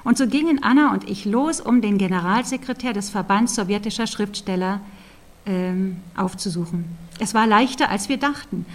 Und 0.04 0.20
so 0.20 0.28
gingen 0.28 0.62
Anna 0.62 0.94
und 0.94 1.10
ich 1.10 1.26
los, 1.26 1.60
um 1.60 1.82
den 1.82 1.98
Generalsekretär 1.98 2.94
des 2.94 3.10
Verbands 3.10 3.56
sowjetischer 3.56 4.06
Schriftsteller 4.06 4.80
ähm, 5.48 5.98
aufzusuchen. 6.16 6.86
Es 7.18 7.34
war 7.34 7.48
leichter, 7.48 7.90
als 7.90 8.10
wir 8.10 8.18
dachten. 8.18 8.68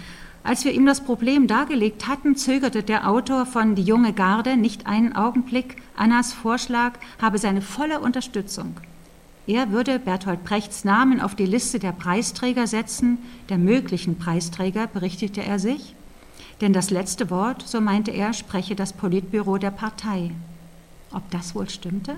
Als 0.43 0.65
wir 0.65 0.73
ihm 0.73 0.85
das 0.85 0.99
Problem 0.99 1.47
dargelegt 1.47 2.05
hatten, 2.05 2.35
zögerte 2.35 2.83
der 2.83 3.09
Autor 3.09 3.45
von 3.45 3.73
Die 3.75 3.83
junge 3.83 4.11
Garde 4.11 4.57
nicht 4.57 4.85
einen 4.85 5.15
Augenblick. 5.15 5.77
Annas 5.95 6.33
Vorschlag 6.33 6.95
habe 7.21 7.37
seine 7.37 7.61
volle 7.61 8.01
Unterstützung. 8.01 8.75
Er 9.45 9.71
würde 9.71 9.99
Bertolt 9.99 10.45
Brechts 10.45 10.85
Namen 10.85 11.19
auf 11.19 11.35
die 11.35 11.45
Liste 11.45 11.77
der 11.77 11.91
Preisträger 11.91 12.65
setzen, 12.65 13.17
der 13.49 13.57
möglichen 13.57 14.17
Preisträger, 14.17 14.87
berichtete 14.87 15.43
er 15.43 15.59
sich. 15.59 15.95
Denn 16.61 16.71
das 16.71 16.91
letzte 16.91 17.29
Wort, 17.29 17.61
so 17.67 17.81
meinte 17.81 18.11
er, 18.11 18.31
spreche 18.31 18.73
das 18.73 18.93
Politbüro 18.93 19.57
der 19.57 19.71
Partei. 19.71 20.31
Ob 21.11 21.29
das 21.31 21.55
wohl 21.55 21.69
stimmte? 21.69 22.15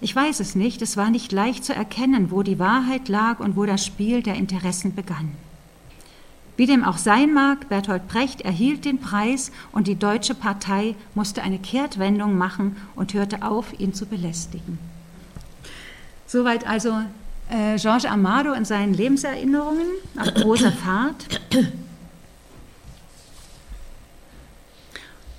Ich 0.00 0.14
weiß 0.14 0.38
es 0.38 0.54
nicht, 0.54 0.80
es 0.80 0.96
war 0.96 1.10
nicht 1.10 1.32
leicht 1.32 1.64
zu 1.64 1.74
erkennen, 1.74 2.30
wo 2.30 2.44
die 2.44 2.60
Wahrheit 2.60 3.08
lag 3.08 3.40
und 3.40 3.56
wo 3.56 3.66
das 3.66 3.84
Spiel 3.84 4.22
der 4.22 4.36
Interessen 4.36 4.94
begann. 4.94 5.32
Wie 6.56 6.66
dem 6.66 6.84
auch 6.84 6.98
sein 6.98 7.34
mag, 7.34 7.68
Bertolt 7.68 8.06
Brecht 8.06 8.42
erhielt 8.42 8.84
den 8.84 8.98
Preis 8.98 9.50
und 9.72 9.88
die 9.88 9.96
Deutsche 9.96 10.34
Partei 10.34 10.94
musste 11.14 11.42
eine 11.42 11.58
Kehrtwendung 11.58 12.38
machen 12.38 12.76
und 12.94 13.14
hörte 13.14 13.42
auf, 13.42 13.78
ihn 13.80 13.94
zu 13.94 14.06
belästigen. 14.06 14.78
Soweit 16.32 16.66
also 16.66 16.94
äh, 17.50 17.76
Georges 17.76 18.06
Amado 18.06 18.54
in 18.54 18.64
seinen 18.64 18.94
Lebenserinnerungen 18.94 19.86
auf 20.18 20.32
großer 20.32 20.72
Fahrt. 20.72 21.26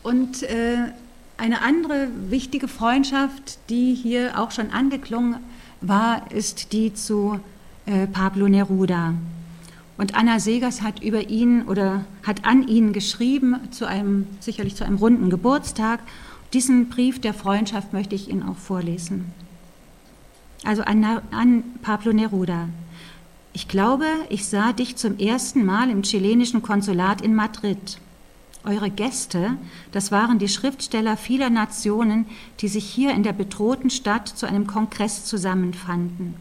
Und 0.04 0.44
äh, 0.44 0.91
eine 1.38 1.64
andere 1.64 2.10
wichtige 2.30 2.68
Freundschaft, 2.68 3.58
die 3.72 3.96
hier 3.96 4.39
auch 4.39 4.52
schon 4.52 4.70
angeklungen 4.70 5.38
war, 5.82 6.32
ist 6.32 6.74
die 6.74 6.94
zu 6.94 7.39
äh, 7.88 8.06
Pablo 8.06 8.48
Neruda. 8.48 9.16
Und 9.98 10.14
Anna 10.14 10.39
Segers 10.39 10.84
hat 10.84 11.02
über 11.02 11.28
ihn 11.28 11.64
oder 11.64 12.06
hat 12.22 12.46
an 12.46 12.68
ihn 12.68 12.94
geschrieben, 12.94 13.56
zu 13.72 13.88
einem, 13.88 14.28
sicherlich 14.41 14.76
zu 14.76 14.86
einem 14.86 14.98
runden 14.98 15.32
Geburtstag. 15.32 16.02
Diesen 16.54 16.89
Brief 16.89 17.20
der 17.20 17.34
Freundschaft 17.34 17.94
möchte 17.94 18.14
ich 18.14 18.30
Ihnen 18.30 18.44
auch 18.44 18.58
vorlesen 18.58 19.34
also 20.64 20.84
an, 20.84 21.03
an 21.32 21.64
Pablo 21.82 22.14
Neruda. 22.14 22.70
Ich 23.53 23.68
glaube, 23.68 24.05
ich 24.30 24.47
sah 24.47 24.74
dich 24.74 24.95
zum 24.95 25.20
ersten 25.20 25.64
Mal 25.64 25.89
im 25.89 26.01
chilenischen 26.01 26.61
Konsulat 26.61 27.22
in 27.22 27.36
Madrid. 27.36 27.99
Eure 28.66 28.89
Gäste, 28.89 29.57
das 29.91 30.11
waren 30.11 30.39
die 30.39 30.47
Schriftsteller 30.47 31.18
vieler 31.18 31.49
Nationen, 31.49 32.26
die 32.61 32.70
sich 32.70 32.86
hier 32.86 33.11
in 33.11 33.24
der 33.24 33.34
bedrohten 33.34 33.89
Stadt 33.89 34.28
zu 34.28 34.47
einem 34.47 34.68
Kongress 34.68 35.26
zusammenfanden. 35.26 36.34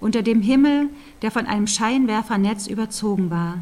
Unter 0.00 0.22
dem 0.22 0.40
Himmel, 0.40 0.88
der 1.20 1.30
von 1.30 1.46
einem 1.46 1.66
Scheinwerfernetz 1.66 2.66
überzogen 2.66 3.30
war. 3.30 3.58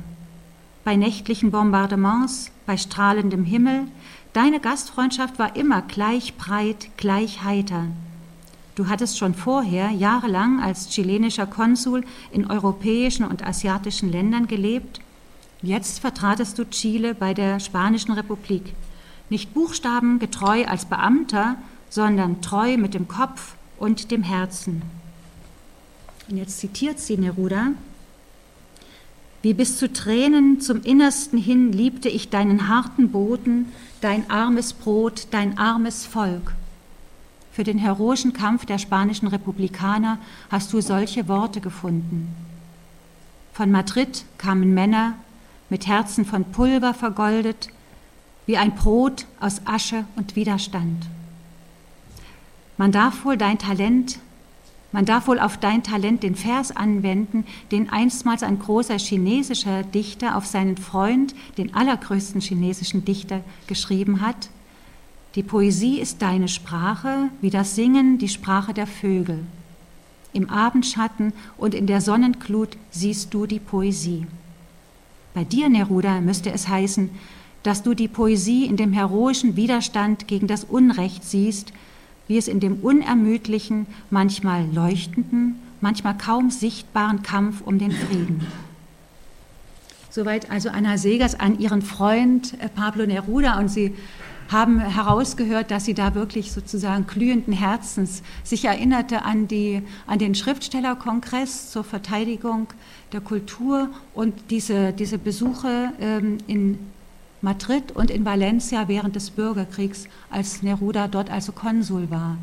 Bei 0.85 0.97
nächtlichen 0.97 1.51
Bombardements, 1.51 2.53
bei 2.67 2.77
strahlendem 2.77 3.45
Himmel, 3.45 3.89
deine 4.33 4.61
Gastfreundschaft 4.61 5.39
war 5.39 5.57
immer 5.57 5.83
gleich 5.83 6.37
breit, 6.37 6.91
gleich 6.97 7.43
heiter. 7.43 7.87
Du 8.75 8.89
hattest 8.89 9.19
schon 9.19 9.35
vorher 9.35 9.91
jahrelang 9.91 10.61
als 10.61 10.89
chilenischer 10.89 11.47
Konsul 11.47 12.05
in 12.31 12.51
europäischen 12.51 13.25
und 13.25 13.45
asiatischen 13.45 14.11
Ländern 14.11 14.47
gelebt. 14.47 15.01
Jetzt 15.63 15.99
vertratest 15.99 16.59
du 16.59 16.65
Chile 16.71 17.15
bei 17.15 17.35
der 17.35 17.61
Spanischen 17.61 18.13
Republik. 18.13 18.75
Nicht 19.29 19.53
buchstabengetreu 19.53 20.65
als 20.67 20.87
Beamter, 20.87 21.57
sondern 21.89 22.41
treu 22.41 22.77
mit 22.77 22.95
dem 22.95 23.09
Kopf 23.09 23.57
und 23.79 24.11
dem 24.11 24.23
Herzen. 24.23 24.83
Und 26.29 26.37
jetzt 26.37 26.61
zitiert 26.61 27.01
sie 27.01 27.17
Neruda. 27.19 27.73
Wie 29.43 29.55
bis 29.55 29.79
zu 29.79 29.93
Tränen 29.93 30.61
zum 30.61 30.83
Innersten 30.83 31.39
hin 31.39 31.73
liebte 31.73 32.09
ich 32.09 32.29
deinen 32.29 32.69
harten 32.69 33.11
Boden, 33.11 33.73
dein 34.01 34.31
armes 34.31 34.73
Brot, 34.73 35.29
dein 35.31 35.59
armes 35.59 36.07
Volk. 36.07 36.53
Für 37.53 37.65
den 37.65 37.79
heroischen 37.79 38.33
Kampf 38.33 38.65
der 38.65 38.79
spanischen 38.79 39.29
Republikaner 39.29 40.19
hast 40.51 40.73
du 40.73 40.81
solche 40.81 41.29
Worte 41.29 41.61
gefunden. 41.61 42.35
Von 43.53 43.71
Madrid 43.71 44.25
kamen 44.39 44.73
Männer, 44.73 45.15
mit 45.69 45.87
Herzen 45.87 46.25
von 46.25 46.45
Pulver 46.45 46.95
vergoldet, 46.95 47.69
wie 48.47 48.57
ein 48.57 48.75
Brot 48.75 49.27
aus 49.39 49.63
Asche 49.67 50.05
und 50.17 50.37
Widerstand. 50.37 51.07
Man 52.77 52.93
darf 52.93 53.25
wohl 53.25 53.37
dein 53.37 53.59
Talent, 53.59 54.19
man 54.93 55.05
darf 55.05 55.29
wohl 55.29 55.39
auf 55.39 55.57
dein 55.59 55.83
Talent 55.83 56.23
den 56.23 56.35
Vers 56.35 56.75
anwenden, 56.75 57.45
den 57.71 57.91
einstmals 57.91 58.43
ein 58.43 58.59
großer 58.59 58.99
chinesischer 58.99 59.83
Dichter 59.85 60.37
auf 60.37 60.47
seinen 60.47 60.77
Freund, 60.77 61.35
den 61.59 61.75
allergrößten 61.75 62.41
chinesischen 62.41 63.05
Dichter, 63.05 63.43
geschrieben 63.67 64.21
hat. 64.21 64.49
Die 65.37 65.45
Poesie 65.45 66.01
ist 66.01 66.23
deine 66.23 66.49
Sprache, 66.49 67.29
wie 67.41 67.51
das 67.51 67.77
Singen 67.77 68.19
die 68.19 68.29
Sprache 68.29 68.75
der 68.75 68.89
Vögel. 68.89 69.45
Im 70.33 70.51
Abendschatten 70.51 71.33
und 71.57 71.73
in 71.73 71.87
der 71.87 72.01
Sonnenglut 72.01 72.77
siehst 72.91 73.33
du 73.33 73.47
die 73.47 73.61
Poesie. 73.61 74.27
Bei 75.33 75.45
dir, 75.45 75.69
Neruda, 75.69 76.21
müsste 76.21 76.51
es 76.53 76.67
heißen, 76.67 77.11
dass 77.63 77.85
du 77.85 77.95
die 77.95 78.09
Poesie 78.09 78.65
in 78.65 78.77
dem 78.77 78.93
heroischen 78.93 79.55
Widerstand 79.55 80.27
gegen 80.27 80.49
das 80.49 80.65
Unrecht 80.65 81.23
siehst, 81.23 81.73
wie 82.27 82.37
es 82.37 82.49
in 82.49 82.59
dem 82.59 82.81
unermüdlichen, 82.81 83.87
manchmal 84.11 84.67
leuchtenden, 84.73 85.57
manchmal 85.81 86.17
kaum 86.19 86.51
sichtbaren 86.51 87.23
Kampf 87.23 87.61
um 87.61 87.79
den 87.79 87.93
Frieden. 87.93 88.47
Soweit 90.11 90.51
also 90.51 90.71
Anna 90.71 90.99
Segers 90.99 91.39
an 91.39 91.61
ihren 91.61 91.83
Freund 91.83 92.55
äh, 92.61 92.69
Pablo 92.69 93.07
Neruda 93.07 93.61
und 93.61 93.69
sie 93.69 93.95
haben 94.51 94.81
herausgehört, 94.81 95.71
dass 95.71 95.85
sie 95.85 95.95
da 95.95 96.15
wirklich 96.15 96.53
sozusagen 96.53 97.07
glühenden 97.07 97.53
Herzens 97.53 98.23
sich 98.43 98.65
erinnerte 98.65 99.23
an, 99.23 99.47
die, 99.47 99.83
an 100.07 100.19
den 100.19 100.35
Schriftstellerkongress 100.35 101.71
zur 101.71 101.85
Verteidigung 101.85 102.69
der 103.13 103.21
Kultur 103.21 103.91
und 104.15 104.35
diese, 104.51 104.93
diese 104.93 105.19
Besuche 105.19 105.93
ähm, 106.01 106.39
in 106.47 106.79
Madrid 107.43 107.93
und 107.93 108.11
in 108.11 108.25
Valencia 108.25 108.89
während 108.89 109.15
des 109.17 109.31
Bürgerkriegs, 109.31 110.07
als 110.31 110.63
Neruda 110.63 111.09
dort 111.09 111.31
also 111.31 111.53
Konsul 111.53 112.11
war. 112.11 112.37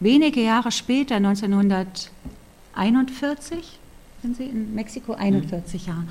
Wenige 0.00 0.42
Jahre 0.42 0.70
später, 0.70 1.16
1941, 1.16 3.78
sind 4.22 4.36
Sie 4.36 4.44
in 4.44 4.72
Mexiko? 4.74 5.14
41 5.14 5.82
mhm. 5.82 5.88
Jahre. 5.88 6.04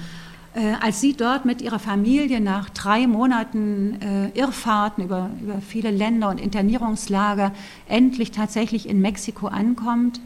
Äh, 0.55 0.73
als 0.81 1.01
sie 1.01 1.13
dort 1.13 1.45
mit 1.45 1.61
ihrer 1.61 1.79
Familie 1.79 2.39
nach 2.39 2.69
drei 2.69 3.07
Monaten 3.07 3.99
äh, 4.01 4.37
Irrfahrten 4.37 5.03
über, 5.03 5.29
über 5.41 5.61
viele 5.61 5.89
Länder 5.89 6.29
und 6.29 6.39
Internierungslager 6.39 7.51
endlich 7.87 8.31
tatsächlich 8.31 8.87
in 8.87 9.01
Mexiko 9.01 9.47
ankommt, 9.47 10.19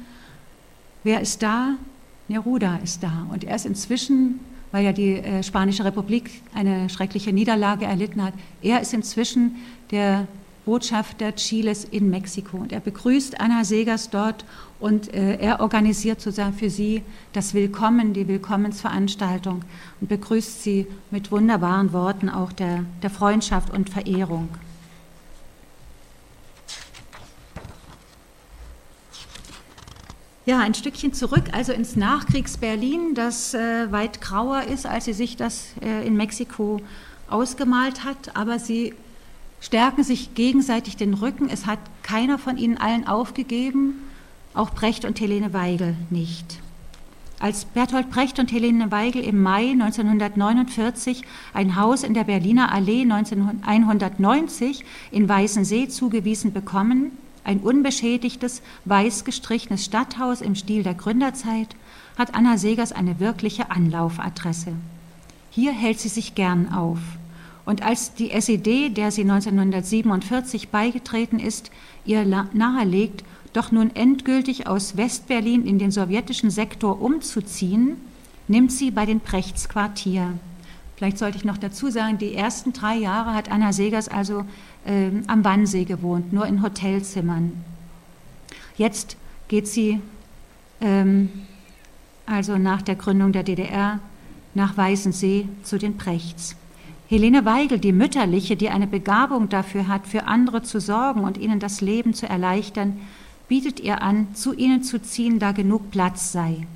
wer 1.04 1.22
ist 1.22 1.42
da? 1.44 1.76
Neruda 2.28 2.80
ist 2.84 3.04
da. 3.04 3.26
Und 3.32 3.46
er 3.46 3.56
ist 3.56 3.66
inzwischen 3.66 4.42
weil 4.72 4.84
ja 4.86 4.92
die 4.92 5.14
äh, 5.14 5.44
Spanische 5.44 5.86
Republik 5.86 6.30
eine 6.54 6.90
schreckliche 6.90 7.32
Niederlage 7.34 7.86
erlitten 7.86 8.24
hat. 8.24 8.34
Er 8.62 8.82
ist 8.82 8.94
inzwischen 8.94 9.56
der 9.92 10.28
Botschafter 10.68 11.34
Chiles 11.34 11.86
in 11.86 12.10
Mexiko 12.10 12.58
und 12.58 12.74
er 12.74 12.82
begrüßt 12.82 13.40
Anna 13.40 13.64
Segers 13.64 14.10
dort 14.10 14.44
und 14.82 15.14
äh, 15.14 15.38
er 15.38 15.62
organisiert 15.62 16.20
sozusagen 16.20 16.54
für 16.54 16.70
sie 16.70 17.04
das 17.32 17.54
Willkommen, 17.54 18.14
die 18.14 18.28
Willkommensveranstaltung 18.28 19.62
und 20.02 20.10
begrüßt 20.10 20.62
sie 20.62 20.86
mit 21.10 21.32
wunderbaren 21.32 21.94
Worten 21.94 22.30
auch 22.30 22.52
der, 22.52 22.84
der 23.02 23.10
Freundschaft 23.10 23.72
und 23.72 23.90
Verehrung. 23.90 24.50
Ja, 30.46 30.60
ein 30.60 30.74
Stückchen 30.74 31.14
zurück, 31.14 31.46
also 31.54 31.72
ins 31.72 31.96
Nachkriegs-Berlin, 31.96 33.14
das 33.16 33.54
äh, 33.54 33.90
weit 33.94 34.20
grauer 34.20 34.64
ist, 34.64 34.86
als 34.86 35.06
sie 35.06 35.14
sich 35.14 35.38
das 35.38 35.70
äh, 35.82 36.06
in 36.06 36.18
Mexiko 36.18 36.82
ausgemalt 37.30 38.04
hat. 38.04 38.36
Aber 38.36 38.60
sie 38.60 38.94
stärken 39.60 40.04
sich 40.04 40.34
gegenseitig 40.36 40.98
den 40.98 41.14
Rücken. 41.14 41.50
Es 41.50 41.66
hat 41.66 41.80
keiner 42.04 42.38
von 42.38 42.58
ihnen 42.58 42.78
allen 42.78 43.08
aufgegeben, 43.08 44.04
auch 44.54 44.72
Brecht 44.72 45.06
und 45.06 45.20
Helene 45.20 45.54
Weigel 45.54 45.96
nicht. 46.10 46.60
Als 47.40 47.66
Bertolt 47.66 48.10
Brecht 48.10 48.40
und 48.40 48.52
Helene 48.52 48.92
Weigel 48.92 49.24
im 49.24 49.44
Mai 49.44 49.70
1949 49.70 51.22
ein 51.54 51.76
Haus 51.76 52.02
in 52.04 52.16
der 52.16 52.24
Berliner 52.24 52.72
Allee 52.72 53.04
1990 53.04 54.84
in 55.12 55.30
Weißensee 55.30 55.88
zugewiesen 55.88 56.52
bekommen, 56.52 57.12
ein 57.44 57.60
unbeschädigtes, 57.60 58.64
weiß 58.86 59.24
gestrichenes 59.24 59.86
Stadthaus 59.86 60.42
im 60.42 60.56
Stil 60.56 60.82
der 60.82 60.96
Gründerzeit, 60.96 61.76
hat 62.18 62.34
Anna 62.34 62.58
Segers 62.58 62.92
eine 62.92 63.20
wirkliche 63.20 63.70
Anlaufadresse. 63.70 64.74
Hier 65.52 65.72
hält 65.74 66.00
sie 66.00 66.10
sich 66.10 66.34
gern 66.34 66.74
auf. 66.74 66.98
Und 67.68 67.84
als 67.84 68.14
die 68.14 68.32
SED, 68.32 68.92
der 68.92 69.12
sie 69.12 69.24
1947 69.24 70.70
beigetreten 70.70 71.38
ist, 71.38 71.70
ihr 72.06 72.24
nahelegt, 72.24 73.26
doch 73.52 73.74
nun 73.74 73.94
endgültig 73.94 74.68
aus 74.68 74.96
Westberlin 74.96 75.66
in 75.66 75.78
den 75.78 75.92
sowjetischen 75.92 76.50
Sektor 76.50 77.02
umzuziehen, 77.02 77.98
nimmt 78.48 78.72
sie 78.72 78.90
bei 78.90 79.06
den 79.06 79.20
Prechts 79.20 79.68
Quartier. 79.68 80.32
Vielleicht 80.96 81.18
sollte 81.18 81.36
ich 81.36 81.44
noch 81.44 81.58
dazu 81.58 81.90
sagen, 81.90 82.18
die 82.18 82.36
ersten 82.36 82.72
drei 82.72 82.96
Jahre 82.96 83.34
hat 83.34 83.52
Anna 83.52 83.74
Segers 83.74 84.08
also 84.08 84.46
äh, 84.86 85.10
am 85.28 85.44
Wannsee 85.44 85.84
gewohnt, 85.84 86.32
nur 86.32 86.48
in 86.48 86.64
Hotelzimmern. 86.64 87.52
Jetzt 88.78 89.18
geht 89.50 89.68
sie 89.68 90.00
ähm, 90.80 91.28
also 92.26 92.58
nach 92.58 92.82
der 92.82 92.96
Gründung 92.96 93.34
der 93.34 93.44
DDR 93.44 94.00
nach 94.54 94.78
Weißensee 94.78 95.50
zu 95.64 95.78
den 95.78 95.98
Prechts. 95.98 96.56
Helene 97.10 97.46
Weigel, 97.46 97.80
die 97.80 97.94
Mütterliche, 97.94 98.58
die 98.58 98.70
eine 98.70 98.86
Begabung 98.86 99.48
dafür 99.48 99.88
hat, 99.88 100.06
für 100.06 100.26
andere 100.26 100.62
zu 100.64 100.82
sorgen 100.82 101.22
und 101.22 101.38
ihnen 101.38 101.62
das 101.62 101.80
Leben 101.80 102.14
zu 102.14 102.28
erleichtern, 102.28 103.00
bietet 103.48 103.80
ihr 103.80 104.02
an, 104.02 104.28
zu 104.36 104.54
ihnen 104.54 104.84
zu 104.84 105.02
ziehen, 105.02 105.40
da 105.40 105.54
genug 105.54 105.90
Platz 105.90 106.34
sei. 106.34 106.68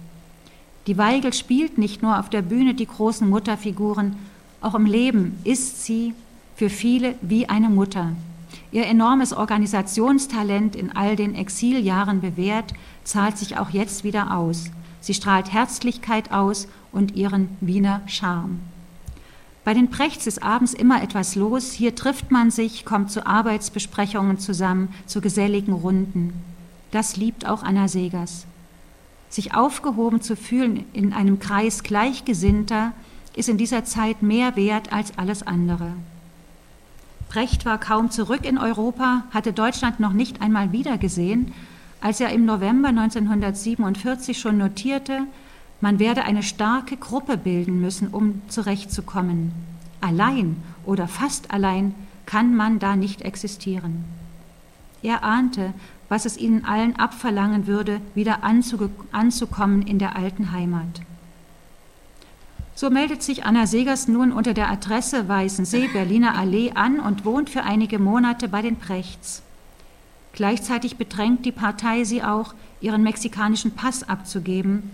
Die 0.87 0.97
Weigel 0.97 1.33
spielt 1.33 1.77
nicht 1.77 2.01
nur 2.01 2.17
auf 2.17 2.29
der 2.29 2.41
Bühne 2.41 2.73
die 2.73 2.87
großen 2.87 3.29
Mutterfiguren, 3.29 4.15
auch 4.61 4.73
im 4.73 4.85
Leben 4.85 5.37
ist 5.43 5.83
sie 5.83 6.13
für 6.55 6.69
viele 6.69 7.15
wie 7.21 7.49
eine 7.49 7.69
Mutter. 7.69 8.13
Ihr 8.71 8.85
enormes 8.85 9.33
Organisationstalent 9.33 10.77
in 10.77 10.95
all 10.95 11.17
den 11.17 11.35
Exiljahren 11.35 12.21
bewährt, 12.21 12.73
zahlt 13.03 13.37
sich 13.37 13.57
auch 13.57 13.71
jetzt 13.71 14.05
wieder 14.05 14.37
aus. 14.37 14.71
Sie 15.01 15.13
strahlt 15.13 15.51
Herzlichkeit 15.51 16.31
aus 16.31 16.69
und 16.93 17.15
ihren 17.15 17.49
Wiener 17.59 18.01
Charme. 18.05 18.59
Bei 19.63 19.73
den 19.73 19.89
Prechts 19.89 20.25
ist 20.25 20.41
abends 20.41 20.73
immer 20.73 21.03
etwas 21.03 21.35
los. 21.35 21.71
Hier 21.71 21.95
trifft 21.95 22.31
man 22.31 22.49
sich, 22.49 22.83
kommt 22.83 23.11
zu 23.11 23.25
Arbeitsbesprechungen 23.27 24.39
zusammen, 24.39 24.93
zu 25.05 25.21
geselligen 25.21 25.73
Runden. 25.73 26.33
Das 26.89 27.15
liebt 27.15 27.47
auch 27.47 27.63
Anna 27.63 27.87
Segers. 27.87 28.45
Sich 29.29 29.53
aufgehoben 29.53 30.21
zu 30.21 30.35
fühlen 30.35 30.85
in 30.93 31.13
einem 31.13 31.39
Kreis 31.39 31.83
Gleichgesinnter 31.83 32.91
ist 33.35 33.49
in 33.49 33.57
dieser 33.57 33.85
Zeit 33.85 34.21
mehr 34.21 34.55
wert 34.55 34.91
als 34.91 35.17
alles 35.17 35.43
andere. 35.45 35.93
Brecht 37.29 37.65
war 37.65 37.77
kaum 37.77 38.11
zurück 38.11 38.45
in 38.45 38.57
Europa, 38.57 39.23
hatte 39.31 39.53
Deutschland 39.53 40.01
noch 40.01 40.11
nicht 40.11 40.41
einmal 40.41 40.73
wiedergesehen, 40.73 41.53
als 42.01 42.19
er 42.19 42.31
im 42.31 42.43
November 42.43 42.89
1947 42.89 44.37
schon 44.37 44.57
notierte, 44.57 45.21
man 45.81 45.99
werde 45.99 46.23
eine 46.23 46.43
starke 46.43 46.95
Gruppe 46.95 47.37
bilden 47.37 47.81
müssen, 47.81 48.07
um 48.07 48.41
zurechtzukommen. 48.47 49.51
Allein 49.99 50.57
oder 50.85 51.07
fast 51.07 51.51
allein 51.51 51.93
kann 52.25 52.55
man 52.55 52.79
da 52.79 52.95
nicht 52.95 53.23
existieren. 53.23 54.05
Er 55.03 55.23
ahnte, 55.23 55.73
was 56.07 56.25
es 56.25 56.37
ihnen 56.37 56.65
allen 56.65 56.97
abverlangen 56.97 57.67
würde, 57.67 57.99
wieder 58.13 58.39
anzukommen 58.43 59.81
in 59.81 59.97
der 59.97 60.15
alten 60.15 60.51
Heimat. 60.51 61.01
So 62.75 62.89
meldet 62.89 63.21
sich 63.21 63.45
Anna 63.45 63.67
Segers 63.67 64.07
nun 64.07 64.31
unter 64.31 64.53
der 64.53 64.69
Adresse 64.69 65.27
Weißensee, 65.27 65.87
Berliner 65.87 66.37
Allee 66.37 66.71
an 66.73 66.99
und 66.99 67.25
wohnt 67.25 67.49
für 67.49 67.63
einige 67.63 67.99
Monate 67.99 68.47
bei 68.47 68.61
den 68.61 68.77
Prechts. 68.77 69.41
Gleichzeitig 70.33 70.97
bedrängt 70.97 71.45
die 71.45 71.51
Partei 71.51 72.03
sie 72.03 72.23
auch, 72.23 72.53
ihren 72.79 73.03
mexikanischen 73.03 73.71
Pass 73.71 74.03
abzugeben, 74.03 74.91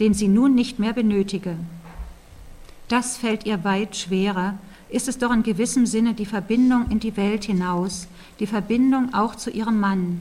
den 0.00 0.14
sie 0.14 0.28
nun 0.28 0.54
nicht 0.54 0.78
mehr 0.78 0.92
benötige. 0.92 1.56
Das 2.88 3.16
fällt 3.16 3.46
ihr 3.46 3.62
weit 3.62 3.96
schwerer, 3.96 4.58
ist 4.88 5.06
es 5.06 5.18
doch 5.18 5.32
in 5.32 5.44
gewissem 5.44 5.86
Sinne 5.86 6.14
die 6.14 6.26
Verbindung 6.26 6.90
in 6.90 6.98
die 6.98 7.16
Welt 7.16 7.44
hinaus, 7.44 8.08
die 8.40 8.46
Verbindung 8.48 9.14
auch 9.14 9.36
zu 9.36 9.50
ihrem 9.50 9.78
Mann, 9.78 10.20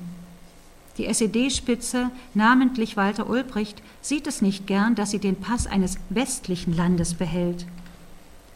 die 1.00 1.06
SED-Spitze, 1.06 2.12
namentlich 2.34 2.98
Walter 2.98 3.30
Ulbricht, 3.30 3.82
sieht 4.02 4.28
es 4.28 4.42
nicht 4.42 4.68
gern, 4.68 4.96
dass 4.96 5.12
sie 5.12 5.20
den 5.20 5.38
Pass 5.38 5.66
eines 5.66 5.98
westlichen 6.10 6.76
Landes 6.76 7.14
behält. 7.14 7.66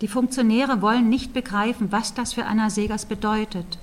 Die 0.01 0.09
Funktionäre 0.09 0.81
wollen 0.81 1.07
nicht 1.07 1.31
begreifen, 1.31 1.93
was 1.93 2.13
das 2.13 2.33
für 2.33 2.43
Anna 2.45 2.69
Segers 2.69 3.05
bedeutet, 3.05 3.79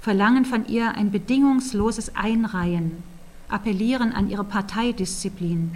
verlangen 0.00 0.44
von 0.44 0.66
ihr 0.66 0.96
ein 0.96 1.12
bedingungsloses 1.12 2.16
Einreihen, 2.16 3.04
appellieren 3.48 4.12
an 4.12 4.28
ihre 4.28 4.44
Parteidisziplin. 4.44 5.70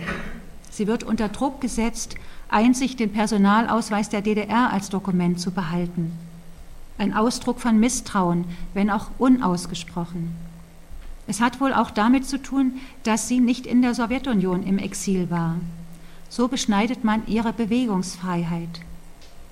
Sie 0.81 0.87
wird 0.87 1.03
unter 1.03 1.29
Druck 1.29 1.61
gesetzt, 1.61 2.15
einzig 2.49 2.97
den 2.97 3.13
Personalausweis 3.13 4.09
der 4.09 4.23
DDR 4.23 4.73
als 4.73 4.89
Dokument 4.89 5.39
zu 5.39 5.51
behalten. 5.51 6.11
Ein 6.97 7.13
Ausdruck 7.13 7.61
von 7.61 7.79
Misstrauen, 7.79 8.47
wenn 8.73 8.89
auch 8.89 9.09
unausgesprochen. 9.19 10.35
Es 11.27 11.43
hat 11.43 11.61
wohl 11.61 11.75
auch 11.75 11.91
damit 11.91 12.27
zu 12.27 12.41
tun, 12.41 12.81
dass 13.03 13.29
sie 13.29 13.41
nicht 13.41 13.67
in 13.67 13.83
der 13.83 13.95
Sowjetunion 13.95 14.63
im 14.63 14.79
Exil 14.79 15.29
war. 15.29 15.57
So 16.31 16.49
beschneidet 16.49 17.05
man 17.05 17.27
ihre 17.27 17.53
Bewegungsfreiheit. 17.53 18.81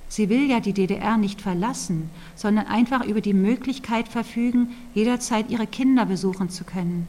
Sie 0.09 0.31
will 0.31 0.49
ja 0.49 0.61
die 0.61 0.73
DDR 0.73 1.19
nicht 1.19 1.43
verlassen, 1.43 2.09
sondern 2.37 2.69
einfach 2.69 3.05
über 3.05 3.21
die 3.21 3.35
Möglichkeit 3.35 4.09
verfügen, 4.09 4.71
jederzeit 4.95 5.51
ihre 5.51 5.67
Kinder 5.67 6.07
besuchen 6.07 6.49
zu 6.49 6.65
können. 6.65 7.07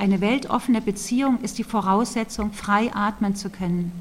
Eine 0.00 0.22
weltoffene 0.22 0.80
Beziehung 0.80 1.42
ist 1.42 1.58
die 1.58 1.62
Voraussetzung, 1.62 2.54
frei 2.54 2.90
atmen 2.94 3.36
zu 3.36 3.50
können. 3.50 3.92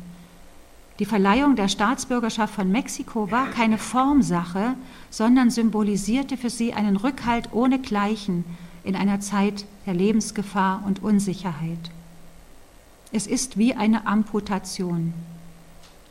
Die 0.98 1.04
Verleihung 1.04 1.58
der 1.58 1.68
Staatsbürgerschaft 1.68 2.54
von 2.54 2.72
Mexiko 2.72 3.30
war 3.32 3.48
keine 3.48 3.78
Formsache, 3.78 4.76
sondern 5.10 5.52
symbolisierte 5.52 6.38
für 6.38 6.50
sie 6.50 6.72
einen 6.72 6.96
Rückhalt 6.96 7.52
ohnegleichen 7.52 8.46
in 8.86 8.96
einer 8.96 9.20
Zeit 9.20 9.66
der 9.86 9.94
Lebensgefahr 9.94 10.84
und 10.86 11.04
Unsicherheit. 11.04 11.92
Es 13.12 13.28
ist 13.28 13.58
wie 13.58 13.74
eine 13.74 14.08
Amputation. 14.08 15.14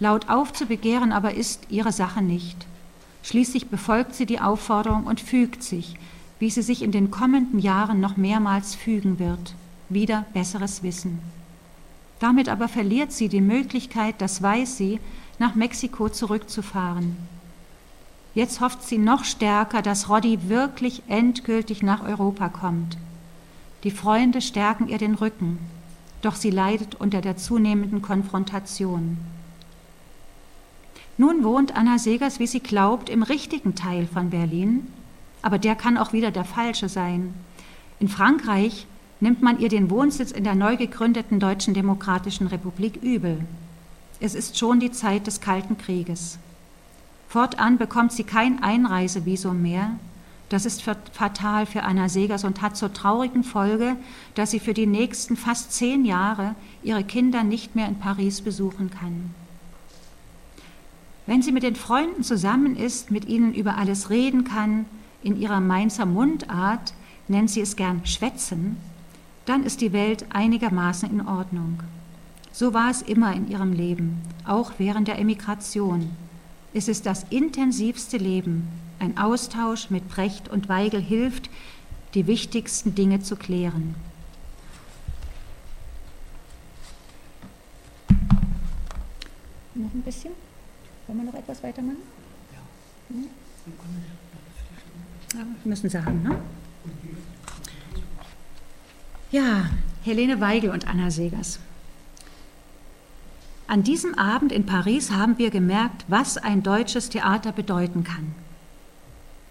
Laut 0.00 0.28
aufzubegehren 0.28 1.12
aber 1.12 1.32
ist 1.32 1.62
ihre 1.70 1.92
Sache 1.92 2.20
nicht. 2.20 2.66
Schließlich 3.22 3.68
befolgt 3.68 4.14
sie 4.14 4.26
die 4.26 4.40
Aufforderung 4.40 5.04
und 5.04 5.22
fügt 5.22 5.62
sich, 5.62 5.96
wie 6.40 6.50
sie 6.50 6.60
sich 6.60 6.82
in 6.82 6.92
den 6.92 7.10
kommenden 7.10 7.58
Jahren 7.58 8.00
noch 8.00 8.18
mehrmals 8.18 8.74
fügen 8.74 9.18
wird, 9.18 9.54
wieder 9.88 10.24
besseres 10.32 10.82
Wissen. 10.82 11.20
Damit 12.18 12.48
aber 12.48 12.68
verliert 12.68 13.12
sie 13.12 13.28
die 13.28 13.40
Möglichkeit, 13.40 14.16
das 14.18 14.42
weiß 14.42 14.76
sie, 14.76 15.00
nach 15.38 15.54
Mexiko 15.54 16.08
zurückzufahren. 16.08 17.16
Jetzt 18.34 18.60
hofft 18.60 18.82
sie 18.82 18.98
noch 18.98 19.24
stärker, 19.24 19.82
dass 19.82 20.08
Roddy 20.08 20.48
wirklich 20.48 21.02
endgültig 21.08 21.82
nach 21.82 22.04
Europa 22.04 22.48
kommt. 22.48 22.96
Die 23.84 23.90
Freunde 23.90 24.40
stärken 24.40 24.88
ihr 24.88 24.98
den 24.98 25.14
Rücken, 25.14 25.58
doch 26.22 26.34
sie 26.34 26.50
leidet 26.50 26.96
unter 26.96 27.20
der 27.20 27.36
zunehmenden 27.36 28.02
Konfrontation. 28.02 29.18
Nun 31.16 31.42
wohnt 31.42 31.76
Anna 31.76 31.98
Segers, 31.98 32.38
wie 32.38 32.46
sie 32.46 32.60
glaubt, 32.60 33.08
im 33.08 33.22
richtigen 33.22 33.74
Teil 33.74 34.06
von 34.06 34.30
Berlin, 34.30 34.86
aber 35.42 35.58
der 35.58 35.74
kann 35.74 35.96
auch 35.96 36.12
wieder 36.12 36.30
der 36.30 36.44
falsche 36.44 36.88
sein. 36.88 37.34
In 38.00 38.08
Frankreich 38.08 38.86
nimmt 39.20 39.42
man 39.42 39.58
ihr 39.58 39.68
den 39.68 39.90
Wohnsitz 39.90 40.30
in 40.30 40.44
der 40.44 40.54
neu 40.54 40.76
gegründeten 40.76 41.40
Deutschen 41.40 41.74
Demokratischen 41.74 42.46
Republik 42.46 42.96
übel. 43.02 43.44
Es 44.20 44.34
ist 44.34 44.58
schon 44.58 44.80
die 44.80 44.92
Zeit 44.92 45.26
des 45.26 45.40
Kalten 45.40 45.78
Krieges. 45.78 46.38
Fortan 47.28 47.78
bekommt 47.78 48.12
sie 48.12 48.24
kein 48.24 48.62
Einreisevisum 48.62 49.60
mehr. 49.60 49.90
Das 50.48 50.64
ist 50.64 50.82
fatal 50.82 51.66
für 51.66 51.82
Anna 51.82 52.08
Segers 52.08 52.44
und 52.44 52.62
hat 52.62 52.76
zur 52.76 52.92
traurigen 52.92 53.44
Folge, 53.44 53.96
dass 54.34 54.50
sie 54.50 54.60
für 54.60 54.72
die 54.72 54.86
nächsten 54.86 55.36
fast 55.36 55.72
zehn 55.72 56.06
Jahre 56.06 56.54
ihre 56.82 57.04
Kinder 57.04 57.44
nicht 57.44 57.76
mehr 57.76 57.86
in 57.86 57.98
Paris 57.98 58.40
besuchen 58.40 58.90
kann. 58.90 59.34
Wenn 61.26 61.42
sie 61.42 61.52
mit 61.52 61.64
den 61.64 61.76
Freunden 61.76 62.22
zusammen 62.22 62.76
ist, 62.76 63.10
mit 63.10 63.26
ihnen 63.26 63.52
über 63.52 63.76
alles 63.76 64.08
reden 64.08 64.44
kann, 64.44 64.86
in 65.22 65.38
ihrer 65.38 65.60
Mainzer 65.60 66.06
Mundart 66.06 66.94
nennt 67.28 67.50
sie 67.50 67.60
es 67.60 67.76
gern 67.76 68.06
Schwätzen, 68.06 68.78
dann 69.48 69.64
ist 69.64 69.80
die 69.80 69.92
Welt 69.92 70.26
einigermaßen 70.30 71.10
in 71.10 71.26
Ordnung. 71.26 71.82
So 72.52 72.74
war 72.74 72.90
es 72.90 73.00
immer 73.02 73.34
in 73.34 73.48
ihrem 73.48 73.72
Leben, 73.72 74.20
auch 74.44 74.72
während 74.78 75.08
der 75.08 75.18
Emigration. 75.18 76.10
Es 76.74 76.86
ist 76.88 77.06
das 77.06 77.24
intensivste 77.30 78.18
Leben. 78.18 78.68
Ein 78.98 79.16
Austausch 79.16 79.90
mit 79.90 80.08
Brecht 80.08 80.48
und 80.48 80.68
Weigel 80.68 81.00
hilft, 81.00 81.48
die 82.14 82.26
wichtigsten 82.26 82.94
Dinge 82.94 83.20
zu 83.20 83.36
klären. 83.36 83.94
Noch 89.74 89.94
ein 89.94 90.02
bisschen? 90.02 90.32
Wollen 91.06 91.20
wir 91.20 91.26
noch 91.26 91.38
etwas 91.38 91.62
weitermachen? 91.62 91.98
Ja. 92.52 93.14
Hm? 93.16 93.28
ja 95.34 95.46
müssen 95.64 95.88
Sie 95.88 96.04
haben, 96.04 96.22
ne? 96.22 96.38
Ja, 99.30 99.66
Helene 100.04 100.40
Weigel 100.40 100.70
und 100.70 100.88
Anna 100.88 101.10
Segers. 101.10 101.58
An 103.66 103.82
diesem 103.82 104.14
Abend 104.14 104.52
in 104.52 104.64
Paris 104.64 105.10
haben 105.10 105.36
wir 105.36 105.50
gemerkt, 105.50 106.04
was 106.08 106.38
ein 106.38 106.62
deutsches 106.62 107.10
Theater 107.10 107.52
bedeuten 107.52 108.04
kann. 108.04 108.34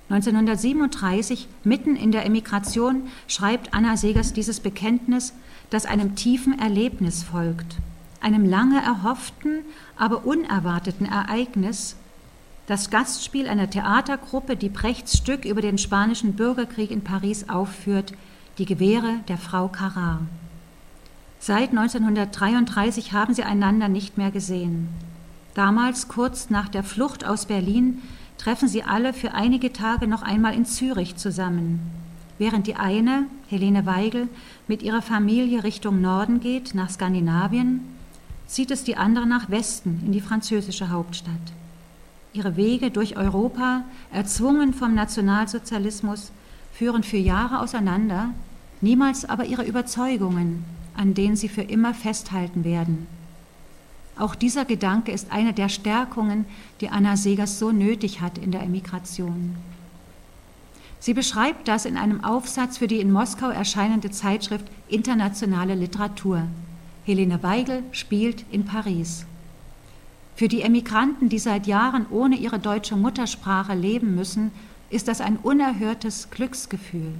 1937, 0.09 1.47
mitten 1.63 1.95
in 1.95 2.11
der 2.11 2.25
Emigration, 2.25 3.03
schreibt 3.27 3.73
Anna 3.73 3.97
Segers 3.97 4.33
dieses 4.33 4.59
Bekenntnis, 4.59 5.33
das 5.69 5.85
einem 5.85 6.15
tiefen 6.15 6.57
Erlebnis 6.57 7.23
folgt 7.23 7.77
einem 8.21 8.45
lange 8.45 8.81
erhofften, 8.81 9.61
aber 9.95 10.25
unerwarteten 10.25 11.05
Ereignis, 11.05 11.95
das 12.67 12.89
Gastspiel 12.89 13.47
einer 13.47 13.69
Theatergruppe, 13.69 14.57
die 14.57 14.69
Brechts 14.69 15.17
Stück 15.17 15.45
über 15.45 15.61
den 15.61 15.77
spanischen 15.77 16.33
Bürgerkrieg 16.33 16.91
in 16.91 17.03
Paris 17.03 17.47
aufführt, 17.47 18.13
Die 18.57 18.65
Gewehre 18.65 19.19
der 19.27 19.37
Frau 19.37 19.67
Carrar. 19.67 20.21
Seit 21.39 21.69
1933 21.69 23.13
haben 23.13 23.35
sie 23.35 23.43
einander 23.43 23.87
nicht 23.87 24.17
mehr 24.17 24.31
gesehen. 24.31 24.89
Damals, 25.53 26.07
kurz 26.07 26.49
nach 26.49 26.67
der 26.67 26.83
Flucht 26.83 27.23
aus 27.23 27.45
Berlin, 27.45 28.01
treffen 28.39 28.67
sie 28.67 28.81
alle 28.81 29.13
für 29.13 29.35
einige 29.35 29.73
Tage 29.73 30.07
noch 30.07 30.23
einmal 30.23 30.55
in 30.55 30.65
Zürich 30.65 31.17
zusammen. 31.17 31.79
Während 32.39 32.65
die 32.65 32.75
eine, 32.75 33.25
Helene 33.47 33.85
Weigel, 33.85 34.27
mit 34.67 34.81
ihrer 34.81 35.03
Familie 35.03 35.63
Richtung 35.63 36.01
Norden 36.01 36.39
geht, 36.39 36.73
nach 36.73 36.89
Skandinavien, 36.89 37.81
zieht 38.47 38.71
es 38.71 38.83
die 38.83 38.97
andere 38.97 39.27
nach 39.27 39.51
Westen 39.51 40.01
in 40.03 40.11
die 40.11 40.21
französische 40.21 40.89
Hauptstadt. 40.89 41.35
Ihre 42.33 42.55
Wege 42.55 42.89
durch 42.89 43.17
Europa, 43.17 43.83
erzwungen 44.11 44.73
vom 44.73 44.95
Nationalsozialismus, 44.95 46.31
führen 46.73 47.03
für 47.03 47.17
Jahre 47.17 47.59
auseinander, 47.59 48.29
niemals 48.81 49.25
aber 49.25 49.45
ihre 49.45 49.65
Überzeugungen, 49.65 50.65
an 50.95 51.13
denen 51.13 51.35
sie 51.35 51.49
für 51.49 51.61
immer 51.61 51.93
festhalten 51.93 52.63
werden. 52.63 53.07
Auch 54.17 54.33
dieser 54.33 54.65
Gedanke 54.65 55.11
ist 55.11 55.31
eine 55.31 55.53
der 55.53 55.69
Stärkungen, 55.69 56.45
die 56.81 56.89
Anna 56.89 57.17
Segers 57.17 57.59
so 57.59 57.71
nötig 57.71 58.21
hat 58.21 58.37
in 58.37 58.51
der 58.51 58.63
Emigration. 58.63 59.55
Sie 60.99 61.13
beschreibt 61.13 61.67
das 61.67 61.85
in 61.85 61.97
einem 61.97 62.23
Aufsatz 62.23 62.79
für 62.79 62.87
die 62.87 62.99
in 62.99 63.11
Moskau 63.11 63.49
erscheinende 63.49 64.09
Zeitschrift 64.09 64.65
Internationale 64.89 65.75
Literatur. 65.75 66.47
Helene 67.05 67.43
Weigel 67.43 67.83
spielt 67.91 68.43
in 68.51 68.65
Paris. 68.65 69.25
Für 70.35 70.47
die 70.47 70.61
Emigranten, 70.61 71.29
die 71.29 71.39
seit 71.39 71.67
Jahren 71.67 72.07
ohne 72.09 72.35
ihre 72.35 72.59
deutsche 72.59 72.95
Muttersprache 72.95 73.75
leben 73.75 74.15
müssen, 74.15 74.51
ist 74.89 75.07
das 75.07 75.21
ein 75.21 75.37
unerhörtes 75.37 76.29
Glücksgefühl. 76.31 77.13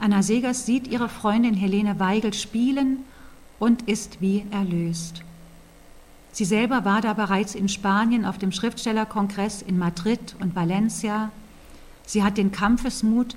Anna 0.00 0.22
Segers 0.22 0.66
sieht 0.66 0.88
ihre 0.88 1.08
Freundin 1.08 1.54
Helene 1.54 2.00
Weigel 2.00 2.34
spielen 2.34 3.04
und 3.58 3.82
ist 3.82 4.20
wie 4.20 4.44
erlöst. 4.50 5.22
Sie 6.32 6.44
selber 6.44 6.84
war 6.84 7.00
da 7.00 7.12
bereits 7.12 7.54
in 7.54 7.68
Spanien 7.68 8.24
auf 8.24 8.38
dem 8.38 8.50
Schriftstellerkongress 8.50 9.62
in 9.62 9.78
Madrid 9.78 10.36
und 10.40 10.56
Valencia. 10.56 11.30
Sie 12.06 12.22
hat 12.22 12.38
den 12.38 12.50
Kampfesmut, 12.50 13.36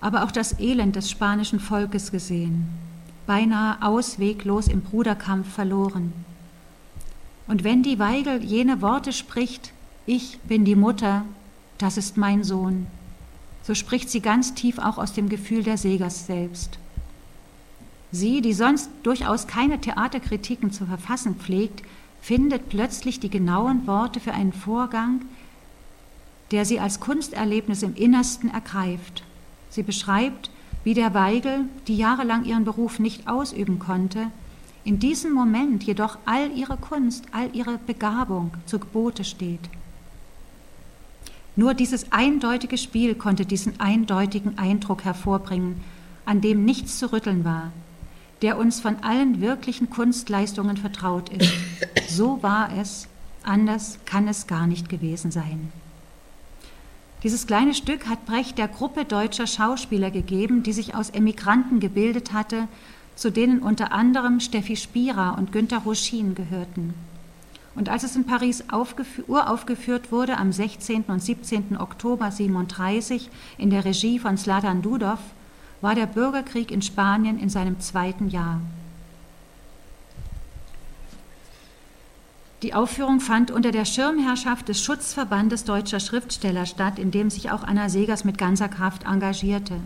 aber 0.00 0.24
auch 0.24 0.32
das 0.32 0.58
Elend 0.58 0.96
des 0.96 1.10
spanischen 1.10 1.60
Volkes 1.60 2.10
gesehen 2.10 2.68
beinahe 3.26 3.82
ausweglos 3.82 4.68
im 4.68 4.82
Bruderkampf 4.82 5.52
verloren. 5.52 6.12
Und 7.46 7.64
wenn 7.64 7.82
die 7.82 7.98
Weigel 7.98 8.42
jene 8.42 8.82
Worte 8.82 9.12
spricht, 9.12 9.72
ich 10.06 10.38
bin 10.40 10.64
die 10.64 10.76
Mutter, 10.76 11.24
das 11.78 11.96
ist 11.96 12.16
mein 12.16 12.44
Sohn, 12.44 12.86
so 13.62 13.74
spricht 13.74 14.10
sie 14.10 14.20
ganz 14.20 14.54
tief 14.54 14.78
auch 14.78 14.98
aus 14.98 15.12
dem 15.12 15.28
Gefühl 15.28 15.62
der 15.62 15.78
Segers 15.78 16.26
selbst. 16.26 16.78
Sie, 18.10 18.42
die 18.42 18.52
sonst 18.52 18.90
durchaus 19.02 19.46
keine 19.46 19.80
Theaterkritiken 19.80 20.70
zu 20.70 20.84
verfassen 20.84 21.36
pflegt, 21.36 21.82
findet 22.20 22.68
plötzlich 22.68 23.20
die 23.20 23.30
genauen 23.30 23.86
Worte 23.86 24.20
für 24.20 24.32
einen 24.32 24.52
Vorgang, 24.52 25.22
der 26.50 26.64
sie 26.64 26.78
als 26.78 27.00
Kunsterlebnis 27.00 27.82
im 27.82 27.94
Innersten 27.94 28.50
ergreift. 28.50 29.24
Sie 29.70 29.82
beschreibt, 29.82 30.50
wie 30.84 30.94
der 30.94 31.14
Weigel, 31.14 31.64
die 31.88 31.96
jahrelang 31.96 32.44
ihren 32.44 32.64
Beruf 32.64 32.98
nicht 32.98 33.28
ausüben 33.28 33.78
konnte, 33.78 34.26
in 34.84 34.98
diesem 34.98 35.32
Moment 35.32 35.84
jedoch 35.84 36.18
all 36.26 36.50
ihre 36.52 36.76
Kunst, 36.76 37.24
all 37.32 37.54
ihre 37.54 37.78
Begabung 37.78 38.50
zu 38.66 38.78
Gebote 38.78 39.24
steht. 39.24 39.60
Nur 41.54 41.74
dieses 41.74 42.12
eindeutige 42.12 42.78
Spiel 42.78 43.14
konnte 43.14 43.44
diesen 43.44 43.78
eindeutigen 43.78 44.58
Eindruck 44.58 45.04
hervorbringen, 45.04 45.80
an 46.24 46.40
dem 46.40 46.64
nichts 46.64 46.98
zu 46.98 47.12
rütteln 47.12 47.44
war. 47.44 47.72
der 48.42 48.58
uns 48.58 48.80
von 48.80 48.96
allen 49.02 49.40
wirklichen 49.40 49.88
Kunstleistungen 49.88 50.76
vertraut 50.76 51.28
ist. 51.30 51.52
So 52.08 52.42
war 52.42 52.70
es, 52.76 53.08
anders 53.44 53.98
kann 54.04 54.28
es 54.28 54.46
gar 54.48 54.66
nicht 54.66 54.88
gewesen 54.88 55.30
sein. 55.30 55.72
Dieses 57.22 57.46
kleine 57.46 57.72
Stück 57.72 58.08
hat 58.08 58.26
Brecht 58.26 58.58
der 58.58 58.66
Gruppe 58.66 59.04
deutscher 59.04 59.46
Schauspieler 59.46 60.10
gegeben, 60.10 60.64
die 60.64 60.72
sich 60.72 60.96
aus 60.96 61.10
Emigranten 61.10 61.78
gebildet 61.78 62.32
hatte, 62.32 62.66
zu 63.14 63.30
denen 63.30 63.60
unter 63.60 63.92
anderem 63.92 64.40
Steffi 64.40 64.74
Spira 64.74 65.30
und 65.30 65.52
Günter 65.52 65.78
Ruschin 65.78 66.34
gehörten. 66.34 66.94
Und 67.74 67.88
als 67.88 68.02
es 68.02 68.16
in 68.16 68.24
Paris 68.24 68.64
uraufgeführt 69.26 70.12
wurde 70.12 70.36
am 70.36 70.52
16. 70.52 71.04
und 71.08 71.22
17. 71.22 71.78
Oktober 71.78 72.26
1937 72.26 73.30
in 73.56 73.70
der 73.70 73.84
Regie 73.84 74.18
von 74.18 74.36
Sladan 74.36 74.82
Dudow, 74.82 75.18
war 75.80 75.94
der 75.94 76.06
Bürgerkrieg 76.06 76.70
in 76.70 76.82
Spanien 76.82 77.38
in 77.38 77.48
seinem 77.48 77.80
zweiten 77.80 78.28
Jahr. 78.28 78.60
Die 82.62 82.74
Aufführung 82.74 83.18
fand 83.18 83.50
unter 83.50 83.72
der 83.72 83.84
Schirmherrschaft 83.84 84.68
des 84.68 84.82
Schutzverbandes 84.84 85.64
deutscher 85.64 85.98
Schriftsteller 85.98 86.64
statt, 86.64 87.00
in 87.00 87.10
dem 87.10 87.28
sich 87.28 87.50
auch 87.50 87.64
Anna 87.64 87.88
Segers 87.88 88.24
mit 88.24 88.38
ganzer 88.38 88.68
Kraft 88.68 89.04
engagierte. 89.04 89.80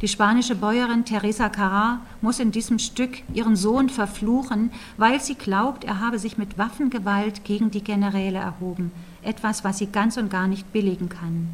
Die 0.00 0.08
spanische 0.08 0.54
Bäuerin 0.54 1.04
Teresa 1.04 1.48
Carrá 1.48 1.98
muss 2.22 2.38
in 2.38 2.52
diesem 2.52 2.78
Stück 2.78 3.18
ihren 3.34 3.54
Sohn 3.54 3.90
verfluchen, 3.90 4.70
weil 4.96 5.20
sie 5.20 5.34
glaubt, 5.34 5.84
er 5.84 6.00
habe 6.00 6.18
sich 6.18 6.38
mit 6.38 6.56
Waffengewalt 6.56 7.44
gegen 7.44 7.70
die 7.70 7.84
Generäle 7.84 8.38
erhoben, 8.38 8.92
etwas, 9.22 9.62
was 9.62 9.76
sie 9.76 9.88
ganz 9.88 10.16
und 10.16 10.30
gar 10.30 10.48
nicht 10.48 10.72
billigen 10.72 11.10
kann. 11.10 11.50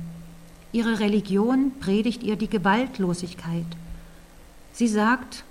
Ihre 0.70 1.00
Religion 1.00 1.72
predigt 1.80 2.22
ihr 2.22 2.36
die 2.36 2.48
Gewaltlosigkeit. 2.48 3.66
Sie 4.72 4.88
sagt, 4.88 5.42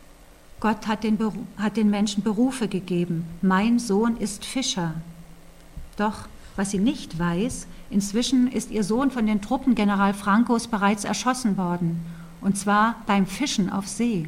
Gott 0.61 0.87
hat 0.87 1.03
den, 1.03 1.17
hat 1.57 1.75
den 1.75 1.89
Menschen 1.89 2.23
Berufe 2.23 2.69
gegeben. 2.69 3.25
Mein 3.41 3.77
Sohn 3.77 4.15
ist 4.17 4.45
Fischer. 4.45 4.93
Doch 5.97 6.29
was 6.55 6.71
sie 6.71 6.79
nicht 6.79 7.19
weiß, 7.19 7.67
inzwischen 7.89 8.47
ist 8.47 8.71
ihr 8.71 8.85
Sohn 8.85 9.11
von 9.11 9.27
den 9.27 9.41
Truppen 9.41 9.75
General 9.75 10.13
Francos 10.13 10.67
bereits 10.67 11.03
erschossen 11.03 11.57
worden. 11.57 11.99
Und 12.41 12.57
zwar 12.57 12.95
beim 13.05 13.25
Fischen 13.25 13.69
auf 13.69 13.87
See, 13.87 14.27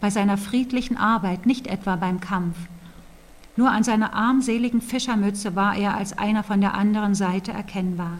bei 0.00 0.10
seiner 0.10 0.36
friedlichen 0.36 0.96
Arbeit, 0.96 1.46
nicht 1.46 1.66
etwa 1.66 1.96
beim 1.96 2.20
Kampf. 2.20 2.56
Nur 3.56 3.70
an 3.70 3.84
seiner 3.84 4.14
armseligen 4.14 4.80
Fischermütze 4.80 5.54
war 5.54 5.76
er 5.76 5.96
als 5.96 6.18
einer 6.18 6.42
von 6.42 6.60
der 6.60 6.74
anderen 6.74 7.14
Seite 7.14 7.52
erkennbar. 7.52 8.18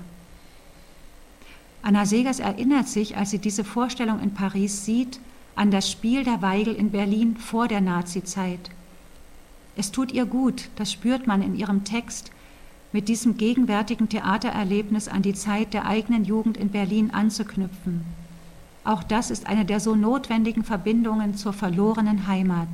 Anna 1.83 2.07
Segers 2.07 2.39
erinnert 2.39 2.89
sich, 2.89 3.17
als 3.17 3.31
sie 3.31 3.39
diese 3.39 3.65
Vorstellung 3.65 4.21
in 4.21 4.33
Paris 4.33 4.85
sieht, 4.85 5.21
an 5.57 5.71
das 5.71 5.91
Spiel 5.91 6.25
der 6.25 6.41
Weigel 6.41 6.75
in 6.75 6.91
Berlin 6.91 7.37
vor 7.37 7.69
der 7.69 7.81
Nazizeit. 7.81 8.71
Es 9.77 9.91
tut 9.91 10.13
ihr 10.13 10.25
gut, 10.25 10.71
das 10.77 10.93
spürt 10.93 11.27
man 11.27 11.43
in 11.43 11.55
ihrem 11.55 11.85
Text, 11.85 12.31
mit 12.93 13.09
diesem 13.09 13.37
gegenwärtigen 13.37 14.09
Theatererlebnis 14.09 15.09
an 15.09 15.23
die 15.23 15.35
Zeit 15.35 15.75
der 15.75 15.85
eigenen 15.85 16.25
Jugend 16.25 16.57
in 16.57 16.71
Berlin 16.71 17.11
anzuknüpfen. 17.11 18.05
Auch 18.85 19.03
das 19.03 19.31
ist 19.31 19.47
eine 19.47 19.65
der 19.65 19.81
so 19.81 19.95
notwendigen 19.95 20.63
Verbindungen 20.63 21.35
zur 21.35 21.55
verlorenen 21.55 22.27
Heimat. 22.27 22.69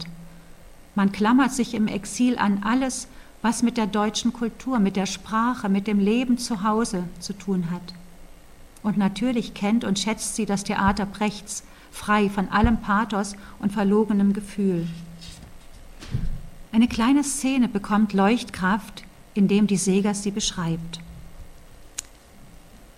Man 0.97 1.13
klammert 1.13 1.53
sich 1.53 1.73
im 1.75 1.87
Exil 1.87 2.37
an 2.37 2.63
alles, 2.65 3.07
was 3.43 3.63
mit 3.63 3.77
der 3.77 3.87
deutschen 3.87 4.33
Kultur, 4.33 4.81
mit 4.81 4.97
der 4.97 5.07
Sprache, 5.07 5.69
mit 5.69 5.87
dem 5.87 6.01
Leben 6.01 6.37
zu 6.37 6.65
Hause 6.65 7.05
zu 7.21 7.33
tun 7.33 7.71
hat. 7.71 7.95
Und 8.83 8.99
natürlich 8.99 9.55
kennt 9.55 9.85
und 9.85 9.99
schätzt 9.99 10.35
sie 10.35 10.47
das 10.47 10.65
Theater 10.65 11.07
Brechts, 11.07 11.63
frei 11.93 12.29
von 12.29 12.49
allem 12.49 12.79
Pathos 12.79 13.37
und 13.61 13.73
verlogenem 13.73 14.33
Gefühl. 14.33 14.87
Eine 16.73 16.89
kleine 16.89 17.25
Szene 17.25 17.69
bekommt 17.69 18.13
Leuchtkraft, 18.13 19.05
indem 19.35 19.67
die 19.67 19.77
Segers 19.77 20.23
sie 20.23 20.31
beschreibt. 20.31 21.01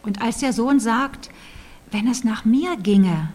Und 0.03 0.21
als 0.21 0.39
der 0.39 0.53
Sohn 0.53 0.81
sagt, 0.81 1.31
wenn 1.93 2.09
es 2.09 2.25
nach 2.25 2.45
mir 2.45 2.77
ginge, 2.77 3.29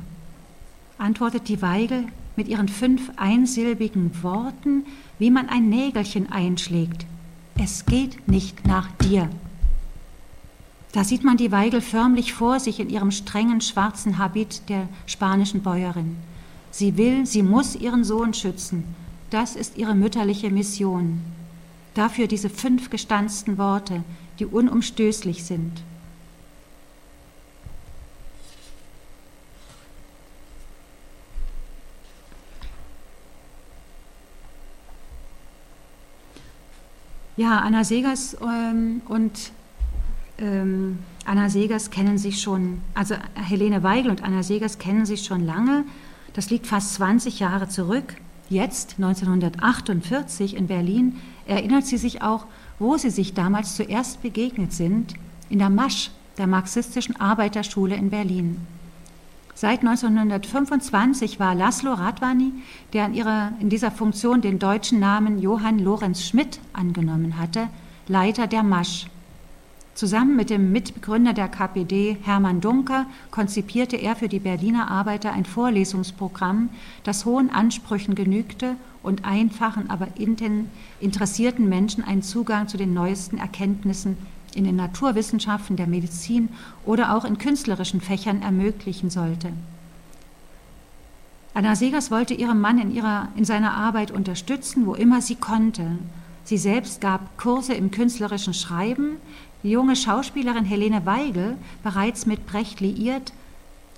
antwortet 0.97 1.47
die 1.47 1.61
Weigel 1.61 2.05
mit 2.35 2.47
ihren 2.47 2.67
fünf 2.67 3.11
einsilbigen 3.15 4.23
Worten, 4.23 4.85
wie 5.19 5.31
man 5.31 5.47
ein 5.47 5.69
Nägelchen 5.69 6.31
einschlägt. 6.31 7.05
Es 7.59 7.85
geht 7.85 8.27
nicht 8.27 8.67
nach 8.67 8.89
dir. 9.03 9.29
Da 10.91 11.03
sieht 11.03 11.23
man 11.23 11.37
die 11.37 11.51
Weigel 11.51 11.81
förmlich 11.81 12.33
vor 12.33 12.59
sich 12.59 12.79
in 12.79 12.89
ihrem 12.89 13.11
strengen 13.11 13.61
schwarzen 13.61 14.17
Habit 14.17 14.67
der 14.69 14.89
spanischen 15.05 15.61
Bäuerin. 15.61 16.15
Sie 16.71 16.97
will, 16.97 17.25
sie 17.25 17.43
muss 17.43 17.75
ihren 17.75 18.03
Sohn 18.03 18.33
schützen. 18.33 18.83
Das 19.29 19.55
ist 19.55 19.77
ihre 19.77 19.93
mütterliche 19.93 20.49
Mission. 20.49 21.21
Dafür 21.93 22.27
diese 22.27 22.49
fünf 22.49 22.89
gestanzten 22.89 23.57
Worte, 23.57 24.03
die 24.39 24.45
unumstößlich 24.45 25.43
sind. 25.43 25.83
Ja, 37.37 37.59
Anna 37.59 37.83
Segers 37.83 38.35
ähm, 38.41 39.03
und 39.07 39.51
ähm, 40.39 40.97
Anna 41.23 41.49
Segers 41.49 41.91
kennen 41.91 42.17
sich 42.17 42.41
schon, 42.41 42.81
also 42.95 43.13
Helene 43.35 43.83
Weigel 43.83 44.09
und 44.09 44.23
Anna 44.23 44.41
Segers 44.41 44.79
kennen 44.79 45.05
sich 45.05 45.23
schon 45.23 45.45
lange. 45.45 45.85
Das 46.33 46.49
liegt 46.49 46.65
fast 46.65 46.95
20 46.95 47.39
Jahre 47.39 47.69
zurück. 47.69 48.15
Jetzt, 48.49 48.95
1948 48.97 50.55
in 50.55 50.65
Berlin, 50.65 51.17
erinnert 51.45 51.85
sie 51.85 51.97
sich 51.97 52.23
auch, 52.23 52.47
wo 52.79 52.97
sie 52.97 53.11
sich 53.11 53.35
damals 53.35 53.75
zuerst 53.75 54.23
begegnet 54.23 54.73
sind, 54.73 55.13
in 55.51 55.59
der 55.59 55.69
Masch, 55.69 56.09
der 56.39 56.47
marxistischen 56.47 57.17
Arbeiterschule 57.17 57.95
in 57.95 58.09
Berlin. 58.09 58.65
Seit 59.59 59.79
1925 59.79 61.39
war 61.39 61.55
Laszlo 61.55 61.91
Radwani, 61.91 62.53
der 62.93 63.07
in, 63.07 63.15
ihrer, 63.15 63.53
in 63.59 63.69
dieser 63.69 63.89
Funktion 63.89 64.39
den 64.39 64.59
deutschen 64.59 64.99
Namen 64.99 65.39
Johann 65.39 65.79
Lorenz 65.79 66.23
Schmidt 66.23 66.59
angenommen 66.73 67.39
hatte, 67.39 67.67
Leiter 68.07 68.45
der 68.45 68.61
Masch. 68.61 69.07
Zusammen 69.95 70.35
mit 70.35 70.51
dem 70.51 70.71
Mitbegründer 70.71 71.33
der 71.33 71.47
KPD, 71.47 72.17
Hermann 72.21 72.61
Dunker, 72.61 73.07
konzipierte 73.31 73.95
er 73.95 74.15
für 74.15 74.27
die 74.27 74.37
Berliner 74.37 74.91
Arbeiter 74.91 75.33
ein 75.33 75.45
Vorlesungsprogramm, 75.45 76.69
das 77.03 77.25
hohen 77.25 77.49
Ansprüchen 77.49 78.13
genügte 78.13 78.75
und 79.01 79.25
einfachen, 79.25 79.89
aber 79.89 80.09
interessierten 80.99 81.67
Menschen 81.67 82.03
einen 82.03 82.21
Zugang 82.21 82.67
zu 82.67 82.77
den 82.77 82.93
neuesten 82.93 83.39
Erkenntnissen 83.39 84.17
in 84.55 84.63
den 84.63 84.75
Naturwissenschaften, 84.75 85.75
der 85.75 85.87
Medizin 85.87 86.49
oder 86.85 87.15
auch 87.15 87.25
in 87.25 87.37
künstlerischen 87.37 88.01
Fächern 88.01 88.41
ermöglichen 88.41 89.09
sollte. 89.09 89.51
Anna 91.53 91.75
Segers 91.75 92.11
wollte 92.11 92.35
ihren 92.35 92.61
Mann 92.61 92.77
in, 92.79 92.93
ihrer, 92.93 93.29
in 93.35 93.43
seiner 93.43 93.73
Arbeit 93.73 94.11
unterstützen, 94.11 94.85
wo 94.85 94.93
immer 94.93 95.21
sie 95.21 95.35
konnte. 95.35 95.97
Sie 96.43 96.57
selbst 96.57 97.01
gab 97.01 97.37
Kurse 97.37 97.73
im 97.73 97.89
künstlerischen 97.89 98.53
Schreiben, 98.53 99.17
die 99.63 99.71
junge 99.71 99.95
Schauspielerin 99.95 100.65
Helene 100.65 101.05
Weigel, 101.05 101.57
bereits 101.83 102.25
mit 102.25 102.45
Brecht 102.45 102.79
liiert, 102.79 103.33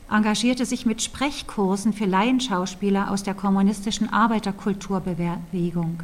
engagierte 0.09 0.65
sich 0.65 0.85
mit 0.85 1.01
Sprechkursen 1.01 1.93
für 1.93 2.05
Laienschauspieler 2.05 3.11
aus 3.11 3.23
der 3.23 3.33
kommunistischen 3.33 4.11
Arbeiterkulturbewegung. 4.11 5.99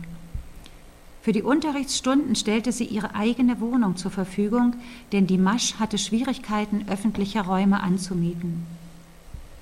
Für 1.26 1.32
die 1.32 1.42
Unterrichtsstunden 1.42 2.36
stellte 2.36 2.72
sie 2.72 2.84
ihre 2.84 3.16
eigene 3.16 3.60
Wohnung 3.60 3.96
zur 3.96 4.12
Verfügung, 4.12 4.76
denn 5.12 5.26
die 5.26 5.40
Masch 5.40 5.74
hatte 5.80 5.98
Schwierigkeiten, 5.98 6.86
öffentliche 6.88 7.44
Räume 7.44 7.82
anzumieten. 7.82 8.64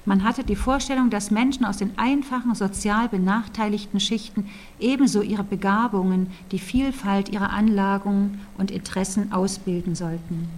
Man 0.04 0.26
hatte 0.26 0.44
die 0.44 0.58
Vorstellung, 0.58 1.10
dass 1.10 1.32
Menschen 1.32 1.64
aus 1.64 1.78
den 1.78 1.98
einfachen, 1.98 2.54
sozial 2.54 3.08
benachteiligten 3.08 4.02
Schichten 4.02 4.50
ebenso 4.78 5.22
ihre 5.22 5.46
Begabungen, 5.46 6.32
die 6.52 6.60
Vielfalt 6.60 7.30
ihrer 7.30 7.52
Anlagungen 7.52 8.42
und 8.58 8.70
Interessen 8.70 9.32
ausbilden 9.32 9.96
sollten. 9.96 10.50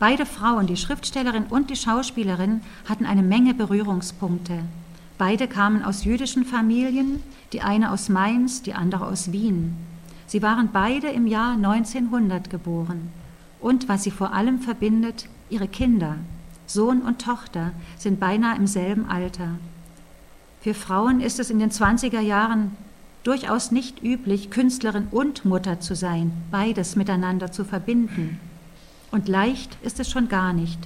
Beide 0.00 0.26
Frauen, 0.26 0.66
die 0.66 0.76
Schriftstellerin 0.76 1.44
und 1.44 1.70
die 1.70 1.76
Schauspielerin, 1.76 2.60
hatten 2.88 3.06
eine 3.06 3.22
Menge 3.22 3.54
Berührungspunkte. 3.54 4.64
Beide 5.16 5.46
kamen 5.46 5.82
aus 5.84 6.04
jüdischen 6.04 6.44
Familien, 6.44 7.22
die 7.52 7.60
eine 7.60 7.92
aus 7.92 8.08
Mainz, 8.08 8.62
die 8.62 8.74
andere 8.74 9.06
aus 9.06 9.30
Wien. 9.30 9.76
Sie 10.26 10.42
waren 10.42 10.70
beide 10.72 11.08
im 11.08 11.26
Jahr 11.26 11.52
1900 11.52 12.50
geboren. 12.50 13.12
Und 13.60 13.88
was 13.88 14.02
sie 14.02 14.10
vor 14.10 14.32
allem 14.32 14.58
verbindet, 14.58 15.28
ihre 15.50 15.68
Kinder, 15.68 16.16
Sohn 16.66 17.02
und 17.02 17.22
Tochter 17.22 17.72
sind 17.96 18.18
beinahe 18.18 18.56
im 18.56 18.66
selben 18.66 19.08
Alter. 19.08 19.50
Für 20.60 20.74
Frauen 20.74 21.20
ist 21.20 21.38
es 21.38 21.50
in 21.50 21.58
den 21.58 21.70
20er 21.70 22.20
Jahren 22.20 22.76
durchaus 23.22 23.70
nicht 23.70 24.02
üblich, 24.02 24.50
Künstlerin 24.50 25.08
und 25.10 25.44
Mutter 25.44 25.80
zu 25.80 25.94
sein, 25.94 26.32
beides 26.50 26.96
miteinander 26.96 27.52
zu 27.52 27.64
verbinden. 27.64 28.40
Und 29.10 29.28
leicht 29.28 29.78
ist 29.82 30.00
es 30.00 30.10
schon 30.10 30.28
gar 30.28 30.52
nicht. 30.52 30.78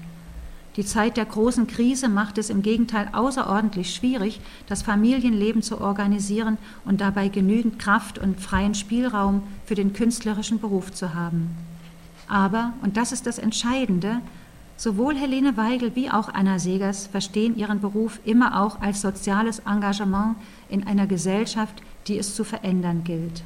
Die 0.78 0.84
Zeit 0.84 1.16
der 1.16 1.24
großen 1.24 1.66
Krise 1.66 2.08
macht 2.08 2.38
es 2.38 2.50
im 2.50 2.62
Gegenteil 2.62 3.08
außerordentlich 3.10 3.92
schwierig, 3.92 4.40
das 4.68 4.82
Familienleben 4.84 5.60
zu 5.60 5.80
organisieren 5.80 6.56
und 6.84 7.00
dabei 7.00 7.26
genügend 7.26 7.80
Kraft 7.80 8.20
und 8.20 8.40
freien 8.40 8.76
Spielraum 8.76 9.42
für 9.64 9.74
den 9.74 9.92
künstlerischen 9.92 10.60
Beruf 10.60 10.92
zu 10.92 11.14
haben. 11.14 11.50
Aber, 12.28 12.74
und 12.80 12.96
das 12.96 13.10
ist 13.10 13.26
das 13.26 13.40
Entscheidende, 13.40 14.20
sowohl 14.76 15.16
Helene 15.16 15.56
Weigel 15.56 15.96
wie 15.96 16.12
auch 16.12 16.32
Anna 16.32 16.60
Segers 16.60 17.08
verstehen 17.08 17.56
ihren 17.56 17.80
Beruf 17.80 18.20
immer 18.24 18.62
auch 18.62 18.80
als 18.80 19.00
soziales 19.00 19.58
Engagement 19.66 20.36
in 20.68 20.86
einer 20.86 21.08
Gesellschaft, 21.08 21.82
die 22.06 22.18
es 22.18 22.36
zu 22.36 22.44
verändern 22.44 23.02
gilt. 23.02 23.42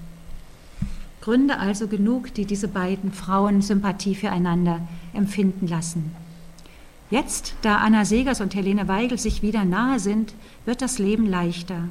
Gründe 1.23 1.59
also 1.59 1.89
genug, 1.89 2.35
die 2.35 2.45
diese 2.45 2.69
beiden 2.69 3.11
Frauen 3.11 3.63
Sympathie 3.63 4.17
füreinander 4.17 4.81
empfinden 5.15 5.67
lassen. 5.67 6.15
Jetzt, 7.13 7.53
da 7.61 7.77
Anna 7.77 8.07
Segers 8.07 8.41
und 8.41 8.55
Helene 8.55 8.89
Weigel 8.89 9.19
sich 9.19 9.43
wieder 9.43 9.67
nahe 9.67 10.01
sind, 10.01 10.33
wird 10.65 10.81
das 10.81 10.99
Leben 10.99 11.27
leichter. 11.27 11.89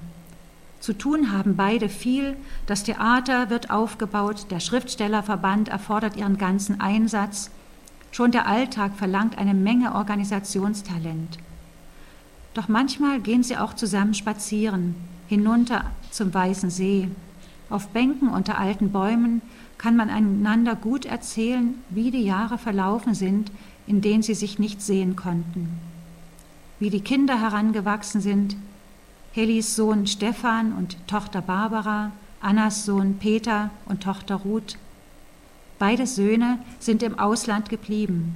Zu 0.80 0.94
tun 0.94 1.32
haben 1.32 1.56
beide 1.56 1.90
viel, 1.90 2.36
das 2.66 2.84
Theater 2.84 3.52
wird 3.52 3.70
aufgebaut, 3.70 4.48
der 4.50 4.60
Schriftstellerverband 4.60 5.70
erfordert 5.70 6.18
ihren 6.18 6.40
ganzen 6.40 6.82
Einsatz, 6.82 7.52
schon 8.12 8.32
der 8.32 8.48
Alltag 8.48 8.94
verlangt 8.96 9.38
eine 9.38 9.54
Menge 9.54 9.94
Organisationstalent. 9.94 11.38
Doch 12.56 12.68
manchmal 12.68 13.20
gehen 13.20 13.44
sie 13.44 13.58
auch 13.58 13.76
zusammen 13.76 14.16
spazieren, 14.16 14.96
hinunter 15.28 15.86
zum 16.10 16.34
Weißen 16.34 16.72
See. 16.72 17.10
Auf 17.70 17.90
Bänken 17.90 18.28
unter 18.28 18.58
alten 18.58 18.92
Bäumen 18.92 19.44
kann 19.78 19.96
man 19.96 20.10
einander 20.10 20.76
gut 20.76 21.06
erzählen, 21.06 21.76
wie 21.92 22.10
die 22.10 22.24
Jahre 22.24 22.58
verlaufen 22.58 23.14
sind, 23.14 23.52
in 23.88 24.02
denen 24.02 24.24
sie 24.24 24.36
sich 24.36 24.60
nicht 24.60 24.82
sehen 24.82 25.16
konnten. 25.16 25.80
Wie 26.80 26.90
die 26.90 27.02
Kinder 27.02 27.40
herangewachsen 27.40 28.22
sind, 28.22 28.56
Helis 29.34 29.76
Sohn 29.76 30.08
Stefan 30.08 30.74
und 30.74 30.98
Tochter 31.08 31.42
Barbara, 31.42 32.12
Annas 32.42 32.86
Sohn 32.86 33.18
Peter 33.18 33.70
und 33.86 34.04
Tochter 34.04 34.36
Ruth. 34.36 34.78
Beide 35.80 36.06
Söhne 36.06 36.60
sind 36.80 37.02
im 37.04 37.18
Ausland 37.18 37.70
geblieben. 37.70 38.36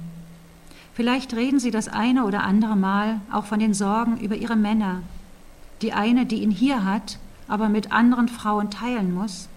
Vielleicht 0.94 1.34
reden 1.34 1.58
sie 1.58 1.70
das 1.70 1.88
eine 1.88 2.24
oder 2.24 2.42
andere 2.44 2.76
Mal 2.76 3.20
auch 3.30 3.44
von 3.44 3.58
den 3.58 3.74
Sorgen 3.74 4.16
über 4.16 4.36
ihre 4.36 4.56
Männer. 4.56 5.02
Die 5.82 5.92
eine, 5.92 6.24
die 6.24 6.42
ihn 6.42 6.50
hier 6.50 6.84
hat, 6.84 7.18
aber 7.48 7.68
mit 7.68 7.92
anderen 7.92 8.28
Frauen 8.28 8.70
teilen 8.70 9.12
muss. 9.12 9.48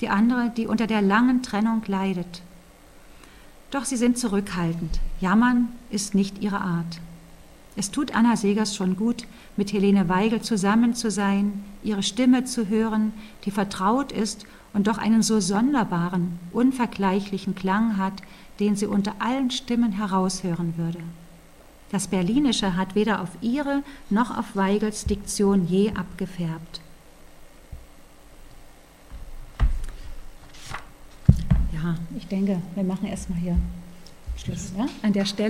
Die 0.00 0.08
andere, 0.08 0.50
die 0.56 0.66
unter 0.66 0.86
der 0.86 1.02
langen 1.02 1.42
Trennung 1.42 1.82
leidet. 1.86 2.42
Doch 3.76 3.84
sie 3.84 3.98
sind 3.98 4.16
zurückhaltend. 4.16 5.00
Jammern 5.20 5.68
ist 5.90 6.14
nicht 6.14 6.42
ihre 6.42 6.62
Art. 6.62 6.98
Es 7.76 7.90
tut 7.90 8.14
Anna 8.14 8.34
Segers 8.34 8.74
schon 8.74 8.96
gut, 8.96 9.26
mit 9.58 9.70
Helene 9.70 10.08
Weigel 10.08 10.40
zusammen 10.40 10.94
zu 10.94 11.10
sein, 11.10 11.62
ihre 11.82 12.02
Stimme 12.02 12.44
zu 12.46 12.68
hören, 12.68 13.12
die 13.44 13.50
vertraut 13.50 14.12
ist 14.12 14.46
und 14.72 14.86
doch 14.86 14.96
einen 14.96 15.20
so 15.20 15.40
sonderbaren, 15.40 16.38
unvergleichlichen 16.52 17.54
Klang 17.54 17.98
hat, 17.98 18.22
den 18.60 18.76
sie 18.76 18.86
unter 18.86 19.16
allen 19.18 19.50
Stimmen 19.50 19.92
heraushören 19.92 20.78
würde. 20.78 21.00
Das 21.92 22.08
Berlinische 22.08 22.76
hat 22.76 22.94
weder 22.94 23.20
auf 23.20 23.28
ihre 23.42 23.82
noch 24.08 24.38
auf 24.38 24.56
Weigels 24.56 25.04
Diktion 25.04 25.68
je 25.68 25.92
abgefärbt. 25.92 26.80
Ja, 31.86 31.94
ich 32.16 32.26
denke, 32.26 32.60
wir 32.74 32.82
machen 32.82 33.06
erstmal 33.06 33.38
hier 33.38 33.56
Schluss. 34.36 34.72
Ja? 34.76 34.86
An 35.02 35.12
der 35.12 35.24
Stelle 35.24 35.44